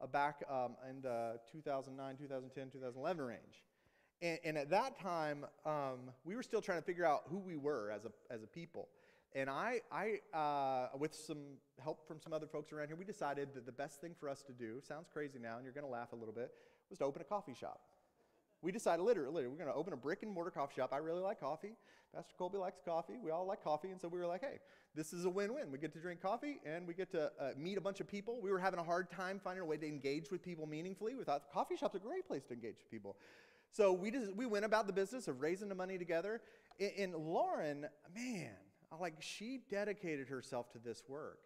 uh, 0.00 0.06
back 0.06 0.42
um, 0.50 0.76
in 0.88 1.00
the 1.02 1.38
2009, 1.52 2.16
2010, 2.16 2.70
2011 2.70 3.24
range. 3.24 3.40
And, 4.22 4.38
and 4.44 4.58
at 4.58 4.70
that 4.70 4.98
time, 4.98 5.44
um, 5.66 6.10
we 6.24 6.36
were 6.36 6.42
still 6.42 6.60
trying 6.60 6.78
to 6.78 6.84
figure 6.84 7.04
out 7.04 7.22
who 7.28 7.38
we 7.38 7.56
were 7.56 7.90
as 7.90 8.04
a, 8.04 8.10
as 8.32 8.42
a 8.42 8.46
people. 8.46 8.88
And 9.34 9.50
I, 9.50 9.80
I 9.90 10.36
uh, 10.36 10.96
with 10.96 11.14
some 11.14 11.58
help 11.82 12.06
from 12.06 12.20
some 12.20 12.32
other 12.32 12.46
folks 12.46 12.72
around 12.72 12.86
here, 12.86 12.96
we 12.96 13.04
decided 13.04 13.48
that 13.54 13.66
the 13.66 13.72
best 13.72 14.00
thing 14.00 14.14
for 14.18 14.28
us 14.28 14.42
to 14.42 14.52
do, 14.52 14.80
sounds 14.86 15.08
crazy 15.12 15.38
now, 15.40 15.56
and 15.56 15.64
you're 15.64 15.72
going 15.72 15.86
to 15.86 15.90
laugh 15.90 16.12
a 16.12 16.16
little 16.16 16.34
bit, 16.34 16.52
was 16.88 16.98
to 17.00 17.04
open 17.04 17.20
a 17.20 17.24
coffee 17.24 17.54
shop. 17.54 17.80
We 18.64 18.72
decided 18.72 19.02
literally, 19.02 19.46
we're 19.46 19.56
going 19.56 19.68
to 19.68 19.74
open 19.74 19.92
a 19.92 19.96
brick 19.96 20.22
and 20.22 20.32
mortar 20.32 20.50
coffee 20.50 20.74
shop. 20.76 20.94
I 20.94 20.96
really 20.96 21.20
like 21.20 21.38
coffee. 21.38 21.76
Pastor 22.14 22.32
Colby 22.38 22.56
likes 22.56 22.80
coffee. 22.82 23.14
We 23.22 23.30
all 23.30 23.46
like 23.46 23.62
coffee. 23.62 23.90
And 23.90 24.00
so 24.00 24.08
we 24.08 24.18
were 24.18 24.26
like, 24.26 24.40
hey, 24.40 24.58
this 24.94 25.12
is 25.12 25.26
a 25.26 25.30
win 25.30 25.52
win. 25.52 25.70
We 25.70 25.76
get 25.76 25.92
to 25.92 25.98
drink 25.98 26.22
coffee 26.22 26.60
and 26.64 26.86
we 26.86 26.94
get 26.94 27.10
to 27.10 27.30
uh, 27.38 27.50
meet 27.58 27.76
a 27.76 27.80
bunch 27.82 28.00
of 28.00 28.08
people. 28.08 28.40
We 28.40 28.50
were 28.50 28.58
having 28.58 28.80
a 28.80 28.82
hard 28.82 29.10
time 29.10 29.38
finding 29.42 29.62
a 29.62 29.66
way 29.66 29.76
to 29.76 29.86
engage 29.86 30.30
with 30.30 30.42
people 30.42 30.66
meaningfully. 30.66 31.14
We 31.14 31.24
thought 31.24 31.42
coffee 31.52 31.76
shop's 31.76 31.96
a 31.96 31.98
great 31.98 32.26
place 32.26 32.44
to 32.44 32.54
engage 32.54 32.76
with 32.78 32.90
people. 32.90 33.16
So 33.70 33.92
we 33.92 34.10
just 34.10 34.34
we 34.34 34.46
went 34.46 34.64
about 34.64 34.86
the 34.86 34.92
business 34.94 35.28
of 35.28 35.42
raising 35.42 35.68
the 35.68 35.74
money 35.74 35.98
together. 35.98 36.40
And, 36.98 37.14
Lauren, 37.14 37.86
man, 38.14 38.54
like 38.98 39.14
she 39.20 39.60
dedicated 39.70 40.28
herself 40.28 40.72
to 40.72 40.78
this 40.78 41.02
work. 41.08 41.40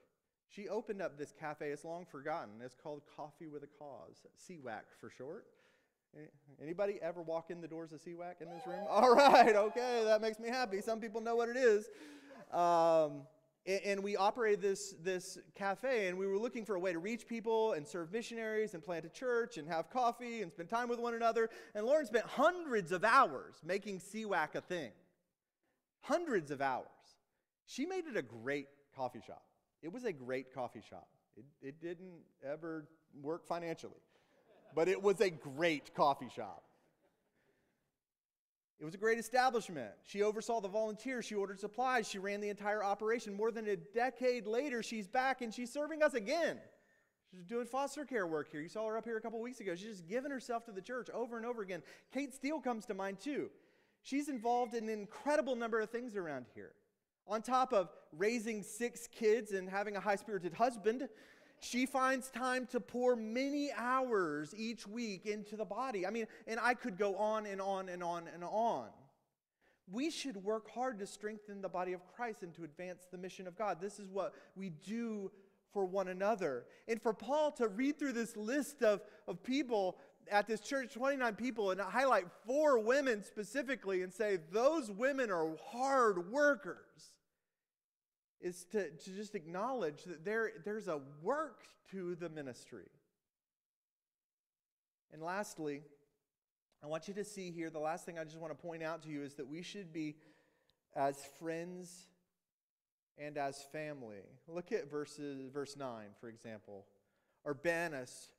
She 0.50 0.68
opened 0.68 1.02
up 1.02 1.18
this 1.18 1.32
cafe. 1.32 1.70
It's 1.70 1.84
long 1.84 2.06
forgotten. 2.06 2.54
It's 2.64 2.74
called 2.74 3.02
Coffee 3.16 3.48
with 3.48 3.62
a 3.64 3.66
Cause, 3.66 4.26
CWAC 4.48 4.82
for 5.00 5.10
short. 5.10 5.46
Anybody 6.60 6.98
ever 7.00 7.22
walk 7.22 7.50
in 7.50 7.60
the 7.60 7.68
doors 7.68 7.92
of 7.92 8.00
CWAC 8.02 8.40
in 8.40 8.48
this 8.48 8.66
room? 8.66 8.84
All 8.88 9.14
right, 9.14 9.54
okay, 9.54 10.02
that 10.04 10.20
makes 10.20 10.38
me 10.38 10.48
happy. 10.48 10.80
Some 10.80 11.00
people 11.00 11.20
know 11.20 11.36
what 11.36 11.48
it 11.48 11.56
is. 11.56 11.88
Um, 12.52 13.22
and, 13.66 14.02
we 14.02 14.16
operated 14.16 14.62
this, 14.62 14.94
this 15.02 15.38
cafe, 15.54 16.08
and 16.08 16.16
we 16.16 16.26
were 16.26 16.38
looking 16.38 16.64
for 16.64 16.74
a 16.74 16.80
way 16.80 16.92
to 16.92 16.98
reach 16.98 17.26
people 17.26 17.74
and 17.74 17.86
serve 17.86 18.10
missionaries 18.10 18.72
and 18.72 18.82
plant 18.82 19.04
a 19.04 19.10
church 19.10 19.58
and 19.58 19.68
have 19.68 19.90
coffee 19.90 20.40
and 20.40 20.50
spend 20.50 20.70
time 20.70 20.88
with 20.88 20.98
one 20.98 21.14
another. 21.14 21.50
And 21.74 21.84
Lauren 21.84 22.06
spent 22.06 22.24
hundreds 22.24 22.92
of 22.92 23.04
hours 23.04 23.56
making 23.62 24.00
CWAC 24.00 24.54
a 24.54 24.62
thing. 24.62 24.90
Hundreds 26.00 26.50
of 26.50 26.62
hours. 26.62 26.86
She 27.66 27.84
made 27.84 28.06
it 28.06 28.16
a 28.16 28.22
great 28.22 28.68
coffee 28.96 29.20
shop. 29.26 29.44
It 29.82 29.92
was 29.92 30.04
a 30.04 30.12
great 30.12 30.54
coffee 30.54 30.82
shop. 30.88 31.08
It, 31.36 31.44
it 31.60 31.80
didn't 31.80 32.22
ever 32.42 32.88
work 33.20 33.46
financially, 33.46 34.00
but 34.74 34.88
it 34.88 35.02
was 35.02 35.20
a 35.20 35.30
great 35.30 35.94
coffee 35.94 36.28
shop. 36.34 36.64
It 38.80 38.84
was 38.84 38.94
a 38.94 38.98
great 38.98 39.18
establishment. 39.18 39.90
She 40.04 40.22
oversaw 40.22 40.60
the 40.60 40.68
volunteers. 40.68 41.24
She 41.24 41.34
ordered 41.34 41.58
supplies. 41.58 42.08
She 42.08 42.20
ran 42.20 42.40
the 42.40 42.48
entire 42.48 42.84
operation. 42.84 43.34
More 43.34 43.50
than 43.50 43.66
a 43.66 43.76
decade 43.76 44.46
later, 44.46 44.84
she's 44.84 45.08
back 45.08 45.42
and 45.42 45.52
she's 45.52 45.72
serving 45.72 46.00
us 46.02 46.14
again. 46.14 46.58
She's 47.30 47.44
doing 47.44 47.66
foster 47.66 48.04
care 48.04 48.26
work 48.26 48.50
here. 48.50 48.60
You 48.60 48.68
saw 48.68 48.86
her 48.86 48.96
up 48.96 49.04
here 49.04 49.16
a 49.16 49.20
couple 49.20 49.40
weeks 49.40 49.60
ago. 49.60 49.74
She's 49.74 49.88
just 49.88 50.06
given 50.06 50.30
herself 50.30 50.64
to 50.66 50.72
the 50.72 50.80
church 50.80 51.10
over 51.10 51.36
and 51.36 51.44
over 51.44 51.60
again. 51.62 51.82
Kate 52.12 52.32
Steele 52.32 52.60
comes 52.60 52.86
to 52.86 52.94
mind 52.94 53.18
too. 53.20 53.50
She's 54.02 54.28
involved 54.28 54.74
in 54.74 54.84
an 54.84 54.90
incredible 54.90 55.56
number 55.56 55.80
of 55.80 55.90
things 55.90 56.16
around 56.16 56.46
here. 56.54 56.72
On 57.26 57.42
top 57.42 57.72
of 57.72 57.90
raising 58.16 58.62
six 58.62 59.06
kids 59.08 59.52
and 59.52 59.68
having 59.68 59.96
a 59.96 60.00
high 60.00 60.16
spirited 60.16 60.54
husband, 60.54 61.08
she 61.60 61.86
finds 61.86 62.28
time 62.28 62.66
to 62.66 62.80
pour 62.80 63.16
many 63.16 63.70
hours 63.76 64.54
each 64.56 64.86
week 64.86 65.26
into 65.26 65.56
the 65.56 65.64
body. 65.64 66.06
I 66.06 66.10
mean, 66.10 66.26
and 66.46 66.60
I 66.60 66.74
could 66.74 66.98
go 66.98 67.16
on 67.16 67.46
and 67.46 67.60
on 67.60 67.88
and 67.88 68.02
on 68.02 68.28
and 68.32 68.44
on. 68.44 68.88
We 69.90 70.10
should 70.10 70.36
work 70.36 70.70
hard 70.70 70.98
to 70.98 71.06
strengthen 71.06 71.62
the 71.62 71.68
body 71.68 71.94
of 71.94 72.06
Christ 72.14 72.42
and 72.42 72.54
to 72.54 72.64
advance 72.64 73.06
the 73.10 73.18
mission 73.18 73.46
of 73.46 73.56
God. 73.56 73.78
This 73.80 73.98
is 73.98 74.10
what 74.10 74.34
we 74.54 74.70
do 74.70 75.30
for 75.72 75.84
one 75.84 76.08
another. 76.08 76.64
And 76.86 77.00
for 77.00 77.12
Paul 77.12 77.52
to 77.52 77.68
read 77.68 77.98
through 77.98 78.12
this 78.12 78.36
list 78.36 78.82
of, 78.82 79.00
of 79.26 79.42
people 79.42 79.96
at 80.30 80.46
this 80.46 80.60
church, 80.60 80.92
29 80.92 81.34
people, 81.36 81.70
and 81.70 81.80
highlight 81.80 82.26
four 82.46 82.78
women 82.78 83.22
specifically 83.22 84.02
and 84.02 84.12
say, 84.12 84.38
those 84.52 84.90
women 84.90 85.30
are 85.30 85.56
hard 85.70 86.30
workers 86.30 87.14
is 88.40 88.64
to, 88.72 88.90
to 88.90 89.10
just 89.10 89.34
acknowledge 89.34 90.04
that 90.04 90.24
there, 90.24 90.52
there's 90.64 90.88
a 90.88 91.00
work 91.22 91.64
to 91.90 92.14
the 92.14 92.28
ministry. 92.28 92.86
And 95.12 95.22
lastly, 95.22 95.82
I 96.82 96.86
want 96.86 97.08
you 97.08 97.14
to 97.14 97.24
see 97.24 97.50
here 97.50 97.70
the 97.70 97.78
last 97.78 98.06
thing 98.06 98.18
I 98.18 98.24
just 98.24 98.38
want 98.38 98.56
to 98.56 98.62
point 98.62 98.82
out 98.82 99.02
to 99.02 99.08
you 99.08 99.22
is 99.22 99.34
that 99.34 99.48
we 99.48 99.62
should 99.62 99.92
be 99.92 100.16
as 100.94 101.16
friends 101.38 102.08
and 103.18 103.36
as 103.36 103.62
family. 103.72 104.22
Look 104.46 104.70
at 104.72 104.90
verses, 104.90 105.50
verse 105.52 105.76
9, 105.76 106.06
for 106.20 106.28
example. 106.28 106.86
Urbanus, 107.46 108.30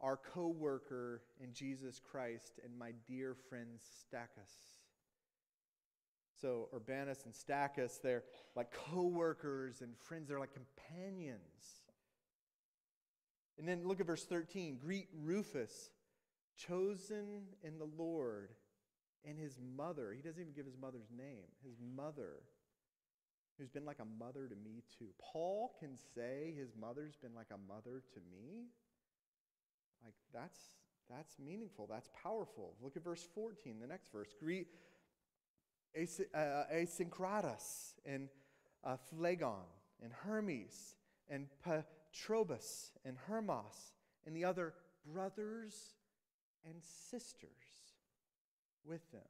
our 0.00 0.16
co 0.16 0.48
worker 0.48 1.22
in 1.40 1.52
Jesus 1.52 2.00
Christ, 2.00 2.60
and 2.64 2.76
my 2.78 2.92
dear 3.06 3.34
friend 3.48 3.78
Stachys. 3.78 4.73
So 6.40 6.68
Urbanus 6.74 7.24
and 7.24 7.34
Stachys, 7.34 8.00
they're 8.02 8.24
like 8.56 8.72
co-workers 8.72 9.80
and 9.80 9.96
friends. 9.98 10.28
They're 10.28 10.40
like 10.40 10.54
companions. 10.54 11.40
And 13.58 13.68
then 13.68 13.86
look 13.86 14.00
at 14.00 14.06
verse 14.06 14.24
13. 14.24 14.78
Greet 14.78 15.08
Rufus, 15.22 15.90
chosen 16.56 17.44
in 17.62 17.78
the 17.78 17.88
Lord, 17.96 18.50
and 19.24 19.38
his 19.38 19.58
mother. 19.76 20.12
He 20.14 20.22
doesn't 20.22 20.40
even 20.40 20.54
give 20.54 20.66
his 20.66 20.76
mother's 20.76 21.10
name. 21.16 21.46
His 21.64 21.76
mother, 21.96 22.42
who's 23.58 23.70
been 23.70 23.84
like 23.84 24.00
a 24.00 24.24
mother 24.24 24.48
to 24.48 24.56
me 24.56 24.82
too. 24.98 25.08
Paul 25.20 25.74
can 25.78 25.96
say 26.14 26.52
his 26.56 26.70
mother's 26.78 27.16
been 27.16 27.34
like 27.34 27.50
a 27.52 27.72
mother 27.72 28.02
to 28.14 28.20
me. 28.32 28.66
Like 30.02 30.14
that's 30.32 30.58
that's 31.10 31.38
meaningful. 31.38 31.86
That's 31.86 32.08
powerful. 32.22 32.74
Look 32.82 32.96
at 32.96 33.04
verse 33.04 33.26
14, 33.34 33.78
the 33.80 33.86
next 33.86 34.10
verse. 34.10 34.34
Greet 34.38 34.68
Asyncritus 35.96 37.94
and 38.04 38.28
uh, 38.82 38.96
Phlegon 39.10 39.64
and 40.02 40.12
Hermes 40.12 40.94
and 41.28 41.46
Trobus 42.12 42.90
and 43.04 43.16
Hermas, 43.26 43.92
and 44.26 44.36
the 44.36 44.44
other 44.44 44.74
brothers 45.12 45.94
and 46.64 46.76
sisters 47.10 47.48
with 48.84 49.10
them. 49.10 49.20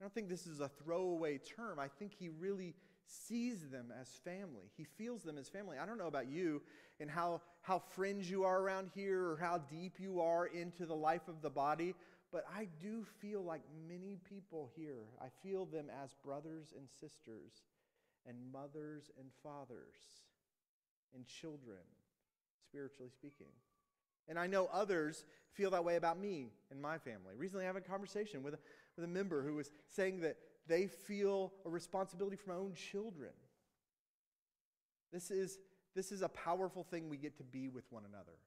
I 0.00 0.04
don't 0.04 0.14
think 0.14 0.28
this 0.28 0.46
is 0.46 0.60
a 0.60 0.68
throwaway 0.68 1.38
term. 1.38 1.78
I 1.78 1.88
think 1.88 2.12
he 2.18 2.28
really 2.28 2.74
sees 3.06 3.68
them 3.68 3.92
as 3.98 4.08
family. 4.24 4.70
He 4.76 4.84
feels 4.84 5.22
them 5.22 5.36
as 5.36 5.48
family. 5.48 5.76
I 5.78 5.86
don't 5.86 5.98
know 5.98 6.06
about 6.06 6.28
you 6.28 6.62
and 7.00 7.10
how, 7.10 7.42
how 7.62 7.78
fringe 7.78 8.30
you 8.30 8.44
are 8.44 8.60
around 8.60 8.90
here 8.94 9.30
or 9.30 9.36
how 9.36 9.58
deep 9.58 9.98
you 9.98 10.20
are 10.20 10.46
into 10.46 10.86
the 10.86 10.94
life 10.94 11.28
of 11.28 11.42
the 11.42 11.50
body, 11.50 11.94
but 12.32 12.44
I 12.54 12.68
do 12.80 13.04
feel 13.20 13.42
like 13.42 13.62
many 13.88 14.18
people 14.28 14.70
here, 14.76 15.06
I 15.20 15.26
feel 15.42 15.66
them 15.66 15.86
as 16.02 16.14
brothers 16.14 16.72
and 16.76 16.88
sisters 16.88 17.62
and 18.26 18.36
mothers 18.52 19.10
and 19.18 19.28
fathers 19.42 20.24
and 21.14 21.26
children, 21.26 21.78
spiritually 22.64 23.10
speaking. 23.10 23.52
And 24.28 24.38
I 24.38 24.46
know 24.46 24.68
others 24.72 25.24
feel 25.52 25.70
that 25.70 25.84
way 25.84 25.96
about 25.96 26.18
me 26.18 26.52
and 26.70 26.80
my 26.80 26.98
family. 26.98 27.34
Recently, 27.36 27.64
I 27.64 27.66
had 27.66 27.76
a 27.76 27.80
conversation 27.80 28.42
with 28.42 28.54
a, 28.54 28.58
with 28.96 29.04
a 29.04 29.08
member 29.08 29.42
who 29.42 29.56
was 29.56 29.70
saying 29.88 30.20
that 30.20 30.36
they 30.68 30.86
feel 30.86 31.52
a 31.66 31.68
responsibility 31.68 32.36
for 32.36 32.50
my 32.50 32.56
own 32.56 32.74
children. 32.74 33.32
This 35.12 35.32
is, 35.32 35.58
this 35.96 36.12
is 36.12 36.22
a 36.22 36.28
powerful 36.28 36.84
thing 36.84 37.08
we 37.08 37.16
get 37.16 37.36
to 37.38 37.42
be 37.42 37.68
with 37.68 37.90
one 37.90 38.04
another. 38.08 38.38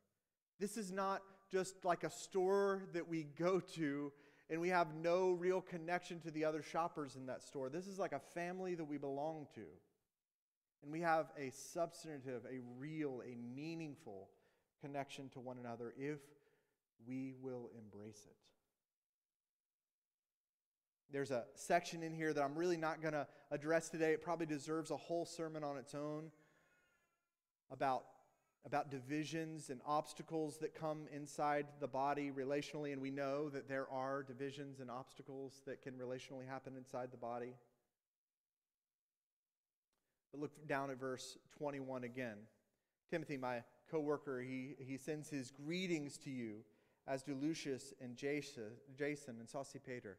This 0.60 0.78
is 0.78 0.92
not 0.92 1.22
just 1.54 1.86
like 1.86 2.04
a 2.04 2.10
store 2.10 2.82
that 2.94 3.08
we 3.08 3.28
go 3.38 3.60
to 3.60 4.12
and 4.50 4.60
we 4.60 4.70
have 4.70 4.96
no 4.96 5.34
real 5.34 5.62
connection 5.62 6.20
to 6.20 6.32
the 6.32 6.44
other 6.44 6.64
shoppers 6.64 7.16
in 7.16 7.28
that 7.28 7.44
store. 7.44 7.70
This 7.70 7.86
is 7.86 8.00
like 8.00 8.12
a 8.12 8.20
family 8.20 8.74
that 8.74 8.84
we 8.84 8.98
belong 8.98 9.46
to. 9.54 9.62
And 10.82 10.92
we 10.92 11.02
have 11.02 11.28
a 11.38 11.52
substantive, 11.52 12.42
a 12.46 12.60
real, 12.80 13.22
a 13.24 13.38
meaningful 13.56 14.30
connection 14.82 15.30
to 15.30 15.40
one 15.40 15.60
another 15.60 15.94
if 15.96 16.20
we 17.08 17.36
will 17.40 17.70
embrace 17.78 18.26
it. 18.26 18.36
There's 21.12 21.32
a 21.32 21.44
section 21.54 22.02
in 22.02 22.16
here 22.16 22.34
that 22.34 22.44
I'm 22.44 22.56
really 22.56 22.78
not 22.78 23.00
going 23.00 23.14
to 23.14 23.28
address 23.52 23.90
today. 23.90 24.14
It 24.14 24.24
probably 24.24 24.48
deserves 24.48 24.90
a 24.90 24.98
whole 24.98 25.26
sermon 25.26 25.64
on 25.64 25.78
its 25.78 25.94
own 25.94 26.32
about, 27.72 28.06
about 28.66 28.90
divisions 28.90 29.70
and 29.70 29.82
obstacles 29.86 30.58
that 30.58 30.74
come 30.74 31.08
inside 31.14 31.66
the 31.80 31.88
body 31.88 32.32
relationally. 32.32 32.94
And 32.94 33.02
we 33.02 33.12
know 33.12 33.50
that 33.50 33.68
there 33.68 33.90
are 33.92 34.24
divisions 34.24 34.80
and 34.80 34.90
obstacles 34.90 35.62
that 35.66 35.82
can 35.82 35.94
relationally 35.96 36.48
happen 36.48 36.76
inside 36.78 37.12
the 37.12 37.18
body. 37.18 37.56
But 40.32 40.42
look 40.42 40.68
down 40.68 40.90
at 40.90 41.00
verse 41.00 41.38
21 41.58 42.06
again. 42.06 42.38
Timothy, 43.10 43.38
my 43.38 43.64
co-worker, 43.92 44.42
he, 44.42 44.76
he 44.80 44.98
sends 44.98 45.30
his 45.30 45.52
greetings 45.52 46.18
to 46.20 46.32
you, 46.32 46.64
as 47.06 47.22
do 47.22 47.36
Lucius 47.36 47.94
and 48.02 48.16
Jason, 48.16 48.72
Jason 48.98 49.36
and 49.40 49.48
Sosipater, 49.48 50.16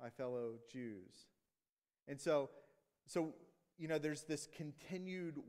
my 0.00 0.10
fellow 0.10 0.54
Jews. 0.70 1.28
And 2.08 2.20
so, 2.20 2.50
so 3.06 3.32
you 3.82 3.88
know, 3.88 3.98
there's 3.98 4.22
this 4.22 4.46
continued 4.56 5.40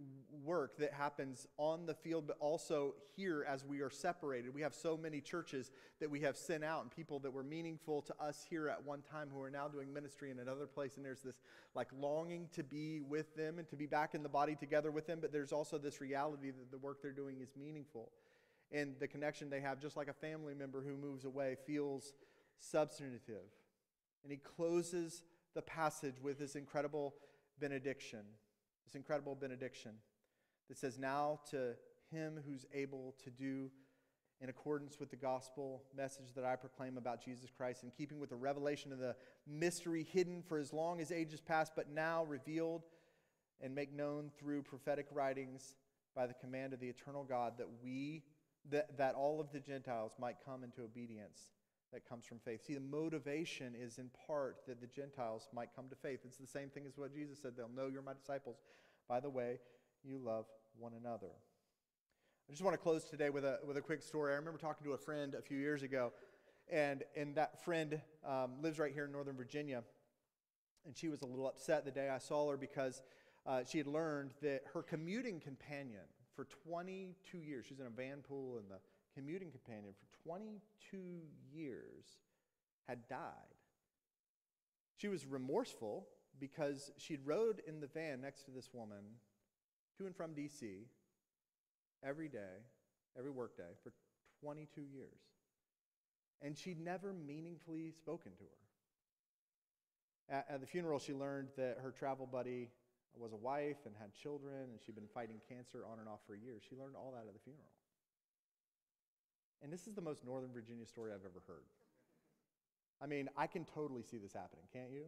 work 0.43 0.79
that 0.79 0.91
happens 0.91 1.47
on 1.59 1.85
the 1.85 1.93
field, 1.93 2.25
but 2.25 2.35
also 2.39 2.95
here 3.15 3.45
as 3.47 3.63
we 3.63 3.81
are 3.81 3.91
separated. 3.91 4.51
We 4.55 4.61
have 4.61 4.73
so 4.73 4.97
many 4.97 5.21
churches 5.21 5.69
that 5.99 6.09
we 6.09 6.21
have 6.21 6.35
sent 6.35 6.63
out 6.63 6.81
and 6.81 6.89
people 6.89 7.19
that 7.19 7.31
were 7.31 7.43
meaningful 7.43 8.01
to 8.01 8.15
us 8.19 8.43
here 8.49 8.69
at 8.69 8.83
one 8.83 9.03
time 9.03 9.29
who 9.31 9.39
are 9.39 9.51
now 9.51 9.67
doing 9.67 9.93
ministry 9.93 10.31
in 10.31 10.39
another 10.39 10.65
place. 10.65 10.97
And 10.97 11.05
there's 11.05 11.21
this 11.21 11.35
like 11.75 11.89
longing 11.95 12.49
to 12.53 12.63
be 12.63 13.01
with 13.01 13.35
them 13.35 13.59
and 13.59 13.69
to 13.69 13.75
be 13.75 13.85
back 13.85 14.15
in 14.15 14.23
the 14.23 14.29
body 14.29 14.55
together 14.55 14.89
with 14.89 15.05
them. 15.05 15.19
But 15.21 15.31
there's 15.31 15.51
also 15.51 15.77
this 15.77 16.01
reality 16.01 16.49
that 16.49 16.71
the 16.71 16.79
work 16.79 17.03
they're 17.03 17.11
doing 17.11 17.39
is 17.39 17.51
meaningful. 17.55 18.09
And 18.71 18.95
the 18.99 19.07
connection 19.07 19.51
they 19.51 19.61
have, 19.61 19.79
just 19.79 19.95
like 19.95 20.07
a 20.07 20.13
family 20.13 20.55
member 20.55 20.81
who 20.81 20.97
moves 20.97 21.25
away, 21.25 21.55
feels 21.67 22.13
substantive. 22.59 23.45
And 24.23 24.31
he 24.31 24.37
closes 24.37 25.21
the 25.53 25.61
passage 25.61 26.15
with 26.19 26.39
this 26.39 26.55
incredible 26.55 27.13
benediction, 27.59 28.21
this 28.85 28.95
incredible 28.95 29.35
benediction 29.35 29.91
that 30.69 30.77
says, 30.77 30.97
Now 30.97 31.39
to 31.51 31.73
him 32.11 32.39
who's 32.45 32.65
able 32.73 33.15
to 33.23 33.29
do 33.29 33.69
in 34.41 34.49
accordance 34.49 34.99
with 34.99 35.09
the 35.09 35.15
gospel 35.15 35.83
message 35.95 36.33
that 36.35 36.43
I 36.43 36.55
proclaim 36.55 36.97
about 36.97 37.23
Jesus 37.23 37.49
Christ, 37.55 37.83
in 37.83 37.91
keeping 37.91 38.19
with 38.19 38.29
the 38.29 38.35
revelation 38.35 38.91
of 38.91 38.99
the 38.99 39.15
mystery 39.47 40.03
hidden 40.11 40.41
for 40.41 40.57
as 40.57 40.73
long 40.73 40.99
as 40.99 41.11
ages 41.11 41.39
past, 41.39 41.73
but 41.75 41.89
now 41.89 42.25
revealed 42.25 42.83
and 43.61 43.73
make 43.73 43.93
known 43.93 44.29
through 44.37 44.63
prophetic 44.63 45.07
writings 45.11 45.75
by 46.15 46.27
the 46.27 46.33
command 46.33 46.73
of 46.73 46.79
the 46.79 46.89
eternal 46.89 47.23
God, 47.23 47.53
that 47.57 47.67
we, 47.81 48.23
that, 48.69 48.97
that 48.97 49.15
all 49.15 49.39
of 49.39 49.51
the 49.51 49.59
Gentiles 49.59 50.13
might 50.19 50.35
come 50.45 50.63
into 50.63 50.81
obedience 50.81 51.53
that 51.93 52.07
comes 52.07 52.25
from 52.25 52.39
faith. 52.39 52.65
See, 52.65 52.73
the 52.73 52.79
motivation 52.79 53.73
is 53.79 53.99
in 53.99 54.09
part 54.27 54.57
that 54.67 54.81
the 54.81 54.87
Gentiles 54.87 55.47
might 55.53 55.69
come 55.75 55.87
to 55.89 55.95
faith. 55.95 56.21
It's 56.25 56.37
the 56.37 56.47
same 56.47 56.69
thing 56.69 56.83
as 56.87 56.97
what 56.97 57.13
Jesus 57.13 57.39
said 57.41 57.53
they'll 57.55 57.69
know 57.69 57.87
you're 57.87 58.01
my 58.01 58.13
disciples 58.13 58.57
by 59.07 59.19
the 59.19 59.29
way 59.29 59.59
you 60.03 60.17
love 60.17 60.45
one 60.77 60.93
another. 60.99 61.29
I 62.49 62.51
just 62.51 62.63
want 62.63 62.73
to 62.73 62.77
close 62.77 63.05
today 63.05 63.29
with 63.29 63.45
a, 63.45 63.59
with 63.65 63.77
a 63.77 63.81
quick 63.81 64.01
story. 64.01 64.33
I 64.33 64.35
remember 64.35 64.59
talking 64.59 64.85
to 64.85 64.93
a 64.93 64.97
friend 64.97 65.35
a 65.35 65.41
few 65.41 65.57
years 65.57 65.83
ago, 65.83 66.11
and, 66.69 67.03
and 67.15 67.35
that 67.35 67.63
friend 67.63 68.01
um, 68.27 68.53
lives 68.61 68.79
right 68.79 68.91
here 68.93 69.05
in 69.05 69.11
Northern 69.11 69.37
Virginia. 69.37 69.83
And 70.85 70.97
she 70.97 71.07
was 71.07 71.21
a 71.21 71.25
little 71.25 71.47
upset 71.47 71.85
the 71.85 71.91
day 71.91 72.09
I 72.09 72.17
saw 72.17 72.49
her 72.49 72.57
because 72.57 73.01
uh, 73.45 73.61
she 73.69 73.77
had 73.77 73.87
learned 73.87 74.31
that 74.41 74.63
her 74.73 74.81
commuting 74.81 75.39
companion 75.39 76.01
for 76.35 76.45
22 76.67 77.37
years, 77.37 77.65
she's 77.67 77.79
in 77.79 77.85
a 77.85 77.89
van 77.89 78.17
pool 78.27 78.57
and 78.57 78.69
the 78.69 78.79
commuting 79.15 79.51
companion 79.51 79.93
for 79.93 80.27
22 80.27 80.97
years 81.53 82.05
had 82.87 83.07
died. 83.07 83.19
She 84.97 85.07
was 85.07 85.25
remorseful 85.25 86.07
because 86.39 86.91
she'd 86.97 87.25
rode 87.25 87.61
in 87.67 87.79
the 87.79 87.87
van 87.87 88.21
next 88.21 88.43
to 88.45 88.51
this 88.51 88.69
woman 88.73 89.03
to 89.97 90.05
and 90.05 90.15
from 90.15 90.33
D.C. 90.33 90.87
every 92.03 92.27
day, 92.27 92.63
every 93.17 93.31
workday 93.31 93.75
for 93.83 93.93
22 94.41 94.81
years. 94.81 95.19
And 96.41 96.57
she'd 96.57 96.79
never 96.79 97.13
meaningfully 97.13 97.91
spoken 97.91 98.31
to 98.33 98.43
her. 98.43 100.35
At, 100.37 100.45
at 100.49 100.61
the 100.61 100.67
funeral, 100.67 100.99
she 100.99 101.13
learned 101.13 101.49
that 101.57 101.77
her 101.81 101.91
travel 101.91 102.25
buddy 102.25 102.69
was 103.15 103.31
a 103.31 103.37
wife 103.37 103.85
and 103.85 103.93
had 103.99 104.13
children, 104.13 104.69
and 104.71 104.79
she'd 104.85 104.95
been 104.95 105.07
fighting 105.13 105.39
cancer 105.47 105.85
on 105.89 105.99
and 105.99 106.09
off 106.09 106.19
for 106.25 106.35
years. 106.35 106.63
She 106.67 106.75
learned 106.75 106.95
all 106.95 107.11
that 107.13 107.27
at 107.27 107.33
the 107.33 107.39
funeral. 107.43 107.69
And 109.63 109.71
this 109.71 109.87
is 109.87 109.95
the 109.95 110.01
most 110.01 110.25
Northern 110.25 110.51
Virginia 110.51 110.85
story 110.85 111.11
I've 111.11 111.25
ever 111.25 111.41
heard. 111.47 111.63
I 113.01 113.07
mean, 113.07 113.29
I 113.37 113.47
can 113.47 113.65
totally 113.65 114.03
see 114.03 114.17
this 114.17 114.33
happening, 114.33 114.65
can't 114.73 114.91
you? 114.91 115.05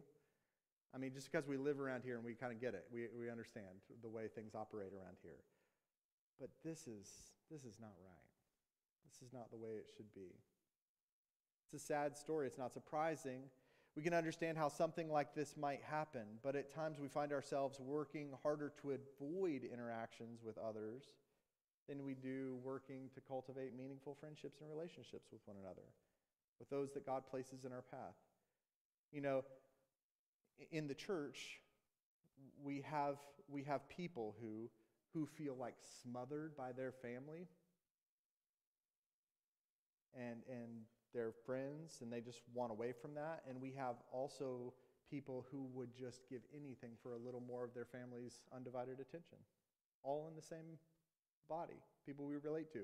I 0.94 0.98
mean, 0.98 1.12
just 1.12 1.30
because 1.30 1.46
we 1.46 1.58
live 1.58 1.78
around 1.78 2.02
here 2.04 2.16
and 2.16 2.24
we 2.24 2.34
kind 2.34 2.52
of 2.52 2.60
get 2.60 2.74
it, 2.74 2.86
we, 2.90 3.08
we 3.18 3.30
understand 3.30 3.84
the 4.02 4.08
way 4.08 4.28
things 4.34 4.54
operate 4.54 4.92
around 4.92 5.16
here. 5.22 5.44
But 6.40 6.48
this 6.64 6.86
is, 6.86 7.08
this 7.50 7.64
is 7.64 7.78
not 7.80 7.92
right. 8.02 8.32
This 9.10 9.26
is 9.26 9.32
not 9.32 9.50
the 9.50 9.58
way 9.58 9.70
it 9.78 9.90
should 9.94 10.12
be. 10.14 10.32
It's 11.64 11.82
a 11.82 11.86
sad 11.86 12.16
story. 12.16 12.46
It's 12.46 12.58
not 12.58 12.72
surprising. 12.72 13.42
We 13.94 14.02
can 14.02 14.14
understand 14.14 14.56
how 14.56 14.68
something 14.68 15.10
like 15.10 15.34
this 15.34 15.56
might 15.56 15.82
happen, 15.82 16.24
but 16.42 16.56
at 16.56 16.74
times 16.74 16.98
we 16.98 17.08
find 17.08 17.32
ourselves 17.32 17.80
working 17.80 18.28
harder 18.42 18.72
to 18.82 18.92
avoid 18.92 19.64
interactions 19.64 20.40
with 20.44 20.58
others 20.58 21.04
than 21.88 22.04
we 22.04 22.14
do 22.14 22.56
working 22.64 23.10
to 23.14 23.20
cultivate 23.20 23.76
meaningful 23.76 24.16
friendships 24.18 24.60
and 24.60 24.68
relationships 24.68 25.28
with 25.32 25.40
one 25.46 25.56
another, 25.62 25.86
with 26.58 26.68
those 26.70 26.92
that 26.92 27.06
God 27.06 27.22
places 27.30 27.64
in 27.64 27.72
our 27.72 27.82
path. 27.82 28.16
You 29.12 29.20
know, 29.20 29.44
in 30.72 30.88
the 30.88 30.94
church, 30.94 31.60
we 32.62 32.82
have, 32.90 33.16
we 33.48 33.62
have 33.64 33.88
people 33.88 34.34
who, 34.40 34.68
who 35.12 35.26
feel 35.26 35.54
like 35.58 35.74
smothered 36.02 36.56
by 36.56 36.72
their 36.72 36.92
family 36.92 37.46
and, 40.14 40.42
and 40.50 40.70
their 41.14 41.32
friends, 41.44 41.98
and 42.02 42.12
they 42.12 42.20
just 42.20 42.40
want 42.54 42.72
away 42.72 42.92
from 43.00 43.14
that. 43.14 43.42
And 43.48 43.60
we 43.60 43.72
have 43.72 43.96
also 44.12 44.72
people 45.10 45.46
who 45.50 45.68
would 45.72 45.94
just 45.96 46.28
give 46.28 46.40
anything 46.54 46.90
for 47.02 47.12
a 47.12 47.18
little 47.18 47.42
more 47.46 47.64
of 47.64 47.72
their 47.74 47.84
family's 47.84 48.40
undivided 48.54 48.98
attention, 49.00 49.38
all 50.02 50.26
in 50.28 50.34
the 50.34 50.42
same 50.42 50.78
body, 51.48 51.80
people 52.04 52.26
we 52.26 52.36
relate 52.36 52.72
to. 52.72 52.80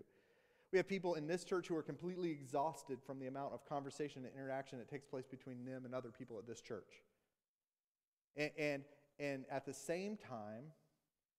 We 0.72 0.78
have 0.78 0.88
people 0.88 1.14
in 1.14 1.26
this 1.26 1.44
church 1.44 1.68
who 1.68 1.76
are 1.76 1.82
completely 1.82 2.30
exhausted 2.30 2.98
from 3.06 3.18
the 3.18 3.26
amount 3.26 3.52
of 3.52 3.68
conversation 3.68 4.24
and 4.24 4.34
interaction 4.34 4.78
that 4.78 4.88
takes 4.88 5.06
place 5.06 5.26
between 5.26 5.64
them 5.64 5.84
and 5.84 5.94
other 5.94 6.10
people 6.10 6.38
at 6.38 6.46
this 6.46 6.62
church. 6.62 7.02
And, 8.36 8.50
and, 8.58 8.84
and 9.18 9.44
at 9.50 9.66
the 9.66 9.74
same 9.74 10.16
time, 10.16 10.64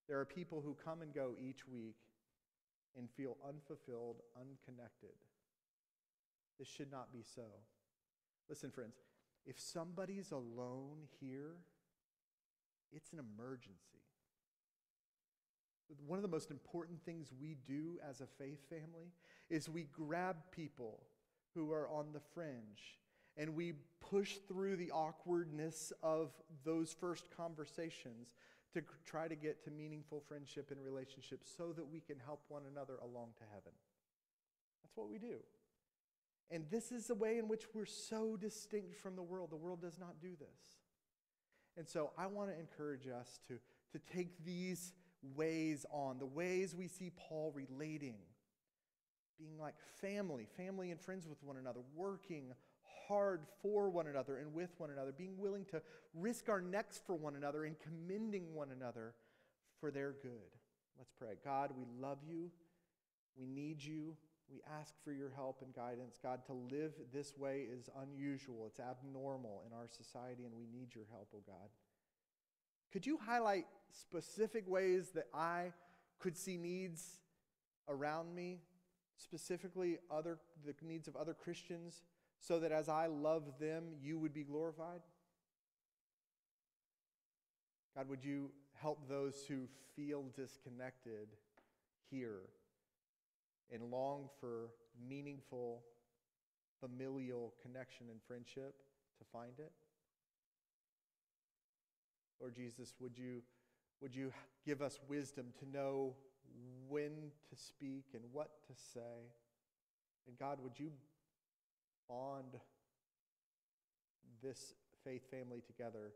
there 0.07 0.19
are 0.19 0.25
people 0.25 0.61
who 0.61 0.75
come 0.83 1.01
and 1.01 1.13
go 1.13 1.31
each 1.41 1.67
week 1.67 1.95
and 2.95 3.09
feel 3.09 3.37
unfulfilled, 3.47 4.17
unconnected. 4.39 5.15
This 6.59 6.67
should 6.67 6.91
not 6.91 7.11
be 7.11 7.23
so. 7.35 7.41
Listen, 8.49 8.69
friends, 8.69 8.97
if 9.45 9.59
somebody's 9.59 10.31
alone 10.31 11.07
here, 11.19 11.55
it's 12.91 13.11
an 13.13 13.19
emergency. 13.19 14.03
One 16.07 16.17
of 16.17 16.23
the 16.23 16.29
most 16.29 16.51
important 16.51 17.03
things 17.03 17.31
we 17.39 17.57
do 17.65 17.99
as 18.07 18.21
a 18.21 18.25
faith 18.25 18.59
family 18.69 19.11
is 19.49 19.69
we 19.69 19.87
grab 19.93 20.37
people 20.51 21.01
who 21.53 21.71
are 21.71 21.87
on 21.89 22.07
the 22.13 22.19
fringe 22.33 22.99
and 23.37 23.55
we 23.55 23.73
push 23.99 24.37
through 24.47 24.75
the 24.75 24.91
awkwardness 24.91 25.91
of 26.01 26.31
those 26.63 26.93
first 26.93 27.29
conversations 27.35 28.33
to 28.73 28.81
try 29.05 29.27
to 29.27 29.35
get 29.35 29.63
to 29.63 29.71
meaningful 29.71 30.21
friendship 30.27 30.71
and 30.71 30.83
relationships 30.83 31.49
so 31.55 31.71
that 31.73 31.87
we 31.87 31.99
can 31.99 32.17
help 32.25 32.41
one 32.47 32.63
another 32.71 32.95
along 33.03 33.29
to 33.37 33.43
heaven. 33.53 33.71
That's 34.83 34.95
what 34.95 35.09
we 35.09 35.19
do. 35.19 35.37
And 36.51 36.65
this 36.69 36.91
is 36.91 37.07
the 37.07 37.15
way 37.15 37.37
in 37.37 37.47
which 37.47 37.65
we're 37.73 37.85
so 37.85 38.37
distinct 38.39 38.95
from 38.95 39.15
the 39.15 39.23
world. 39.23 39.51
The 39.51 39.55
world 39.55 39.81
does 39.81 39.99
not 39.99 40.21
do 40.21 40.29
this. 40.39 40.77
And 41.77 41.87
so 41.87 42.11
I 42.17 42.27
want 42.27 42.49
to 42.51 42.59
encourage 42.59 43.07
us 43.07 43.39
to, 43.47 43.59
to 43.91 44.13
take 44.13 44.43
these 44.45 44.93
ways 45.35 45.85
on, 45.91 46.19
the 46.19 46.25
ways 46.25 46.75
we 46.75 46.87
see 46.87 47.11
Paul 47.15 47.53
relating, 47.55 48.15
being 49.39 49.59
like 49.59 49.75
family, 50.01 50.47
family 50.57 50.91
and 50.91 50.99
friends 50.99 51.27
with 51.27 51.41
one 51.43 51.57
another, 51.57 51.79
working 51.95 52.53
hard 53.07 53.41
for 53.61 53.89
one 53.89 54.07
another 54.07 54.37
and 54.37 54.53
with 54.53 54.69
one 54.77 54.89
another, 54.89 55.11
being 55.11 55.37
willing 55.37 55.65
to 55.65 55.81
risk 56.13 56.49
our 56.49 56.61
necks 56.61 57.01
for 57.05 57.15
one 57.15 57.35
another 57.35 57.65
and 57.65 57.75
commending 57.79 58.53
one 58.53 58.71
another 58.71 59.13
for 59.79 59.91
their 59.91 60.13
good. 60.21 60.57
Let's 60.97 61.11
pray. 61.17 61.35
God, 61.43 61.71
we 61.75 61.85
love 61.99 62.19
you. 62.27 62.51
We 63.37 63.45
need 63.45 63.83
you. 63.83 64.15
We 64.51 64.61
ask 64.79 64.93
for 65.03 65.11
your 65.11 65.31
help 65.35 65.61
and 65.63 65.73
guidance. 65.73 66.19
God, 66.21 66.45
to 66.45 66.53
live 66.53 66.93
this 67.11 67.37
way 67.37 67.65
is 67.71 67.89
unusual, 68.01 68.65
it's 68.67 68.79
abnormal 68.79 69.63
in 69.65 69.73
our 69.73 69.87
society, 69.87 70.43
and 70.45 70.53
we 70.53 70.67
need 70.67 70.93
your 70.93 71.05
help, 71.11 71.29
oh 71.33 71.41
God. 71.47 71.69
Could 72.91 73.05
you 73.05 73.17
highlight 73.17 73.65
specific 73.93 74.67
ways 74.67 75.11
that 75.15 75.27
I 75.33 75.71
could 76.19 76.37
see 76.37 76.57
needs 76.57 77.19
around 77.87 78.33
me, 78.33 78.59
specifically 79.17 79.99
other, 80.11 80.39
the 80.65 80.73
needs 80.81 81.07
of 81.07 81.15
other 81.15 81.33
Christians, 81.33 82.03
so 82.39 82.59
that 82.59 82.71
as 82.71 82.89
I 82.89 83.07
love 83.07 83.43
them, 83.59 83.83
you 84.01 84.19
would 84.19 84.33
be 84.33 84.43
glorified? 84.43 85.01
God, 87.95 88.09
would 88.09 88.23
you 88.23 88.49
help 88.81 89.07
those 89.07 89.45
who 89.47 89.67
feel 89.95 90.25
disconnected 90.35 91.27
here 92.09 92.41
and 93.71 93.91
long 93.91 94.29
for 94.39 94.71
meaningful 95.07 95.83
familial 96.79 97.53
connection 97.61 98.07
and 98.09 98.19
friendship 98.27 98.75
to 99.19 99.25
find 99.31 99.53
it? 99.59 99.71
Lord 102.41 102.55
Jesus, 102.55 102.93
would 102.99 103.17
you, 103.17 103.41
would 104.03 104.13
you 104.13 104.33
give 104.65 104.81
us 104.81 104.99
wisdom 105.07 105.45
to 105.57 105.65
know 105.71 106.13
when 106.89 107.31
to 107.49 107.55
speak 107.55 108.03
and 108.13 108.21
what 108.33 108.51
to 108.67 108.73
say? 108.75 109.31
And 110.27 110.37
God, 110.37 110.59
would 110.61 110.77
you 110.77 110.91
bond 112.09 112.59
this 114.43 114.75
faith 115.05 115.23
family 115.31 115.63
together 115.65 116.11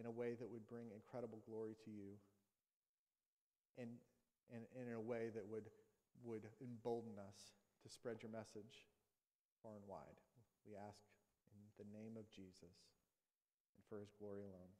in 0.00 0.06
a 0.06 0.10
way 0.10 0.32
that 0.40 0.50
would 0.50 0.66
bring 0.66 0.86
incredible 0.88 1.38
glory 1.46 1.76
to 1.84 1.90
you 1.90 2.16
and, 3.76 3.88
and, 4.48 4.64
and 4.80 4.88
in 4.88 4.94
a 4.96 5.00
way 5.00 5.28
that 5.34 5.44
would, 5.46 5.68
would 6.24 6.48
embolden 6.62 7.20
us 7.20 7.52
to 7.84 7.92
spread 7.92 8.16
your 8.22 8.32
message 8.32 8.88
far 9.62 9.72
and 9.76 9.84
wide. 9.86 10.16
We 10.64 10.76
ask 10.76 11.04
in 11.52 11.60
the 11.76 11.88
name 11.92 12.16
of 12.16 12.24
Jesus 12.32 12.72
and 13.76 13.84
for 13.90 14.00
his 14.00 14.08
glory 14.18 14.40
alone. 14.40 14.72